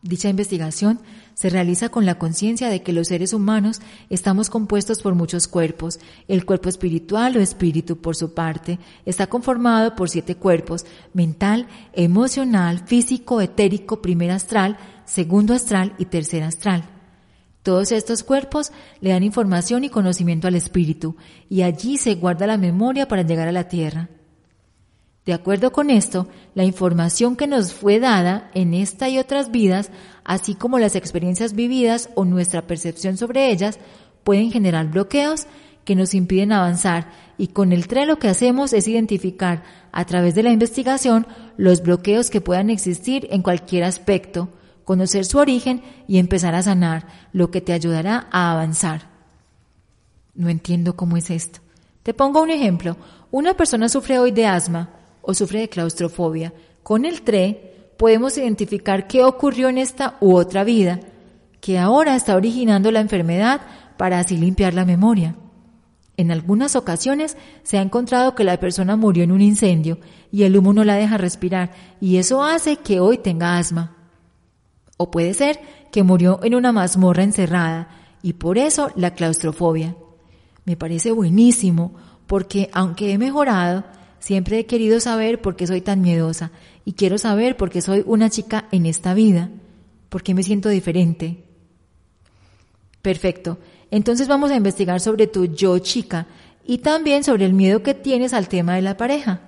Dicha 0.00 0.30
investigación 0.30 1.00
se 1.34 1.50
realiza 1.50 1.90
con 1.90 2.06
la 2.06 2.18
conciencia 2.18 2.70
de 2.70 2.82
que 2.82 2.94
los 2.94 3.08
seres 3.08 3.34
humanos 3.34 3.82
estamos 4.08 4.48
compuestos 4.48 5.02
por 5.02 5.14
muchos 5.14 5.48
cuerpos. 5.48 6.00
El 6.28 6.46
cuerpo 6.46 6.70
espiritual 6.70 7.36
o 7.36 7.40
espíritu, 7.40 7.98
por 7.98 8.16
su 8.16 8.32
parte, 8.32 8.78
está 9.04 9.26
conformado 9.26 9.94
por 9.94 10.08
siete 10.08 10.34
cuerpos, 10.34 10.86
mental, 11.12 11.66
emocional, 11.92 12.86
físico, 12.86 13.42
etérico, 13.42 14.00
primer 14.00 14.30
astral, 14.30 14.78
segundo 15.04 15.52
astral 15.52 15.92
y 15.98 16.06
tercer 16.06 16.42
astral. 16.42 16.97
Todos 17.68 17.92
estos 17.92 18.24
cuerpos 18.24 18.72
le 19.02 19.10
dan 19.10 19.22
información 19.22 19.84
y 19.84 19.90
conocimiento 19.90 20.48
al 20.48 20.54
espíritu, 20.54 21.16
y 21.50 21.60
allí 21.60 21.98
se 21.98 22.14
guarda 22.14 22.46
la 22.46 22.56
memoria 22.56 23.08
para 23.08 23.20
llegar 23.20 23.46
a 23.46 23.52
la 23.52 23.68
tierra. 23.68 24.08
De 25.26 25.34
acuerdo 25.34 25.70
con 25.70 25.90
esto, 25.90 26.28
la 26.54 26.64
información 26.64 27.36
que 27.36 27.46
nos 27.46 27.74
fue 27.74 28.00
dada 28.00 28.50
en 28.54 28.72
esta 28.72 29.10
y 29.10 29.18
otras 29.18 29.50
vidas, 29.50 29.90
así 30.24 30.54
como 30.54 30.78
las 30.78 30.96
experiencias 30.96 31.52
vividas 31.52 32.08
o 32.14 32.24
nuestra 32.24 32.66
percepción 32.66 33.18
sobre 33.18 33.50
ellas, 33.50 33.78
pueden 34.24 34.50
generar 34.50 34.90
bloqueos 34.90 35.46
que 35.84 35.94
nos 35.94 36.14
impiden 36.14 36.52
avanzar 36.52 37.10
y 37.36 37.48
con 37.48 37.74
el 37.74 37.86
TRE 37.86 38.06
lo 38.06 38.18
que 38.18 38.28
hacemos 38.28 38.72
es 38.72 38.88
identificar 38.88 39.62
a 39.92 40.06
través 40.06 40.34
de 40.34 40.42
la 40.42 40.52
investigación 40.52 41.26
los 41.58 41.82
bloqueos 41.82 42.30
que 42.30 42.40
puedan 42.40 42.70
existir 42.70 43.28
en 43.30 43.42
cualquier 43.42 43.84
aspecto, 43.84 44.48
conocer 44.88 45.26
su 45.26 45.36
origen 45.36 45.82
y 46.06 46.16
empezar 46.16 46.54
a 46.54 46.62
sanar, 46.62 47.08
lo 47.34 47.50
que 47.50 47.60
te 47.60 47.74
ayudará 47.74 48.26
a 48.30 48.52
avanzar. 48.52 49.10
No 50.34 50.48
entiendo 50.48 50.96
cómo 50.96 51.18
es 51.18 51.28
esto. 51.28 51.60
Te 52.02 52.14
pongo 52.14 52.40
un 52.40 52.48
ejemplo. 52.48 52.96
Una 53.30 53.52
persona 53.52 53.90
sufre 53.90 54.18
hoy 54.18 54.30
de 54.30 54.46
asma 54.46 54.88
o 55.20 55.34
sufre 55.34 55.60
de 55.60 55.68
claustrofobia. 55.68 56.54
Con 56.82 57.04
el 57.04 57.20
TRE 57.20 57.92
podemos 57.98 58.38
identificar 58.38 59.06
qué 59.06 59.22
ocurrió 59.24 59.68
en 59.68 59.76
esta 59.76 60.16
u 60.22 60.34
otra 60.34 60.64
vida, 60.64 61.00
que 61.60 61.78
ahora 61.78 62.16
está 62.16 62.34
originando 62.34 62.90
la 62.90 63.00
enfermedad 63.00 63.60
para 63.98 64.20
así 64.20 64.38
limpiar 64.38 64.72
la 64.72 64.86
memoria. 64.86 65.36
En 66.16 66.30
algunas 66.30 66.76
ocasiones 66.76 67.36
se 67.62 67.76
ha 67.76 67.82
encontrado 67.82 68.34
que 68.34 68.42
la 68.42 68.58
persona 68.58 68.96
murió 68.96 69.22
en 69.22 69.32
un 69.32 69.42
incendio 69.42 69.98
y 70.32 70.44
el 70.44 70.56
humo 70.56 70.72
no 70.72 70.82
la 70.82 70.94
deja 70.94 71.18
respirar 71.18 71.72
y 72.00 72.16
eso 72.16 72.42
hace 72.42 72.76
que 72.76 73.00
hoy 73.00 73.18
tenga 73.18 73.58
asma. 73.58 73.97
O 74.98 75.10
puede 75.10 75.32
ser 75.32 75.58
que 75.90 76.02
murió 76.02 76.40
en 76.42 76.54
una 76.54 76.72
mazmorra 76.72 77.22
encerrada 77.22 77.88
y 78.22 78.34
por 78.34 78.58
eso 78.58 78.90
la 78.94 79.14
claustrofobia. 79.14 79.96
Me 80.66 80.76
parece 80.76 81.12
buenísimo 81.12 81.94
porque 82.26 82.68
aunque 82.74 83.12
he 83.12 83.16
mejorado, 83.16 83.84
Siempre 84.18 84.58
he 84.58 84.66
querido 84.66 85.00
saber 85.00 85.40
por 85.40 85.56
qué 85.56 85.66
soy 85.66 85.80
tan 85.80 86.00
miedosa 86.00 86.50
y 86.84 86.92
quiero 86.92 87.18
saber 87.18 87.56
por 87.56 87.70
qué 87.70 87.80
soy 87.80 88.02
una 88.04 88.30
chica 88.30 88.66
en 88.72 88.86
esta 88.86 89.14
vida, 89.14 89.50
por 90.08 90.22
qué 90.22 90.34
me 90.34 90.42
siento 90.42 90.68
diferente. 90.68 91.44
Perfecto. 93.00 93.58
Entonces 93.90 94.28
vamos 94.28 94.50
a 94.50 94.56
investigar 94.56 95.00
sobre 95.00 95.28
tu 95.28 95.46
yo 95.46 95.78
chica 95.78 96.26
y 96.66 96.78
también 96.78 97.24
sobre 97.24 97.46
el 97.46 97.52
miedo 97.52 97.82
que 97.82 97.94
tienes 97.94 98.34
al 98.34 98.48
tema 98.48 98.74
de 98.74 98.82
la 98.82 98.96
pareja. 98.96 99.40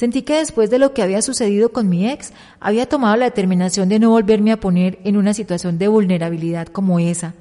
Sentí 0.00 0.22
que 0.22 0.38
después 0.38 0.70
de 0.70 0.78
lo 0.78 0.94
que 0.94 1.02
había 1.02 1.20
sucedido 1.20 1.72
con 1.72 1.90
mi 1.90 2.08
ex, 2.08 2.32
había 2.58 2.88
tomado 2.88 3.16
la 3.16 3.26
determinación 3.26 3.90
de 3.90 3.98
no 3.98 4.08
volverme 4.08 4.50
a 4.50 4.58
poner 4.58 4.98
en 5.04 5.18
una 5.18 5.34
situación 5.34 5.76
de 5.76 5.88
vulnerabilidad 5.88 6.68
como 6.68 6.98
esa. 6.98 7.34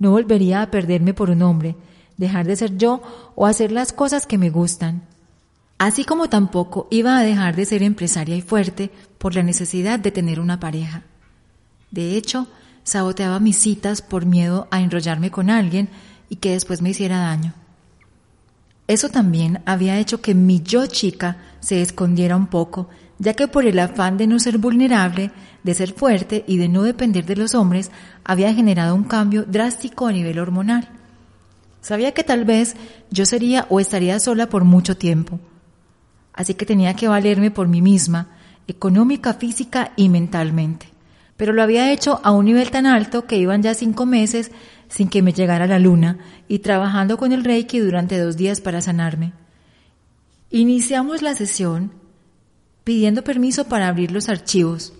No 0.00 0.10
volvería 0.10 0.60
a 0.60 0.72
perderme 0.72 1.14
por 1.14 1.30
un 1.30 1.42
hombre, 1.42 1.76
dejar 2.16 2.48
de 2.48 2.56
ser 2.56 2.76
yo 2.76 3.00
o 3.36 3.46
hacer 3.46 3.70
las 3.70 3.92
cosas 3.92 4.26
que 4.26 4.38
me 4.38 4.50
gustan. 4.50 5.02
Así 5.78 6.02
como 6.02 6.28
tampoco 6.28 6.88
iba 6.90 7.16
a 7.16 7.22
dejar 7.22 7.54
de 7.54 7.64
ser 7.64 7.84
empresaria 7.84 8.34
y 8.34 8.40
fuerte 8.42 8.90
por 9.18 9.36
la 9.36 9.44
necesidad 9.44 10.00
de 10.00 10.10
tener 10.10 10.40
una 10.40 10.58
pareja. 10.58 11.04
De 11.92 12.16
hecho, 12.16 12.48
saboteaba 12.82 13.38
mis 13.38 13.56
citas 13.56 14.02
por 14.02 14.26
miedo 14.26 14.66
a 14.72 14.80
enrollarme 14.80 15.30
con 15.30 15.48
alguien 15.48 15.88
y 16.28 16.34
que 16.34 16.50
después 16.50 16.82
me 16.82 16.90
hiciera 16.90 17.18
daño. 17.20 17.54
Eso 18.90 19.08
también 19.08 19.62
había 19.66 20.00
hecho 20.00 20.20
que 20.20 20.34
mi 20.34 20.62
yo 20.62 20.88
chica 20.88 21.36
se 21.60 21.80
escondiera 21.80 22.34
un 22.34 22.48
poco, 22.48 22.88
ya 23.20 23.34
que 23.34 23.46
por 23.46 23.64
el 23.64 23.78
afán 23.78 24.16
de 24.16 24.26
no 24.26 24.40
ser 24.40 24.58
vulnerable, 24.58 25.30
de 25.62 25.74
ser 25.74 25.92
fuerte 25.92 26.42
y 26.48 26.56
de 26.56 26.68
no 26.68 26.82
depender 26.82 27.24
de 27.24 27.36
los 27.36 27.54
hombres, 27.54 27.92
había 28.24 28.52
generado 28.52 28.96
un 28.96 29.04
cambio 29.04 29.44
drástico 29.44 30.08
a 30.08 30.12
nivel 30.12 30.40
hormonal. 30.40 30.88
Sabía 31.80 32.10
que 32.14 32.24
tal 32.24 32.44
vez 32.44 32.74
yo 33.12 33.26
sería 33.26 33.64
o 33.68 33.78
estaría 33.78 34.18
sola 34.18 34.48
por 34.48 34.64
mucho 34.64 34.96
tiempo, 34.96 35.38
así 36.32 36.54
que 36.54 36.66
tenía 36.66 36.94
que 36.94 37.06
valerme 37.06 37.52
por 37.52 37.68
mí 37.68 37.82
misma, 37.82 38.26
económica, 38.66 39.34
física 39.34 39.92
y 39.94 40.08
mentalmente. 40.08 40.88
Pero 41.36 41.52
lo 41.52 41.62
había 41.62 41.92
hecho 41.92 42.20
a 42.24 42.32
un 42.32 42.46
nivel 42.46 42.72
tan 42.72 42.86
alto 42.86 43.26
que 43.26 43.36
iban 43.36 43.62
ya 43.62 43.72
cinco 43.74 44.04
meses 44.04 44.50
sin 44.90 45.08
que 45.08 45.22
me 45.22 45.32
llegara 45.32 45.66
la 45.66 45.78
luna 45.78 46.18
y 46.48 46.58
trabajando 46.58 47.16
con 47.16 47.32
el 47.32 47.44
Reiki 47.44 47.78
durante 47.78 48.18
dos 48.18 48.36
días 48.36 48.60
para 48.60 48.82
sanarme. 48.82 49.32
Iniciamos 50.50 51.22
la 51.22 51.34
sesión 51.34 51.92
pidiendo 52.84 53.22
permiso 53.22 53.68
para 53.68 53.88
abrir 53.88 54.10
los 54.10 54.28
archivos. 54.28 54.92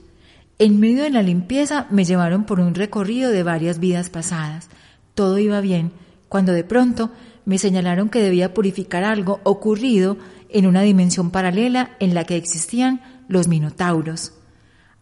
En 0.58 0.78
medio 0.78 1.02
de 1.02 1.10
la 1.10 1.22
limpieza 1.22 1.86
me 1.90 2.04
llevaron 2.04 2.44
por 2.44 2.60
un 2.60 2.74
recorrido 2.74 3.30
de 3.30 3.42
varias 3.42 3.80
vidas 3.80 4.10
pasadas. 4.10 4.68
Todo 5.14 5.38
iba 5.38 5.60
bien, 5.60 5.90
cuando 6.28 6.52
de 6.52 6.64
pronto 6.64 7.10
me 7.44 7.58
señalaron 7.58 8.10
que 8.10 8.22
debía 8.22 8.54
purificar 8.54 9.02
algo 9.02 9.40
ocurrido 9.42 10.18
en 10.50 10.66
una 10.66 10.82
dimensión 10.82 11.30
paralela 11.30 11.96
en 11.98 12.14
la 12.14 12.24
que 12.24 12.36
existían 12.36 13.00
los 13.26 13.48
minotauros. 13.48 14.34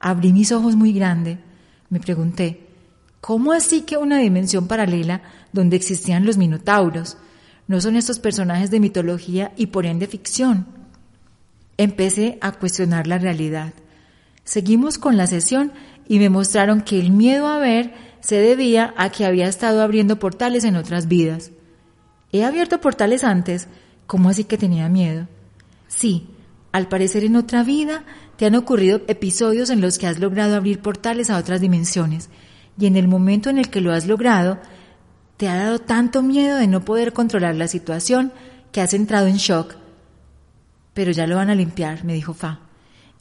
Abrí 0.00 0.32
mis 0.32 0.50
ojos 0.52 0.76
muy 0.76 0.92
grande. 0.92 1.38
Me 1.90 2.00
pregunté, 2.00 2.67
¿Cómo 3.20 3.52
así 3.52 3.82
que 3.82 3.96
una 3.96 4.18
dimensión 4.18 4.68
paralela 4.68 5.22
donde 5.52 5.76
existían 5.76 6.24
los 6.24 6.36
minotauros? 6.36 7.16
¿No 7.66 7.80
son 7.80 7.96
estos 7.96 8.18
personajes 8.18 8.70
de 8.70 8.80
mitología 8.80 9.52
y 9.56 9.66
por 9.66 9.86
ende 9.86 10.06
ficción? 10.06 10.66
Empecé 11.76 12.38
a 12.40 12.52
cuestionar 12.52 13.06
la 13.06 13.18
realidad. 13.18 13.74
Seguimos 14.44 14.98
con 14.98 15.16
la 15.16 15.26
sesión 15.26 15.72
y 16.08 16.18
me 16.18 16.30
mostraron 16.30 16.80
que 16.80 16.98
el 16.98 17.10
miedo 17.10 17.48
a 17.48 17.58
ver 17.58 17.92
se 18.20 18.36
debía 18.36 18.94
a 18.96 19.10
que 19.10 19.26
había 19.26 19.48
estado 19.48 19.82
abriendo 19.82 20.18
portales 20.18 20.64
en 20.64 20.76
otras 20.76 21.08
vidas. 21.08 21.50
¿He 22.32 22.44
abierto 22.44 22.80
portales 22.80 23.24
antes? 23.24 23.68
¿Cómo 24.06 24.30
así 24.30 24.44
que 24.44 24.58
tenía 24.58 24.88
miedo? 24.88 25.28
Sí, 25.86 26.28
al 26.72 26.88
parecer 26.88 27.24
en 27.24 27.36
otra 27.36 27.62
vida 27.62 28.04
te 28.36 28.46
han 28.46 28.54
ocurrido 28.54 29.02
episodios 29.08 29.70
en 29.70 29.80
los 29.80 29.98
que 29.98 30.06
has 30.06 30.18
logrado 30.18 30.56
abrir 30.56 30.80
portales 30.80 31.28
a 31.28 31.38
otras 31.38 31.60
dimensiones 31.60 32.30
y 32.78 32.86
en 32.86 32.96
el 32.96 33.08
momento 33.08 33.50
en 33.50 33.58
el 33.58 33.70
que 33.70 33.80
lo 33.80 33.92
has 33.92 34.06
logrado, 34.06 34.58
te 35.36 35.48
ha 35.48 35.56
dado 35.56 35.78
tanto 35.78 36.22
miedo 36.22 36.56
de 36.56 36.66
no 36.66 36.84
poder 36.84 37.12
controlar 37.12 37.54
la 37.54 37.68
situación 37.68 38.32
que 38.72 38.80
has 38.80 38.94
entrado 38.94 39.26
en 39.26 39.36
shock. 39.36 39.74
Pero 40.94 41.10
ya 41.12 41.26
lo 41.26 41.36
van 41.36 41.50
a 41.50 41.54
limpiar, 41.54 42.04
me 42.04 42.14
dijo 42.14 42.34
Fa. 42.34 42.60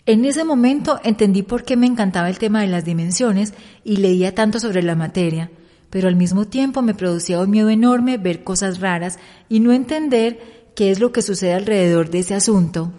En 0.06 0.24
ese 0.26 0.44
momento 0.44 1.02
entendí 1.04 1.44
por 1.44 1.64
qué 1.64 1.76
me 1.76 1.86
encantaba 1.86 2.30
el 2.30 2.40
tema 2.40 2.62
de 2.62 2.68
las 2.68 2.86
dimensiones 2.86 3.54
y 3.84 3.98
leía 3.98 4.34
tanto 4.34 4.60
sobre 4.60 4.82
la 4.82 4.96
materia, 4.96 5.52
pero 5.90 6.08
al 6.08 6.16
mismo 6.16 6.46
tiempo 6.46 6.82
me 6.82 6.94
producía 6.94 7.40
un 7.40 7.50
miedo 7.50 7.70
enorme 7.70 8.18
ver 8.18 8.44
cosas 8.44 8.80
raras 8.80 9.20
y 9.50 9.60
no 9.60 9.74
entender 9.74 10.70
qué 10.76 10.92
es 10.92 11.00
lo 11.00 11.12
que 11.12 11.22
sucede 11.22 11.54
alrededor 11.54 12.10
de 12.10 12.20
ese 12.20 12.36
asunto. 12.36 12.94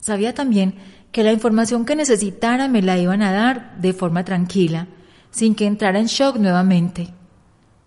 Sabía 0.00 0.32
también 0.32 0.76
que 1.12 1.22
la 1.22 1.32
información 1.32 1.84
que 1.84 1.96
necesitara 1.96 2.68
me 2.68 2.82
la 2.82 2.98
iban 2.98 3.22
a 3.22 3.32
dar 3.32 3.76
de 3.80 3.92
forma 3.92 4.24
tranquila, 4.24 4.88
sin 5.36 5.54
que 5.54 5.66
entrara 5.66 5.98
en 5.98 6.06
shock 6.06 6.38
nuevamente. 6.38 7.08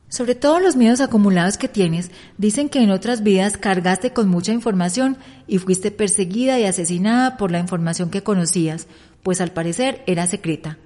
Sobre 0.08 0.36
todo 0.36 0.60
los 0.60 0.76
miedos 0.76 1.02
acumulados 1.02 1.58
que 1.58 1.68
tienes, 1.68 2.12
dicen 2.38 2.70
que 2.70 2.84
en 2.84 2.92
otras 2.92 3.24
vidas 3.24 3.58
cargaste 3.58 4.14
con 4.14 4.30
mucha 4.30 4.52
información 4.52 5.18
y 5.48 5.58
fuiste 5.58 5.90
perseguida 5.90 6.60
y 6.60 6.66
asesinada 6.66 7.38
por 7.38 7.50
la 7.50 7.58
información 7.58 8.12
que 8.12 8.22
conocías, 8.22 8.86
pues 9.24 9.42
al 9.42 9.52
parecer 9.52 10.04
era 10.06 10.28
secreta. 10.28 10.78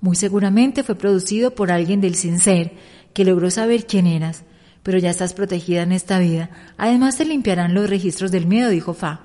Muy 0.00 0.14
seguramente 0.14 0.84
fue 0.84 0.94
producido 0.94 1.56
por 1.56 1.72
alguien 1.72 2.00
del 2.00 2.14
sin 2.14 2.38
ser, 2.38 2.74
que 3.12 3.24
logró 3.24 3.50
saber 3.50 3.84
quién 3.84 4.06
eras, 4.06 4.44
pero 4.84 4.98
ya 4.98 5.10
estás 5.10 5.34
protegida 5.34 5.82
en 5.82 5.90
esta 5.90 6.20
vida. 6.20 6.50
Además 6.76 7.16
te 7.16 7.24
limpiarán 7.24 7.74
los 7.74 7.90
registros 7.90 8.30
del 8.30 8.46
miedo, 8.46 8.70
dijo 8.70 8.94
Fa. 8.94 9.22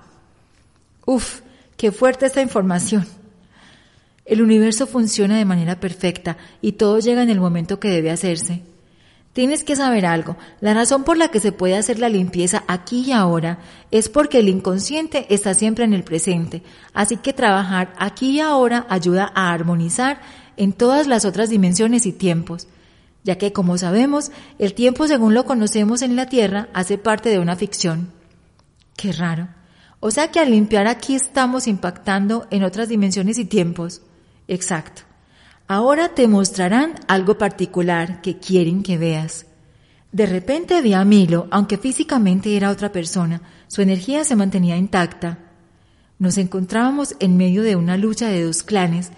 Uf, 1.05 1.41
qué 1.77 1.91
fuerte 1.91 2.25
esta 2.25 2.41
información. 2.41 3.05
El 4.27 4.41
universo 4.41 4.87
funciona 4.87 5.37
de 5.37 5.45
manera 5.45 5.79
perfecta 5.79 6.37
y 6.61 6.73
todo 6.73 6.99
llega 6.99 7.23
en 7.23 7.29
el 7.29 7.39
momento 7.39 7.79
que 7.79 7.87
debe 7.87 8.11
hacerse. 8.11 8.61
Tienes 9.31 9.63
que 9.63 9.77
saber 9.77 10.05
algo. 10.05 10.35
La 10.59 10.73
razón 10.73 11.05
por 11.05 11.15
la 11.15 11.29
que 11.29 11.39
se 11.39 11.53
puede 11.53 11.77
hacer 11.77 11.97
la 11.99 12.09
limpieza 12.09 12.63
aquí 12.67 13.05
y 13.05 13.11
ahora 13.13 13.59
es 13.89 14.09
porque 14.09 14.39
el 14.39 14.49
inconsciente 14.49 15.27
está 15.33 15.53
siempre 15.53 15.85
en 15.85 15.93
el 15.93 16.03
presente. 16.03 16.61
Así 16.93 17.15
que 17.17 17.31
trabajar 17.31 17.93
aquí 17.97 18.31
y 18.31 18.39
ahora 18.41 18.85
ayuda 18.89 19.31
a 19.33 19.53
armonizar 19.53 20.19
en 20.57 20.73
todas 20.73 21.07
las 21.07 21.23
otras 21.23 21.49
dimensiones 21.49 22.05
y 22.05 22.11
tiempos. 22.11 22.67
Ya 23.23 23.37
que, 23.37 23.53
como 23.53 23.77
sabemos, 23.77 24.31
el 24.59 24.73
tiempo 24.73 25.07
según 25.07 25.35
lo 25.35 25.45
conocemos 25.45 26.01
en 26.01 26.17
la 26.17 26.25
Tierra 26.25 26.67
hace 26.73 26.97
parte 26.97 27.29
de 27.29 27.39
una 27.39 27.55
ficción. 27.55 28.11
Qué 28.97 29.13
raro. 29.13 29.47
O 30.01 30.11
sea 30.11 30.31
que 30.31 30.39
al 30.39 30.51
limpiar 30.51 30.87
aquí 30.87 31.15
estamos 31.15 31.67
impactando 31.67 32.45
en 32.51 32.63
otras 32.63 32.89
dimensiones 32.89 33.37
y 33.37 33.45
tiempos. 33.45 34.01
Exacto. 34.47 35.03
Ahora 35.67 36.09
te 36.09 36.27
mostrarán 36.27 36.95
algo 37.07 37.37
particular 37.37 38.21
que 38.21 38.37
quieren 38.37 38.83
que 38.83 38.97
veas. 38.97 39.45
De 40.11 40.25
repente 40.25 40.81
vi 40.81 40.93
a 40.93 41.03
Milo, 41.03 41.47
aunque 41.51 41.77
físicamente 41.77 42.55
era 42.55 42.71
otra 42.71 42.91
persona, 42.91 43.41
su 43.67 43.81
energía 43.81 44.23
se 44.23 44.37
mantenía 44.37 44.77
intacta. 44.77 45.39
Nos 46.19 46.37
encontrábamos 46.37 47.15
en 47.19 47.35
medio 47.35 47.63
de 47.63 47.75
una 47.75 47.97
lucha 47.97 48.29
de 48.29 48.43
dos 48.43 48.63
clanes, 48.63 49.11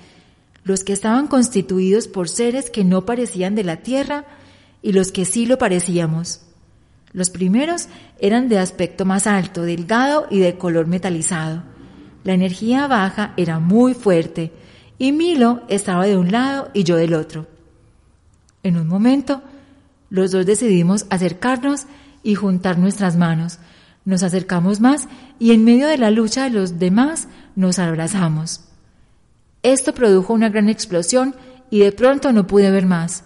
los 0.64 0.84
que 0.84 0.94
estaban 0.94 1.28
constituidos 1.28 2.08
por 2.08 2.28
seres 2.28 2.70
que 2.70 2.84
no 2.84 3.06
parecían 3.06 3.56
de 3.56 3.64
la 3.64 3.78
tierra 3.78 4.26
y 4.82 4.92
los 4.92 5.12
que 5.12 5.26
sí 5.26 5.46
lo 5.46 5.58
parecíamos. 5.58 6.42
Los 7.14 7.30
primeros 7.30 7.88
eran 8.20 8.50
de 8.50 8.60
aspecto 8.60 9.06
más 9.06 9.28
alto, 9.28 9.62
delgado 9.64 10.28
y 10.30 10.40
de 10.40 10.58
color 10.58 10.88
metalizado. 10.88 11.64
La 12.24 12.34
energía 12.34 12.88
baja 12.88 13.34
era 13.38 13.60
muy 13.60 13.94
fuerte, 13.94 14.52
y 15.00 15.14
Milo 15.14 15.64
estaba 15.70 16.06
de 16.06 16.18
un 16.18 16.32
lado 16.32 16.70
y 16.74 16.84
yo 16.84 16.98
del 16.98 17.16
otro. 17.16 17.48
En 18.62 18.78
un 18.78 18.88
momento, 18.88 19.42
los 20.10 20.32
dos 20.32 20.46
decidimos 20.46 21.06
acercarnos 21.10 21.88
y 22.22 22.36
juntar 22.36 22.78
nuestras 22.78 23.16
manos. 23.16 23.60
Nos 24.04 24.24
acercamos 24.24 24.82
más 24.82 25.08
y 25.40 25.52
en 25.52 25.64
medio 25.64 25.88
de 25.88 25.98
la 25.98 26.12
lucha 26.12 26.44
de 26.44 26.50
los 26.50 26.78
demás 26.78 27.30
nos 27.56 27.80
abrazamos. 27.80 28.62
Esto 29.64 29.94
produjo 29.94 30.34
una 30.34 30.50
gran 30.50 30.68
explosión 30.68 31.34
y 31.70 31.80
de 31.80 31.92
pronto 31.94 32.34
no 32.34 32.46
pude 32.46 32.70
ver 32.70 32.86
más. 32.86 33.24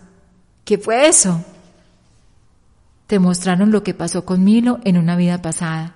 ¿Qué 0.66 0.78
fue 0.78 1.08
eso? 1.08 1.44
Te 3.08 3.18
mostraron 3.18 3.72
lo 3.72 3.84
que 3.84 3.94
pasó 3.94 4.26
con 4.26 4.44
Milo 4.44 4.80
en 4.84 4.98
una 4.98 5.16
vida 5.16 5.42
pasada, 5.42 5.96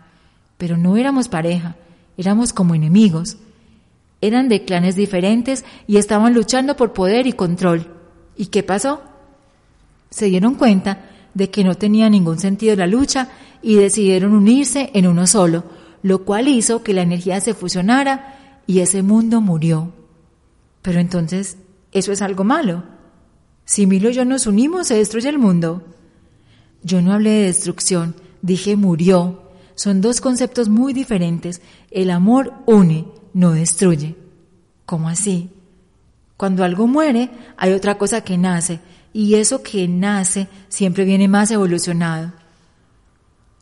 pero 0.57 0.78
no 0.78 0.97
éramos 0.97 1.28
pareja, 1.28 1.75
éramos 2.17 2.51
como 2.51 2.73
enemigos. 2.73 3.38
Eran 4.22 4.49
de 4.49 4.65
clanes 4.65 4.95
diferentes 4.95 5.63
y 5.86 5.97
estaban 5.97 6.34
luchando 6.34 6.76
por 6.76 6.93
poder 6.93 7.28
y 7.28 7.34
control. 7.34 7.88
¿Y 8.36 8.47
qué 8.47 8.63
pasó? 8.63 9.01
Se 10.09 10.26
dieron 10.26 10.55
cuenta 10.55 11.09
de 11.34 11.49
que 11.51 11.63
no 11.63 11.76
tenía 11.76 12.09
ningún 12.09 12.39
sentido 12.39 12.76
la 12.76 12.88
lucha 12.88 13.30
y 13.61 13.76
decidieron 13.76 14.34
unirse 14.34 14.89
en 14.93 15.07
uno 15.07 15.28
solo, 15.28 15.63
lo 16.01 16.24
cual 16.26 16.47
hizo 16.47 16.84
que 16.84 16.93
la 16.93 17.03
energía 17.03 17.39
se 17.41 17.53
fusionara 17.53 18.61
y 18.65 18.80
ese 18.80 19.03
mundo 19.03 19.41
murió. 19.41 19.93
Pero 20.82 20.99
entonces, 20.99 21.57
¿eso 21.91 22.11
es 22.11 22.22
algo 22.22 22.43
malo? 22.43 22.84
Si 23.65 23.86
Milo 23.86 24.09
y 24.09 24.13
yo 24.13 24.26
nos 24.26 24.47
unimos, 24.47 24.88
se 24.88 24.95
destruye 24.95 25.30
el 25.30 25.38
mundo. 25.38 25.84
Yo 26.84 27.01
no 27.01 27.13
hablé 27.13 27.32
de 27.32 27.45
destrucción, 27.47 28.15
dije 28.41 28.76
murió. 28.76 29.41
Son 29.76 30.01
dos 30.01 30.22
conceptos 30.22 30.70
muy 30.70 30.93
diferentes. 30.93 31.61
El 31.91 32.09
amor 32.09 32.53
une, 32.65 33.05
no 33.38 33.51
destruye. 33.51 34.15
¿Cómo 34.88 35.09
así? 35.09 35.51
Cuando 36.38 36.63
algo 36.63 36.88
muere, 36.88 37.29
hay 37.55 37.71
otra 37.73 37.99
cosa 37.99 38.21
que 38.21 38.35
nace, 38.35 38.79
y 39.13 39.35
eso 39.35 39.61
que 39.61 39.88
nace 39.88 40.47
siempre 40.69 41.05
viene 41.05 41.27
más 41.27 41.51
evolucionado. 41.51 42.33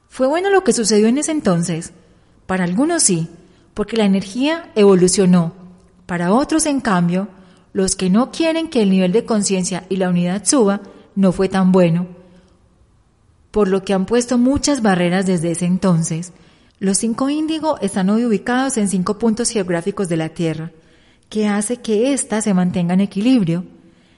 ¿Fue 0.08 0.28
bueno 0.28 0.50
lo 0.50 0.64
que 0.64 0.72
sucedió 0.72 1.08
en 1.08 1.18
ese 1.18 1.34
entonces? 1.34 1.92
Para 2.46 2.64
algunos 2.64 3.04
sí, 3.04 3.28
porque 3.74 3.98
la 3.98 4.06
energía 4.06 4.72
evolucionó. 4.76 5.54
Para 6.06 6.32
otros, 6.32 6.68
en 6.68 6.80
cambio, 6.80 7.28
los 7.74 7.98
que 7.98 8.10
no 8.10 8.32
quieren 8.32 8.70
que 8.70 8.82
el 8.82 8.90
nivel 8.90 9.12
de 9.12 9.26
conciencia 9.26 9.86
y 9.90 9.98
la 9.98 10.08
unidad 10.08 10.46
suba, 10.46 10.80
no 11.16 11.34
fue 11.34 11.50
tan 11.50 11.74
bueno, 11.74 12.08
por 13.52 13.68
lo 13.68 13.84
que 13.84 13.94
han 13.94 14.06
puesto 14.06 14.38
muchas 14.38 14.82
barreras 14.82 15.26
desde 15.26 15.52
ese 15.52 15.66
entonces. 15.66 16.32
Los 16.78 16.98
cinco 16.98 17.30
índigo 17.30 17.78
están 17.80 18.10
hoy 18.10 18.26
ubicados 18.26 18.76
en 18.76 18.90
cinco 18.90 19.18
puntos 19.18 19.50
geográficos 19.50 20.10
de 20.10 20.18
la 20.18 20.30
Tierra, 20.30 20.72
que 21.30 21.48
hace 21.48 21.78
que 21.78 22.12
ésta 22.12 22.42
se 22.42 22.54
mantenga 22.54 22.94
en 22.94 23.00
equilibrio. 23.00 23.64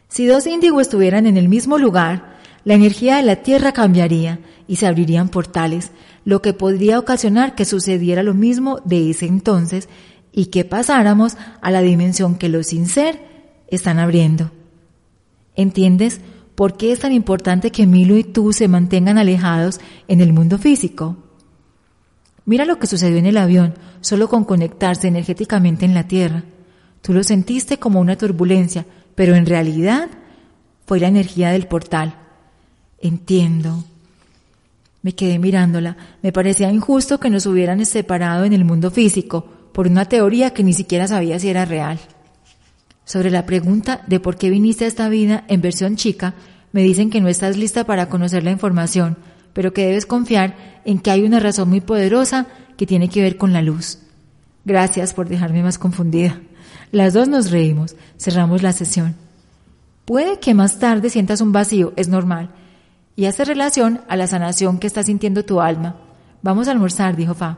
Si 0.07 0.25
dos 0.25 0.47
índigo 0.47 0.81
estuvieran 0.81 1.27
en 1.27 1.37
el 1.37 1.49
mismo 1.49 1.77
lugar, 1.77 2.37
la 2.63 2.73
energía 2.73 3.17
de 3.17 3.23
la 3.23 3.37
Tierra 3.37 3.73
cambiaría 3.73 4.39
y 4.67 4.77
se 4.77 4.87
abrirían 4.87 5.29
portales, 5.29 5.91
lo 6.25 6.41
que 6.41 6.53
podría 6.53 6.97
ocasionar 6.97 7.53
que 7.53 7.63
sucediera 7.63 8.23
lo 8.23 8.33
mismo 8.33 8.79
de 8.85 9.11
ese 9.11 9.27
entonces 9.27 9.87
y 10.31 10.47
que 10.47 10.65
pasáramos 10.65 11.37
a 11.61 11.69
la 11.69 11.81
dimensión 11.81 12.35
que 12.35 12.49
los 12.49 12.67
sin 12.67 12.87
ser 12.87 13.19
están 13.67 13.99
abriendo. 13.99 14.49
¿Entiendes 15.55 16.21
por 16.55 16.75
qué 16.75 16.91
es 16.91 16.99
tan 16.99 17.13
importante 17.13 17.71
que 17.71 17.85
Milo 17.85 18.17
y 18.17 18.23
tú 18.23 18.51
se 18.51 18.67
mantengan 18.67 19.19
alejados 19.19 19.79
en 20.07 20.21
el 20.21 20.33
mundo 20.33 20.57
físico? 20.57 21.17
Mira 22.47 22.63
lo 22.63 22.79
que 22.79 22.87
sucedió 22.87 23.17
en 23.17 23.25
el 23.25 23.35
avión, 23.35 23.73
solo 23.99 24.29
con 24.29 24.45
conectarse 24.45 25.09
energéticamente 25.09 25.83
en 25.83 25.93
la 25.93 26.07
Tierra. 26.07 26.45
Tú 27.01 27.11
lo 27.11 27.21
sentiste 27.21 27.77
como 27.77 27.99
una 27.99 28.17
turbulencia, 28.17 28.85
pero 29.15 29.35
en 29.35 29.45
realidad 29.45 30.07
fue 30.85 31.01
la 31.01 31.09
energía 31.09 31.51
del 31.51 31.67
portal. 31.67 32.15
Entiendo. 33.01 33.83
Me 35.01 35.13
quedé 35.13 35.39
mirándola. 35.39 35.97
Me 36.21 36.31
parecía 36.31 36.71
injusto 36.71 37.19
que 37.19 37.29
nos 37.29 37.45
hubieran 37.45 37.85
separado 37.85 38.45
en 38.45 38.53
el 38.53 38.63
mundo 38.63 38.91
físico 38.91 39.45
por 39.73 39.87
una 39.87 40.05
teoría 40.05 40.51
que 40.51 40.63
ni 40.63 40.71
siquiera 40.71 41.05
sabía 41.05 41.39
si 41.39 41.49
era 41.49 41.65
real. 41.65 41.99
Sobre 43.03 43.29
la 43.29 43.45
pregunta 43.45 44.03
de 44.07 44.21
por 44.21 44.37
qué 44.37 44.49
viniste 44.49 44.85
a 44.85 44.87
esta 44.87 45.09
vida 45.09 45.43
en 45.49 45.59
versión 45.59 45.97
chica, 45.97 46.33
me 46.71 46.81
dicen 46.81 47.09
que 47.09 47.19
no 47.19 47.27
estás 47.27 47.57
lista 47.57 47.83
para 47.83 48.07
conocer 48.07 48.45
la 48.45 48.51
información, 48.51 49.17
pero 49.57 49.73
que 49.73 49.87
debes 49.87 50.05
confiar 50.05 50.55
en 50.85 50.99
que 50.99 51.09
hay 51.09 51.23
una 51.23 51.39
razón 51.39 51.67
muy 51.67 51.81
poderosa 51.81 52.45
que 52.77 52.85
tiene 52.85 53.09
que 53.09 53.23
ver 53.23 53.37
con 53.37 53.53
la 53.53 53.63
luz. 53.63 53.97
Gracias 54.65 55.15
por 55.15 55.27
dejarme 55.27 55.63
más 55.63 55.79
confundida. 55.79 56.39
Las 56.91 57.15
dos 57.15 57.27
nos 57.27 57.49
reímos, 57.49 57.95
cerramos 58.19 58.61
la 58.61 58.71
sesión. 58.71 59.15
Puede 60.05 60.39
que 60.39 60.53
más 60.53 60.77
tarde 60.77 61.09
sientas 61.09 61.41
un 61.41 61.53
vacío, 61.53 61.91
es 61.95 62.07
normal, 62.07 62.51
y 63.15 63.25
hace 63.25 63.45
relación 63.45 64.01
a 64.07 64.15
la 64.15 64.27
sanación 64.27 64.77
que 64.77 64.85
está 64.85 65.01
sintiendo 65.01 65.43
tu 65.43 65.59
alma. 65.59 65.95
Vamos 66.43 66.67
a 66.67 66.71
almorzar, 66.71 67.15
dijo 67.15 67.33
Fa. 67.33 67.57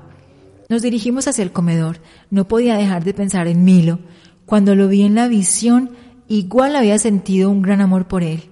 Nos 0.69 0.81
dirigimos 0.81 1.27
hacia 1.27 1.43
el 1.43 1.51
comedor. 1.51 1.97
No 2.29 2.47
podía 2.47 2.77
dejar 2.77 3.03
de 3.03 3.13
pensar 3.13 3.47
en 3.47 3.65
Milo. 3.65 3.99
Cuando 4.45 4.73
lo 4.73 4.87
vi 4.87 5.01
en 5.01 5.15
la 5.15 5.27
visión, 5.27 5.89
igual 6.29 6.77
había 6.77 6.97
sentido 6.97 7.49
un 7.49 7.61
gran 7.61 7.81
amor 7.81 8.07
por 8.07 8.23
él. 8.23 8.43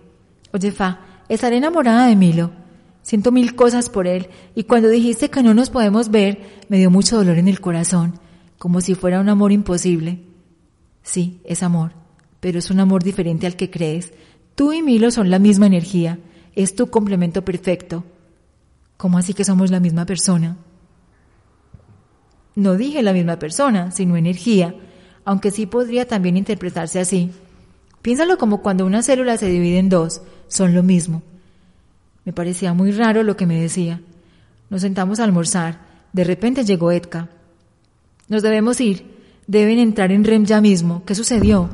Oye, 0.52 0.74
Fa, 0.74 1.00
estaré 1.30 1.56
enamorada 1.56 2.08
de 2.08 2.18
Milo. 2.18 2.67
Siento 3.08 3.32
mil 3.32 3.56
cosas 3.56 3.88
por 3.88 4.06
él 4.06 4.28
y 4.54 4.66
cuando 4.66 4.90
dijiste 4.90 5.30
que 5.30 5.42
no 5.42 5.54
nos 5.54 5.70
podemos 5.70 6.12
ver, 6.12 6.40
me 6.68 6.78
dio 6.78 6.92
mucho 6.92 7.16
dolor 7.16 7.38
en 7.38 7.48
el 7.48 7.62
corazón, 7.62 8.20
como 8.58 8.82
si 8.82 8.96
fuera 8.96 9.22
un 9.22 9.30
amor 9.30 9.54
imposible. 9.54 10.20
Sí, 11.04 11.40
es 11.46 11.64
amor, 11.64 11.94
pero 12.42 12.60
es 12.60 12.70
un 12.70 12.82
amor 12.82 13.04
diferente 13.04 13.48
al 13.48 13.56
que 13.56 13.70
crees. 13.70 14.12
Tú 14.56 14.74
y 14.74 14.82
Milo 14.82 15.10
son 15.10 15.30
la 15.30 15.40
misma 15.40 15.68
energía, 15.68 16.20
es 16.54 16.76
tu 16.76 16.88
complemento 16.88 17.46
perfecto. 17.46 18.04
¿Cómo 18.98 19.18
así 19.18 19.34
que 19.34 19.46
somos 19.46 19.72
la 19.72 19.80
misma 19.80 20.06
persona? 20.06 20.58
No 22.56 22.76
dije 22.76 23.04
la 23.04 23.14
misma 23.14 23.40
persona, 23.40 23.92
sino 23.92 24.18
energía, 24.18 24.76
aunque 25.24 25.52
sí 25.52 25.66
podría 25.66 26.10
también 26.10 26.36
interpretarse 26.36 27.00
así. 27.00 27.32
Piénsalo 28.02 28.38
como 28.38 28.62
cuando 28.62 28.86
una 28.86 29.02
célula 29.02 29.38
se 29.38 29.48
divide 29.48 29.80
en 29.80 29.88
dos, 29.88 30.24
son 30.50 30.74
lo 30.74 30.84
mismo. 30.84 31.22
Me 32.28 32.34
parecía 32.34 32.74
muy 32.74 32.92
raro 32.92 33.24
lo 33.24 33.38
que 33.38 33.46
me 33.46 33.62
decía. 33.62 34.02
Nos 34.70 34.82
sentamos 34.82 35.22
a 35.22 35.24
almorzar. 35.24 35.80
De 36.12 36.26
repente 36.26 36.66
llegó 36.66 36.92
Edka. 36.92 37.30
Nos 38.28 38.44
debemos 38.44 38.82
ir. 38.82 39.06
Deben 39.48 39.80
entrar 39.80 40.12
en 40.12 40.26
REM 40.26 40.44
ya 40.44 40.60
mismo. 40.60 41.06
¿Qué 41.06 41.16
sucedió? 41.16 41.70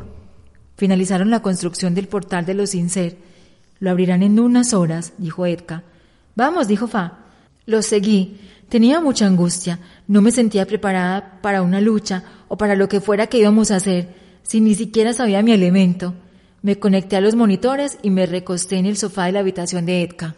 Finalizaron 0.77 1.31
la 1.31 1.41
construcción 1.41 1.95
del 1.95 2.07
portal 2.07 2.45
de 2.45 2.53
los 2.53 2.75
Inser. 2.75 3.17
Lo 3.79 3.89
abrirán 3.89 4.21
en 4.21 4.39
unas 4.39 4.75
horas, 4.75 5.13
dijo 5.17 5.47
Edka. 5.47 5.81
Vamos, 6.35 6.67
dijo 6.67 6.85
Fa. 6.85 7.13
Los 7.65 7.87
seguí. 7.87 8.39
Tenía 8.69 9.01
mucha 9.01 9.25
angustia. 9.25 9.79
No 10.07 10.21
me 10.21 10.29
sentía 10.29 10.67
preparada 10.67 11.39
para 11.41 11.63
una 11.63 11.81
lucha 11.81 12.25
o 12.47 12.57
para 12.57 12.75
lo 12.75 12.87
que 12.87 13.01
fuera 13.01 13.25
que 13.25 13.39
íbamos 13.39 13.71
a 13.71 13.77
hacer, 13.77 14.13
si 14.43 14.61
ni 14.61 14.75
siquiera 14.75 15.13
sabía 15.13 15.41
mi 15.41 15.51
elemento. 15.51 16.13
Me 16.61 16.77
conecté 16.77 17.15
a 17.15 17.21
los 17.21 17.33
monitores 17.33 17.97
y 18.03 18.11
me 18.11 18.27
recosté 18.27 18.77
en 18.77 18.85
el 18.85 18.97
sofá 18.97 19.25
de 19.25 19.31
la 19.31 19.39
habitación 19.39 19.87
de 19.87 20.03
Edka. 20.03 20.35